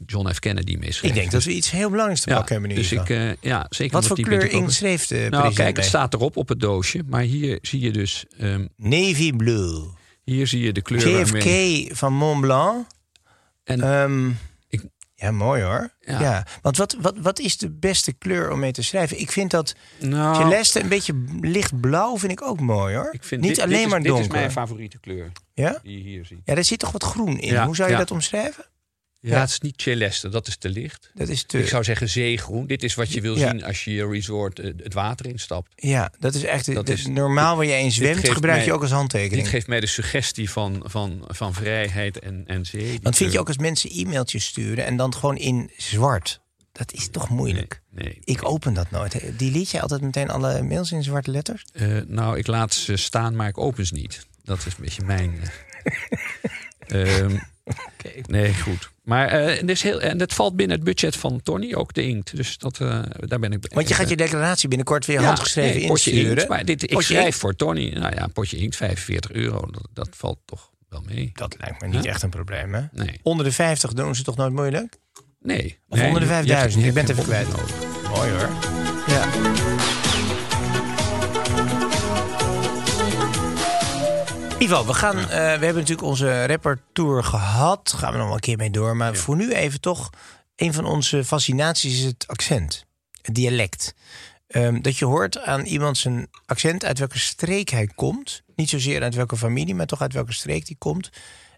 John 0.05 0.29
F. 0.29 0.39
Kennedy 0.39 0.75
mee 0.75 0.91
schreef. 0.91 1.09
Ik 1.09 1.17
denk 1.17 1.31
dat 1.31 1.43
we 1.43 1.53
iets 1.53 1.71
heel 1.71 1.89
belangrijks 1.89 2.21
te 2.21 2.29
ja, 2.29 2.35
pakken 2.35 2.53
hebben 2.53 2.71
nu. 2.71 2.81
Dus 2.81 2.91
ik, 2.91 3.37
ja, 3.41 3.65
zeker 3.69 3.93
Wat 3.93 4.07
voor 4.07 4.15
die 4.15 4.25
kleur 4.25 4.51
inkt 4.51 4.73
schreef 4.73 5.07
de 5.07 5.27
Nou, 5.29 5.53
kijk, 5.53 5.75
het 5.75 5.85
staat 5.85 6.13
erop 6.13 6.37
op 6.37 6.49
het 6.49 6.59
doosje. 6.59 7.01
Maar 7.07 7.21
hier 7.21 7.57
zie 7.61 7.79
je 7.79 7.91
dus... 7.91 8.25
ehm, 8.37 8.65
Navy 8.75 9.31
Blue. 9.31 9.81
hier 10.23 10.47
zie 10.47 10.61
je 10.61 10.71
de 10.71 10.81
kleur 10.81 11.19
JFK 11.19 11.31
waarmee... 11.31 11.89
van 11.93 12.13
Mont 12.13 12.41
Blanc. 12.41 12.87
En 13.63 13.81
Ehm, 13.81 14.29
ja, 15.19 15.31
mooi 15.31 15.61
hoor. 15.63 15.89
Ja. 15.99 16.19
Ja. 16.21 16.45
Want 16.61 16.77
wat, 16.77 16.95
wat, 17.01 17.17
wat 17.17 17.39
is 17.39 17.57
de 17.57 17.69
beste 17.69 18.13
kleur 18.13 18.51
om 18.51 18.59
mee 18.59 18.71
te 18.71 18.83
schrijven? 18.83 19.19
Ik 19.19 19.31
vind 19.31 19.51
dat 19.51 19.75
nou, 19.99 20.35
Celeste 20.35 20.81
een 20.81 20.89
beetje 20.89 21.23
lichtblauw 21.41 22.17
vind 22.17 22.31
ik 22.31 22.41
ook 22.41 22.59
mooi 22.59 22.95
hoor. 22.95 23.09
ik 23.11 23.23
vind 23.23 23.41
Niet 23.41 23.55
dit, 23.55 23.59
alleen 23.63 23.75
dit 23.75 23.85
is, 23.85 23.91
maar 23.91 23.99
Dit 23.99 24.07
donker. 24.07 24.25
is 24.27 24.31
mijn 24.33 24.51
favoriete 24.51 24.99
kleur, 24.99 25.31
Ja? 25.53 25.79
die 25.83 25.97
je 25.97 26.03
hier 26.09 26.25
ziet. 26.25 26.39
ja, 26.43 26.55
daar 26.55 26.63
zit 26.63 26.79
toch 26.79 26.91
wat 26.91 27.03
groen 27.03 27.39
in. 27.39 27.53
Ja, 27.53 27.65
Hoe 27.65 27.75
zou 27.75 27.87
je 27.87 27.93
ja. 27.93 27.99
dat 27.99 28.11
omschrijven? 28.11 28.65
Ja, 29.21 29.39
het 29.39 29.49
is 29.49 29.59
niet 29.59 29.81
celeste, 29.81 30.29
dat 30.29 30.47
is 30.47 30.57
te 30.57 30.69
licht. 30.69 31.11
Dat 31.13 31.27
is 31.29 31.43
te, 31.43 31.59
Ik 31.59 31.67
zou 31.67 31.83
zeggen 31.83 32.09
zeegroen. 32.09 32.67
Dit 32.67 32.83
is 32.83 32.95
wat 32.95 33.11
je 33.13 33.21
wil 33.21 33.37
Ja. 33.37 33.49
zien 33.49 33.63
als 33.63 33.83
je 33.83 33.93
je 33.93 34.07
resort 34.07 34.59
eh, 34.59 34.71
het 34.83 34.93
water 34.93 35.25
instapt. 35.25 35.71
Ja, 35.75 36.11
dat 36.19 36.33
is 36.33 36.43
echt 36.43 36.73
Dat 36.73 36.89
is- 36.89 37.07
normaal 37.07 37.55
waar 37.55 37.65
je 37.65 37.73
in 37.77 37.91
zwemt, 37.91 38.29
gebruik 38.29 38.65
je 38.65 38.73
ook 38.73 38.81
als 38.81 38.91
handtekening. 38.91 39.41
Dit 39.41 39.51
geeft 39.51 39.67
mij 39.67 39.79
de 39.79 39.87
suggestie 39.87 40.49
van, 40.49 40.83
van, 40.85 41.23
van 41.27 41.53
vrijheid 41.53 42.19
en, 42.19 42.43
en 42.47 42.65
zee. 42.65 42.99
Want 43.01 43.15
vind 43.17 43.31
je 43.31 43.39
ook 43.39 43.47
als 43.47 43.57
mensen 43.57 43.89
e-mailtjes 43.91 44.45
sturen 44.45 44.85
en 44.85 44.97
dan 44.97 45.13
gewoon 45.13 45.37
in 45.37 45.71
zwart? 45.77 46.39
Dat 46.71 46.93
is 46.93 47.07
toch 47.11 47.29
moeilijk. 47.29 47.81
Nee. 47.91 48.17
Ik 48.23 48.45
open 48.47 48.73
dat 48.73 48.91
nooit. 48.91 49.21
Die 49.37 49.51
liet 49.51 49.69
je 49.69 49.81
altijd 49.81 50.01
meteen 50.01 50.29
alle 50.29 50.63
mails 50.63 50.91
in 50.91 51.03
zwarte 51.03 51.31
letters? 51.31 51.63
Eh, 51.73 51.97
nou, 52.07 52.37
ik 52.37 52.47
laat 52.47 52.73
ze 52.73 52.95
staan, 52.95 53.35
maar 53.35 53.47
ik 53.47 53.57
open 53.57 53.85
ze 53.85 53.93
niet. 53.93 54.27
Dat 54.43 54.57
is 54.57 54.65
een 54.65 54.71
beetje 54.83 55.03
mijn... 55.05 55.41
eh, 56.87 57.25
Nee, 58.27 58.53
goed. 58.53 58.89
Maar 59.03 59.27
eh, 59.27 59.61
is 59.67 59.81
heel, 59.81 60.01
en 60.01 60.17
dat 60.17 60.33
valt 60.33 60.55
binnen 60.55 60.75
het 60.75 60.85
budget 60.85 61.15
van 61.15 61.41
Tony, 61.43 61.73
ook 61.73 61.93
de 61.93 62.03
inkt. 62.03 62.35
Dus 62.35 62.57
dat, 62.57 62.79
eh, 62.79 63.01
daar 63.19 63.39
ben 63.39 63.51
ik... 63.51 63.65
Want 63.73 63.87
je 63.87 63.93
gaat 63.93 64.09
je 64.09 64.15
declaratie 64.15 64.67
binnenkort 64.67 65.05
weer 65.05 65.19
Ja, 65.19 65.25
handgeschreven 65.25 65.77
nee, 65.79 65.87
potje 65.87 66.11
insturen. 66.11 66.37
inkt, 66.37 66.49
maar 66.49 66.65
dit, 66.65 66.91
ik 66.91 67.01
schrijf 67.01 67.25
inkt? 67.25 67.37
voor 67.37 67.55
Tony. 67.55 67.89
Nou 67.89 68.15
ja, 68.15 68.23
een 68.23 68.31
potje 68.31 68.57
inkt, 68.57 68.75
45 68.75 69.31
euro. 69.31 69.59
Dat, 69.71 69.87
dat 69.93 70.09
valt 70.11 70.39
toch 70.45 70.69
wel 70.89 71.03
mee. 71.05 71.31
Dat 71.33 71.55
lijkt 71.59 71.81
me 71.81 71.87
niet 71.87 72.05
echt 72.05 72.21
een 72.21 72.29
probleem, 72.29 72.73
hè? 72.73 72.81
Nee. 72.91 73.19
Onder 73.23 73.45
de 73.45 73.51
50 73.51 73.93
doen 73.93 74.15
ze 74.15 74.23
toch 74.23 74.35
nooit 74.35 74.53
moeilijk? 74.53 74.97
Nee. 75.41 75.79
Of 75.87 75.97
Nee, 75.97 76.07
onder 76.07 76.21
de 76.21 76.27
je- 76.27 76.33
je 76.33 76.37
5000? 76.37 76.73
hebt- 76.73 76.75
Ik 76.75 76.85
je 76.85 76.91
ben 76.93 77.03
het 77.03 77.11
even 77.11 77.23
kwijt. 77.23 77.47
Mooi 78.15 78.29
hoor. 78.31 78.49
Ja. 79.07 79.27
Ivo, 84.59 84.85
we, 84.85 84.93
gaan, 84.93 85.17
eh, 85.17 85.27
we 85.29 85.35
hebben 85.37 85.75
natuurlijk 85.75 86.07
onze 86.07 86.45
rappertour 86.45 87.23
gehad. 87.23 87.93
Gaan 87.97 88.11
we 88.11 88.17
nog 88.17 88.25
wel 88.25 88.35
een 88.35 88.41
keer 88.41 88.57
mee 88.57 88.69
door. 88.69 88.95
Maar 88.95 89.15
voor 89.15 89.35
nu 89.35 89.53
even 89.53 89.81
toch... 89.81 90.09
Een 90.55 90.73
van 90.73 90.85
onze 90.85 91.23
fascinaties 91.23 91.97
is 91.99 92.03
het 92.03 92.27
accent. 92.27 92.85
Het 93.21 93.35
dialect. 93.35 93.93
Ehm, 94.47 94.81
dat 94.81 94.97
je 94.97 95.05
hoort 95.05 95.41
aan 95.41 95.65
iemand 95.65 95.97
zijn 95.97 96.27
accent 96.45 96.85
uit 96.85 96.99
welke 96.99 97.19
streek 97.19 97.69
hij 97.69 97.87
komt. 97.95 98.41
Niet 98.55 98.69
zozeer 98.69 99.01
uit 99.01 99.15
welke 99.15 99.37
familie, 99.37 99.75
maar 99.75 99.85
toch 99.85 100.01
uit 100.01 100.13
welke 100.13 100.33
streek 100.33 100.65
die 100.65 100.75
komt. 100.77 101.09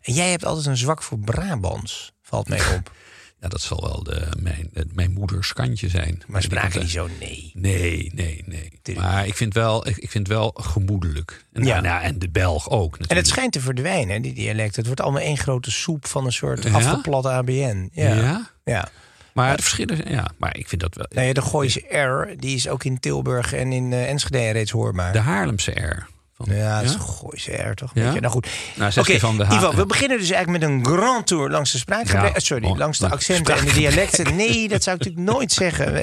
En 0.01 0.13
jij 0.13 0.29
hebt 0.29 0.45
altijd 0.45 0.65
een 0.65 0.77
zwak 0.77 1.03
voor 1.03 1.19
Brabants, 1.19 2.13
valt 2.21 2.47
mij 2.47 2.75
op. 2.75 2.91
Ja, 3.41 3.47
dat 3.47 3.61
zal 3.61 3.81
wel 3.81 4.03
de, 4.03 4.27
mijn, 4.39 4.69
de- 4.73 4.85
mijn 4.93 5.11
moeders 5.11 5.53
kantje 5.53 5.89
zijn. 5.89 6.21
Maar 6.27 6.41
spraken 6.41 6.79
die 6.79 6.89
zo? 6.89 7.07
Nee. 7.19 7.51
Nee, 7.53 8.11
nee, 8.15 8.43
nee. 8.45 8.71
Tuurlijk. 8.81 9.07
Maar 9.07 9.27
ik 9.27 9.35
vind 9.35 9.53
wel, 9.53 9.87
ik, 9.87 9.97
ik 9.97 10.09
vind 10.11 10.27
wel 10.27 10.51
gemoedelijk. 10.55 11.45
En, 11.53 11.63
Ja. 11.63 11.69
nou, 11.69 11.81
nou, 11.83 12.03
en 12.03 12.19
de 12.19 12.29
Belg 12.29 12.69
ook 12.69 12.81
natuurlijk. 12.91 13.11
En 13.11 13.17
het 13.17 13.27
schijnt 13.27 13.51
te 13.51 13.59
verdwijnen, 13.61 14.15
hè, 14.15 14.19
die 14.21 14.33
dialect. 14.33 14.75
Het 14.75 14.85
wordt 14.85 15.01
allemaal 15.01 15.21
één 15.21 15.37
grote 15.37 15.71
soep 15.71 16.07
van 16.07 16.25
een 16.25 16.31
soort 16.31 16.63
Ja? 16.63 16.71
afgeplat 16.71 17.25
ABN. 17.25 17.89
Ja. 17.93 18.13
Ja? 18.15 18.49
ja. 18.63 18.89
Maar 19.33 19.55
de 19.55 19.61
verschillen, 19.63 20.11
ja, 20.11 20.31
maar 20.37 20.57
ik 20.57 20.67
vind 20.67 20.81
dat 20.81 20.95
wel. 20.95 21.05
Nou 21.09 21.27
ja, 21.27 21.33
de 21.33 21.41
Gooise 21.41 21.79
R, 21.97 22.35
die 22.39 22.55
is 22.55 22.67
ook 22.67 22.83
in 22.83 22.99
Tilburg 22.99 23.53
en 23.53 23.71
in 23.71 23.93
eh, 23.93 24.09
Enschede 24.09 24.49
reeds 24.51 24.71
hoorbaar. 24.71 25.13
De 25.13 25.19
Haarlemse 25.19 25.71
R. 25.71 26.07
Van, 26.45 26.55
ja, 26.55 26.75
dat 26.81 26.89
is 26.89 26.93
een 26.95 27.01
Gooise 27.01 27.51
R 27.51 27.73
toch? 27.73 27.91
Ja? 27.93 28.13
Nou 28.13 28.25
goed. 28.27 28.47
Nou, 28.75 28.91
Oké, 28.97 29.11
hij 29.11 29.19
van 29.19 29.37
de 29.37 29.43
Ha- 29.45 29.55
Ivo, 29.55 29.75
we 29.75 29.85
beginnen 29.85 30.17
dus 30.17 30.29
eigenlijk 30.29 30.63
met 30.63 30.71
een 30.71 30.85
grand 30.85 31.27
tour 31.27 31.49
langs 31.49 31.71
de 31.71 31.77
spraakgebreken. 31.77 32.33
Ja. 32.33 32.39
sorry, 32.39 32.65
Oh, 32.67 32.77
langs 32.77 32.97
de 32.99 33.09
accenten 33.09 33.55
en 33.55 33.65
de 33.65 33.73
dialecten. 33.73 34.35
Nee, 34.35 34.67
dat 34.67 34.83
zou 34.83 34.95
ik 34.97 35.05
natuurlijk 35.05 35.33
nooit 35.35 35.51
zeggen. 35.51 35.93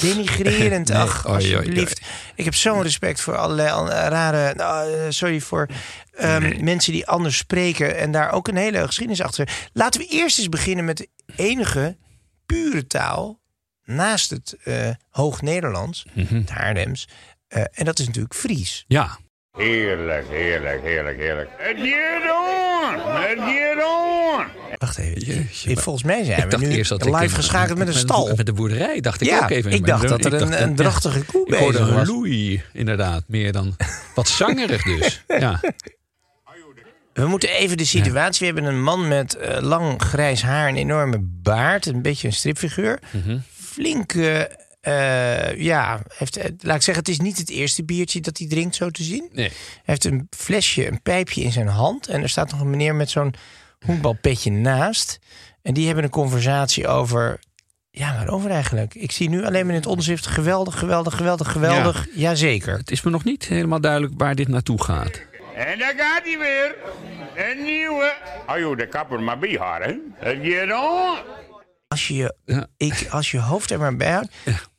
Denigrerend, 0.00 0.88
Nee, 0.92 0.98
ach, 0.98 1.26
alsjeblieft. 1.26 2.00
Ik 2.34 2.44
heb 2.44 2.54
zo'n 2.54 2.82
respect 2.82 3.20
voor 3.20 3.36
allerlei 3.36 3.88
rare... 3.88 4.54
nou, 4.54 4.92
eh, 4.94 5.00
sorry 5.08 5.40
voor 5.40 5.66
ehm, 6.16 6.64
mensen 6.64 6.92
die 6.92 7.06
anders 7.06 7.36
spreken... 7.36 7.96
en 7.96 8.10
daar 8.12 8.30
ook 8.32 8.48
een 8.48 8.56
hele 8.56 8.86
geschiedenis 8.86 9.22
achter. 9.22 9.48
Laten 9.72 10.00
we 10.00 10.06
eerst 10.06 10.38
eens 10.38 10.48
beginnen 10.48 10.84
met 10.84 10.96
de 10.96 11.08
enige 11.36 11.96
pure 12.46 12.86
taal... 12.86 13.38
naast 13.84 14.30
het 14.30 14.56
eh 14.64 14.88
Hoog-Nederlands, 15.10 16.06
Mhm. 16.12 16.34
het 16.34 16.50
Haarlems... 16.50 17.08
eh, 17.48 17.62
en 17.72 17.84
dat 17.84 17.98
is 17.98 18.06
natuurlijk 18.06 18.34
Fries. 18.34 18.84
Ja, 18.88 19.18
Heerlijk, 19.56 20.26
heerlijk, 20.28 20.80
heerlijk, 20.82 21.18
heerlijk. 21.18 21.50
Het 21.56 21.76
gaat 21.78 22.30
on! 22.30 23.12
Het 23.12 23.38
gaat 23.38 23.84
on! 23.84 24.46
Wacht 24.78 24.98
even. 24.98 25.20
Jeetje, 25.20 25.76
Volgens 25.76 26.04
mij 26.04 26.24
zijn 26.24 26.38
ik 26.38 26.44
we 26.44 26.50
dacht 26.50 26.62
nu 26.62 26.68
eerst 26.70 26.88
dat 26.90 27.04
live 27.04 27.24
ik 27.24 27.30
geschakeld 27.30 27.78
met 27.78 27.88
een 27.88 27.94
stal. 27.94 28.32
Met 28.36 28.46
de 28.46 28.52
boerderij 28.52 29.00
dacht 29.00 29.20
ik 29.20 29.28
Ja, 29.28 29.42
ook 29.42 29.50
even. 29.50 29.70
ik 29.72 29.80
Maar 29.80 29.88
dacht 29.88 30.08
dat 30.08 30.24
er 30.24 30.34
ik 30.34 30.40
een- 30.40 30.62
een 30.62 30.74
drachtige 30.74 31.24
koe 31.24 31.46
Ik 31.46 31.54
hoorde 31.54 31.78
een 31.78 31.94
was. 31.94 32.08
loei, 32.08 32.62
inderdaad. 32.72 33.22
Meer 33.26 33.52
dan 33.52 33.76
wat 34.14 34.28
zangerig 34.28 34.82
dus. 34.82 35.22
Ja. 35.38 35.60
We 37.12 37.26
moeten 37.26 37.48
even 37.48 37.76
de 37.76 37.84
situatie. 37.86 38.38
We 38.48 38.54
hebben 38.54 38.74
een 38.74 38.82
man 38.82 39.08
met 39.08 39.36
eh, 39.36 39.60
lang 39.62 40.02
grijs 40.02 40.42
haar, 40.42 40.68
een 40.68 40.76
enorme 40.76 41.18
baard, 41.20 41.86
een 41.86 42.02
beetje 42.02 42.26
een 42.26 42.32
stripfiguur. 42.34 42.98
Mhm. 43.10 43.38
Flinke, 43.72 44.50
eh, 44.86 45.60
ja, 45.60 46.00
heeft, 46.14 46.36
eh, 46.36 46.50
laat 46.58 46.76
ik 46.76 46.82
zeggen, 46.82 47.04
het 47.04 47.08
is 47.12 47.20
niet 47.20 47.38
het 47.38 47.50
eerste 47.50 47.84
biertje 47.84 48.20
dat 48.20 48.38
hij 48.38 48.46
drinkt, 48.46 48.74
zo 48.74 48.90
te 48.90 49.02
zien. 49.02 49.28
Nee. 49.32 49.48
Hij 49.48 49.54
heeft 49.84 50.04
een 50.04 50.26
flesje, 50.36 50.86
een 50.86 51.02
pijpje 51.02 51.42
in 51.42 51.52
zijn 51.52 51.66
hand. 51.66 52.08
En 52.08 52.22
er 52.22 52.28
staat 52.28 52.50
nog 52.50 52.60
een 52.60 52.70
meneer 52.70 52.94
met 52.94 53.10
zo'n 53.10 53.34
honkbalpetje 53.86 54.50
naast. 54.50 55.18
En 55.62 55.74
die 55.74 55.86
hebben 55.86 56.04
een 56.04 56.10
conversatie 56.10 56.88
over. 56.88 57.38
Ja, 57.90 58.14
waarover 58.14 58.50
eigenlijk? 58.50 58.94
Ik 58.94 59.12
zie 59.12 59.28
nu 59.28 59.44
alleen 59.44 59.64
maar 59.66 59.74
in 59.74 59.80
het 59.80 59.88
onderschrift 59.88 60.26
geweldig, 60.26 60.78
geweldig, 60.78 61.16
geweldig, 61.16 61.52
geweldig. 61.52 62.06
Jazeker. 62.14 62.78
Het 62.78 62.90
is 62.90 63.02
me 63.02 63.10
nog 63.10 63.24
niet 63.24 63.44
helemaal 63.44 63.80
duidelijk 63.80 64.12
waar 64.16 64.34
dit 64.34 64.48
naartoe 64.48 64.82
gaat. 64.82 65.22
En 65.54 65.78
daar 65.78 65.94
gaat 65.96 66.22
hij 66.24 66.38
weer. 66.38 66.74
Een 67.50 67.64
nieuwe. 67.64 68.14
Hou 68.46 68.68
je 68.68 68.76
de 68.76 68.88
kapper 68.88 69.20
maar 69.22 69.38
bij 69.38 69.56
haar, 69.60 69.82
hè? 69.82 69.94
Het 70.14 70.38
gaat 70.42 70.82
on! 70.82 71.34
Als 71.88 72.08
je 72.08 72.14
je, 72.14 72.34
Ja. 72.44 72.66
ik, 72.76 73.06
als 73.10 73.30
je 73.30 73.40
hoofd 73.40 73.70
er 73.70 73.78
maar 73.78 73.96
bij 73.96 74.10
houdt. 74.12 74.28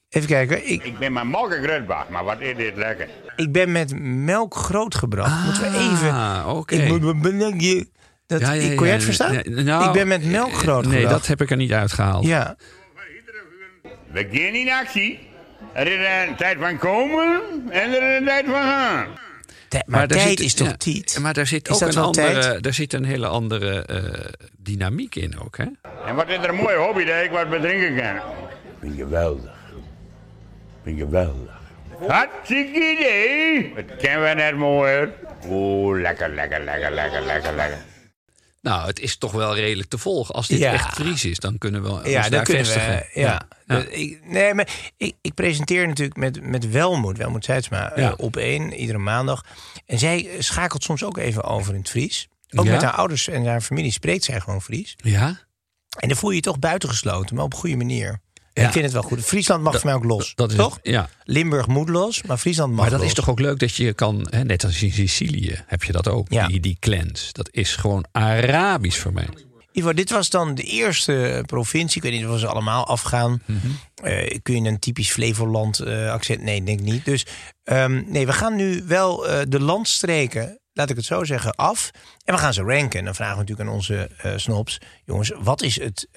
Even 0.10 0.28
kijken. 0.28 0.70
Ik, 0.72 0.84
Ik 0.84 0.98
ben 0.98 1.12
maar 1.14 1.26
morgen 1.28 1.64
grutbach, 1.64 2.10
maar 2.10 2.24
wat 2.24 2.40
is 2.40 2.56
dit 2.56 2.76
lekker. 2.76 3.08
ik 3.36 3.52
ben 3.52 3.72
met 3.72 3.94
melk 4.02 4.56
grootgebracht. 4.56 5.44
Moeten 5.46 5.72
we 5.72 5.78
even. 5.78 6.12
Ah, 6.12 6.58
oké. 6.58 6.76
Ik 6.76 6.88
moet 6.88 7.02
mijn 7.02 7.22
benekje. 7.22 7.88
Dat, 8.28 8.40
Ja, 8.42 8.52
ja, 8.52 8.62
ik- 8.70 8.76
kon 8.78 8.86
jij 8.86 8.96
het 8.96 9.04
verstaan? 9.04 9.34
ja, 9.34 9.42
nou, 9.46 9.86
ik 9.88 9.92
ben 9.92 10.08
met 10.08 10.26
melk 10.26 10.54
grootgebracht. 10.54 11.04
Nee, 11.04 11.08
dat 11.08 11.28
heb 11.28 11.42
ik 11.42 11.50
er 11.52 11.58
niet 11.58 11.72
uitgehaald. 11.72 12.26
Ja. 12.26 12.56
We 14.12 14.28
gaan 14.32 14.54
in 14.56 14.70
actie. 14.72 15.20
Er 15.74 15.88
is 15.88 16.28
een 16.30 16.36
tijd 16.36 16.58
van 16.60 16.78
komen 16.78 17.42
en 17.70 17.94
er 17.94 18.12
is 18.14 18.20
een 18.20 18.26
tijd 18.26 18.46
van 18.46 18.54
gaan. 18.54 19.08
Maar, 19.86 20.08
tijd 20.08 20.22
zit- 20.22 20.40
is 20.40 20.54
toch 20.54 20.68
ja, 20.68 20.78
tijd? 20.78 21.18
Maar 21.22 21.34
daar 21.34 21.48
zit 21.48 21.68
Is 21.68 21.74
ook 21.74 21.80
dat 21.80 21.90
een 21.90 21.96
wel 22.02 22.12
eh, 22.14 22.36
andere, 22.36 22.60
daar 22.62 22.74
zit 22.74 22.94
een 22.94 23.04
hele 23.06 23.28
andere 23.28 23.82
eh, 23.86 24.04
dynamiek 24.58 25.16
in 25.16 25.40
ook, 25.40 25.58
hè? 25.58 25.66
En 26.06 26.16
wat 26.16 26.28
is 26.30 26.38
er 26.38 26.50
een 26.50 26.56
mooie 26.56 26.78
hobby 26.78 27.04
dat 27.06 27.24
ik 27.24 27.32
wat 27.32 27.50
bedrinken 27.50 27.96
kan? 27.96 28.20
Geweldig. 28.96 29.52
Ik 30.88 30.96
ben 30.96 31.06
geweldig. 31.06 31.56
Hartstikke 32.08 32.92
idee. 32.98 33.72
Wat 33.76 33.96
kennen 33.98 34.30
we 34.30 34.34
net 34.36 34.56
mooier? 34.56 35.14
Oeh, 35.48 36.02
lekker, 36.02 36.30
lekker, 36.30 36.64
lekker, 36.64 36.92
lekker, 36.92 37.22
lekker, 37.22 37.56
lekker. 37.56 37.78
Nou, 38.62 38.88
het 38.88 39.00
is 39.00 39.18
toch 39.18 39.32
wel 39.32 39.56
redelijk 39.56 39.90
te 39.90 39.98
volgen. 39.98 40.36
Als 40.36 40.48
dit 40.48 40.60
Ja. 40.60 40.74
echt 40.74 40.94
Fries 40.94 41.26
is, 41.26 41.40
dan 41.40 41.58
kunnen 41.58 41.84
we 41.84 41.90
ons 41.90 42.08
Ja, 42.10 42.22
daar 42.22 42.30
dan 42.30 42.44
kunnen 42.44 42.66
vestigen. 42.66 43.06
we. 43.14 43.20
Ja. 43.20 43.28
Ja. 43.68 43.76
Dat- 43.76 43.92
Ik, 43.92 44.20
nee, 44.26 44.54
maar 44.54 44.68
ik, 44.98 45.16
ik 45.22 45.34
presenteer 45.34 45.88
natuurlijk 45.88 46.18
met, 46.18 46.42
met 46.42 46.70
Welmoed, 46.72 47.18
Welmoed 47.18 47.46
Zeidsma, 47.46 47.92
eh, 47.92 48.04
Ja. 48.04 48.14
op 48.18 48.38
één, 48.38 48.74
iedere 48.74 48.98
maandag. 48.98 49.44
En 49.86 50.00
zij 50.00 50.30
schakelt 50.40 50.84
soms 50.84 51.04
ook 51.04 51.18
even 51.18 51.44
over 51.44 51.74
in 51.74 51.80
het 51.80 51.90
Fries. 51.90 52.28
Ook 52.56 52.66
Ja? 52.66 52.72
met 52.72 52.82
haar 52.82 52.94
ouders 52.94 53.28
en 53.28 53.46
haar 53.46 53.62
familie 53.62 53.92
spreekt 53.92 54.24
zij 54.24 54.40
gewoon 54.40 54.62
Fries. 54.62 54.94
Ja? 54.98 55.40
En 56.00 56.08
dan 56.08 56.18
voel 56.18 56.30
je 56.30 56.36
je 56.36 56.42
toch 56.42 56.60
buitengesloten, 56.60 57.36
maar 57.36 57.44
op 57.46 57.54
een 57.54 57.60
goede 57.60 57.76
manier. 57.76 58.20
Ja. 58.62 58.66
ik 58.66 58.72
vind 58.72 58.84
het 58.84 58.94
wel 58.94 59.02
goed. 59.04 59.26
Friesland 59.26 59.64
mag 59.64 59.74
voor 59.74 59.86
mij 59.86 59.94
ook 59.94 60.04
los. 60.04 60.36
Dat 60.36 60.52
is 60.52 60.58
toch? 60.58 60.80
Ja. 60.82 61.10
Limburg 61.24 61.68
moet 61.68 61.90
los, 61.90 62.24
maar 62.24 62.38
Friesland 62.38 62.72
mag 62.72 62.80
Maar 62.82 62.90
dat 62.90 63.00
los. 63.00 63.08
is 63.08 63.14
toch 63.14 63.30
ook 63.30 63.40
leuk 63.40 63.60
dat 63.60 63.76
je 63.76 63.94
kan, 63.94 64.28
hè, 64.30 64.44
net 64.44 64.64
als 64.64 64.84
in 64.84 64.92
Sicilië 64.92 65.64
heb 65.66 65.84
je 65.84 65.92
dat 65.92 66.08
ook, 66.08 66.28
Ja. 66.30 66.48
die, 66.48 66.60
die 66.60 66.78
clans. 66.80 67.30
Dat 67.32 67.50
is 67.52 67.76
gewoon 67.76 68.06
Arabisch 68.12 69.00
voor 69.00 69.14
mij. 69.14 69.28
Ivo, 69.72 69.94
dit 69.94 70.10
was 70.10 70.30
dan 70.30 70.56
de 70.56 70.64
eerste 70.64 71.44
provincie. 71.46 72.04
Ik 72.04 72.10
weet 72.10 72.20
niet 72.20 72.30
of 72.30 72.40
ze 72.40 72.48
allemaal 72.48 72.88
afgaan. 72.88 73.42
Mhm. 73.46 73.68
Eh, 74.04 74.38
kun 74.44 74.64
je 74.64 74.70
een 74.70 74.80
typisch 74.80 75.12
Flevoland 75.12 75.80
eh, 75.80 76.12
accent? 76.12 76.42
Nee, 76.42 76.64
denk 76.64 76.80
ik 76.80 76.86
niet. 76.86 77.06
Dus 77.06 77.26
ehm, 77.64 78.04
nee, 78.08 78.26
we 78.26 78.34
gaan 78.34 78.56
nu 78.56 78.84
wel 78.86 79.28
eh, 79.28 79.42
de 79.48 79.60
landstreken, 79.60 80.60
laat 80.74 80.90
ik 80.90 80.96
het 80.96 81.06
zo 81.06 81.24
zeggen, 81.24 81.56
af. 81.56 81.92
En 82.26 82.34
we 82.34 82.40
gaan 82.40 82.54
ze 82.54 82.62
ranken. 82.62 83.00
En 83.00 83.06
dan 83.06 83.16
vragen 83.16 83.34
we 83.34 83.40
natuurlijk 83.42 83.70
aan 83.70 83.76
onze 83.76 84.10
eh 84.18 84.32
snobs. 84.36 84.78
Jongens, 85.06 85.32
wat 85.40 85.62
is 85.62 85.80
het, 85.80 86.08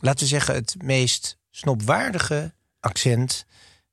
laten 0.00 0.20
we 0.22 0.26
zeggen, 0.26 0.54
het 0.54 0.74
meest 0.82 1.36
snobwaardige 1.56 2.54
accent 2.80 3.46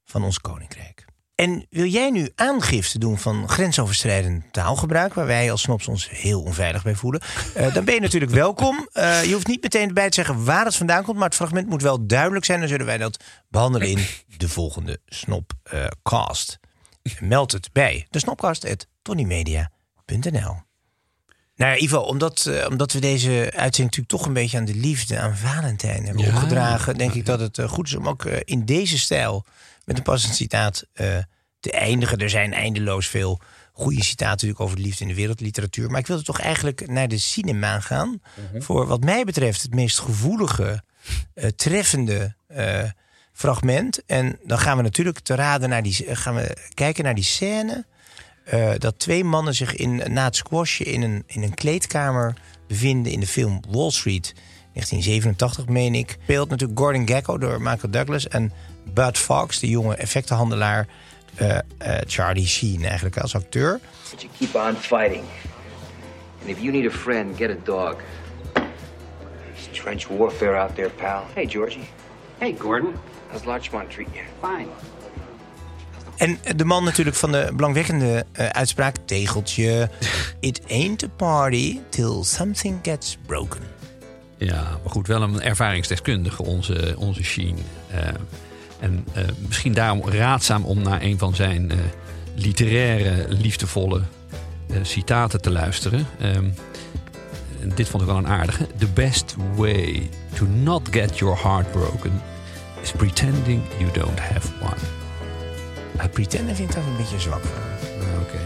van 0.03 0.23
ons 0.23 0.39
koninkrijk? 0.39 1.05
En 1.35 1.65
wil 1.69 1.85
jij 1.85 2.09
nu 2.09 2.31
aangifte 2.35 2.99
doen 2.99 3.17
van 3.17 3.49
grensoverschrijdend 3.49 4.53
taalgebruik, 4.53 5.13
waar 5.13 5.25
wij 5.25 5.51
als 5.51 5.61
snobs 5.61 5.87
ons 5.87 6.09
heel 6.09 6.41
onveilig 6.41 6.83
bij 6.83 6.95
voelen? 6.95 7.21
Eh, 7.55 7.73
dan 7.73 7.85
ben 7.85 7.93
je 7.93 7.99
natuurlijk 7.99 8.31
welkom. 8.31 8.89
Eh, 8.91 9.23
je 9.23 9.33
hoeft 9.33 9.47
niet 9.47 9.61
meteen 9.61 9.87
erbij 9.87 10.09
te 10.09 10.15
zeggen 10.15 10.45
waar 10.45 10.65
het 10.65 10.75
vandaan 10.75 11.03
komt, 11.03 11.17
maar 11.17 11.27
het 11.27 11.35
fragment 11.35 11.69
moet 11.69 11.81
wel 11.81 12.07
duidelijk 12.07 12.45
zijn. 12.45 12.59
Dan 12.59 12.67
zullen 12.67 12.85
wij 12.85 12.97
dat 12.97 13.23
behandelen 13.49 13.87
in 13.87 14.05
de 14.37 14.49
volgende 14.49 14.99
Snopcast. 15.05 16.59
Meld 17.19 17.51
het 17.51 17.69
bij 17.71 18.07
de 18.09 18.19
snopcast.tonymedia.nl. 18.19 20.70
Nou 21.61 21.73
ja, 21.73 21.81
Ivo, 21.81 21.97
omdat, 21.97 22.45
eh, 22.45 22.67
omdat 22.69 22.91
we 22.91 22.99
deze 22.99 23.29
uitzending 23.29 23.77
natuurlijk 23.77 24.07
toch 24.07 24.25
een 24.25 24.33
beetje 24.33 24.57
aan 24.57 24.65
de 24.65 24.75
liefde, 24.75 25.19
aan 25.19 25.37
Valentijn 25.37 26.05
hebben 26.05 26.23
Ja. 26.23 26.29
opgedragen, 26.29 26.97
denk 26.97 27.13
ik 27.13 27.25
dat 27.25 27.39
het 27.39 27.57
eh, 27.57 27.69
goed 27.69 27.87
is 27.87 27.95
om 27.95 28.07
ook 28.07 28.25
eh, 28.25 28.39
in 28.43 28.65
deze 28.65 28.99
stijl 28.99 29.45
met 29.85 29.97
een 29.97 30.03
passend 30.03 30.35
citaat 30.35 30.85
te 31.59 31.71
eindigen. 31.71 32.17
Er 32.17 32.29
zijn 32.29 32.53
eindeloos 32.53 33.07
veel 33.07 33.41
goede 33.73 34.03
citaten 34.03 34.31
natuurlijk 34.31 34.59
over 34.59 34.75
de 34.75 34.81
liefde 34.81 35.01
in 35.01 35.07
de 35.09 35.15
wereldliteratuur. 35.15 35.89
Maar 35.89 35.99
ik 35.99 36.07
wilde 36.07 36.23
toch 36.23 36.39
eigenlijk 36.39 36.87
naar 36.87 37.07
de 37.07 37.17
cinema 37.17 37.79
gaan. 37.79 38.21
Voor 38.57 38.87
wat 38.87 39.03
mij 39.03 39.23
betreft 39.23 39.61
het 39.61 39.73
meest 39.73 39.99
gevoelige, 39.99 40.83
treffende 41.55 42.35
fragment. 43.33 44.05
En 44.05 44.39
dan 44.43 44.59
gaan 44.59 44.77
we 44.77 44.83
natuurlijk 44.83 45.19
te 45.19 45.35
raden 45.35 45.69
naar 45.69 45.83
die, 45.83 46.15
gaan 46.15 46.35
we 46.35 46.57
kijken 46.73 47.03
naar 47.03 47.15
die 47.15 47.23
scène. 47.23 47.85
Eh, 48.43 48.71
dat 48.77 48.99
twee 48.99 49.23
mannen 49.23 49.55
zich 49.55 49.75
in, 49.75 50.01
na 50.07 50.23
het 50.23 50.35
squashen 50.35 50.85
in 50.85 51.01
een, 51.01 51.23
in 51.27 51.43
een 51.43 51.53
kleedkamer 51.53 52.33
bevinden 52.67 53.11
in 53.11 53.19
de 53.19 53.27
film 53.27 53.61
Wall 53.69 53.91
Street. 53.91 54.33
1987, 54.73 55.67
meen 55.67 55.95
ik. 55.95 56.17
Speelt 56.23 56.49
natuurlijk 56.49 56.79
Gordon 56.79 57.07
Gekko 57.07 57.37
door 57.37 57.61
Michael 57.61 57.91
Douglas. 57.91 58.27
En 58.27 58.51
Bud 58.93 59.17
Fox, 59.17 59.59
de 59.59 59.67
jonge 59.69 59.95
effectenhandelaar. 59.95 60.87
eh, 61.35 61.57
eh, 61.77 61.97
Charlie 62.07 62.47
Sheen 62.47 62.85
eigenlijk 62.85 63.17
als 63.17 63.35
acteur. 63.35 63.79
But 64.11 64.21
you 64.21 64.33
keep 64.37 64.55
on 64.55 64.75
fighting. 64.75 65.23
And 66.41 66.49
if 66.49 66.59
you 66.59 66.71
need 66.71 66.85
a 66.85 66.95
friend, 66.95 67.37
get 67.37 67.49
a 67.49 67.57
dog. 67.63 67.95
It's 69.55 69.79
trench 69.79 70.07
warfare 70.07 70.55
out 70.59 70.75
there, 70.75 70.89
pal. 70.89 71.23
Hey, 71.33 71.45
Georgie. 71.45 71.87
Hey, 72.37 72.55
Gordon. 72.59 72.93
How's 73.29 73.45
Larchmont 73.45 73.89
treat 73.89 74.07
you? 74.13 74.23
Fine. 74.41 74.67
En 76.21 76.39
de 76.55 76.65
man 76.65 76.83
natuurlijk 76.83 77.17
van 77.17 77.31
de 77.31 77.51
belangwekkende 77.55 78.25
eh, 78.31 78.47
uitspraak... 78.47 78.95
tegeltje, 79.05 79.89
it 80.39 80.61
ain't 80.69 81.03
a 81.03 81.07
party 81.15 81.79
till 81.89 82.23
something 82.23 82.79
gets 82.81 83.17
broken. 83.25 83.59
Ja, 84.37 84.61
maar 84.61 84.91
goed, 84.91 85.07
wel 85.07 85.21
een 85.21 85.41
ervaringsdeskundige, 85.41 86.43
onze, 86.43 86.95
onze 86.97 87.23
Sheen. 87.23 87.57
Eh, 87.87 88.07
en 88.79 89.05
eh, 89.13 89.23
misschien 89.47 89.73
daarom 89.73 90.09
raadzaam 90.09 90.65
om 90.65 90.81
naar 90.81 91.01
een 91.01 91.17
van 91.17 91.35
zijn 91.35 91.71
literaire, 92.35 93.25
liefdevolle 93.29 94.01
citaten 94.81 95.41
te 95.41 95.51
luisteren. 95.51 96.07
Ehm, 96.19 96.49
dit 97.75 97.89
vond 97.89 98.03
ik 98.03 98.09
wel 98.09 98.17
een 98.17 98.27
aardige. 98.27 98.67
The 98.77 98.87
best 98.87 99.35
way 99.55 100.09
to 100.33 100.45
not 100.45 100.87
get 100.91 101.17
your 101.17 101.43
heart 101.43 101.71
broken 101.71 102.21
is 102.81 102.91
pretending 102.91 103.61
you 103.79 103.91
don't 103.91 104.19
have 104.19 104.47
one. 104.61 105.00
Pretenden 106.11 106.55
vind 106.55 106.69
ik 106.69 106.75
dat 106.75 106.85
een 106.85 106.97
beetje 106.97 107.19
zwak. 107.19 107.43
Uh, 107.43 108.21
Oké. 108.21 108.39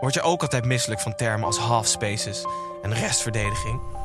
Word 0.00 0.14
je 0.14 0.22
ook 0.22 0.42
altijd 0.42 0.64
misselijk 0.64 1.00
van 1.00 1.14
termen 1.14 1.46
als 1.46 1.58
half 1.58 1.86
spaces 1.86 2.44
en 2.82 2.94
restverdediging? 2.94 3.99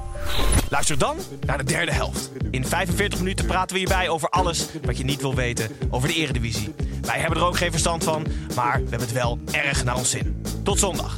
Luister 0.70 0.98
dan 0.98 1.18
naar 1.46 1.58
de 1.58 1.64
derde 1.64 1.92
helft. 1.92 2.32
In 2.52 2.66
45 2.66 3.20
minuten 3.20 3.46
praten 3.46 3.74
we 3.74 3.80
hierbij 3.80 4.10
over 4.10 4.30
alles 4.30 4.68
wat 4.84 4.98
je 4.98 5.04
niet 5.04 5.22
wil 5.22 5.36
weten 5.36 5.70
over 5.90 6.08
de 6.08 6.14
Eredivisie. 6.16 6.74
Wij 7.02 7.20
hebben 7.20 7.40
er 7.40 7.46
ook 7.46 7.58
geen 7.58 7.72
verstand 7.72 8.04
van, 8.04 8.26
maar 8.56 8.74
we 8.74 8.90
hebben 8.90 9.00
het 9.00 9.12
wel 9.12 9.40
erg 9.52 9.84
naar 9.84 9.96
ons 9.96 10.10
zin. 10.10 10.44
Tot 10.64 10.80
zondag. 10.80 11.18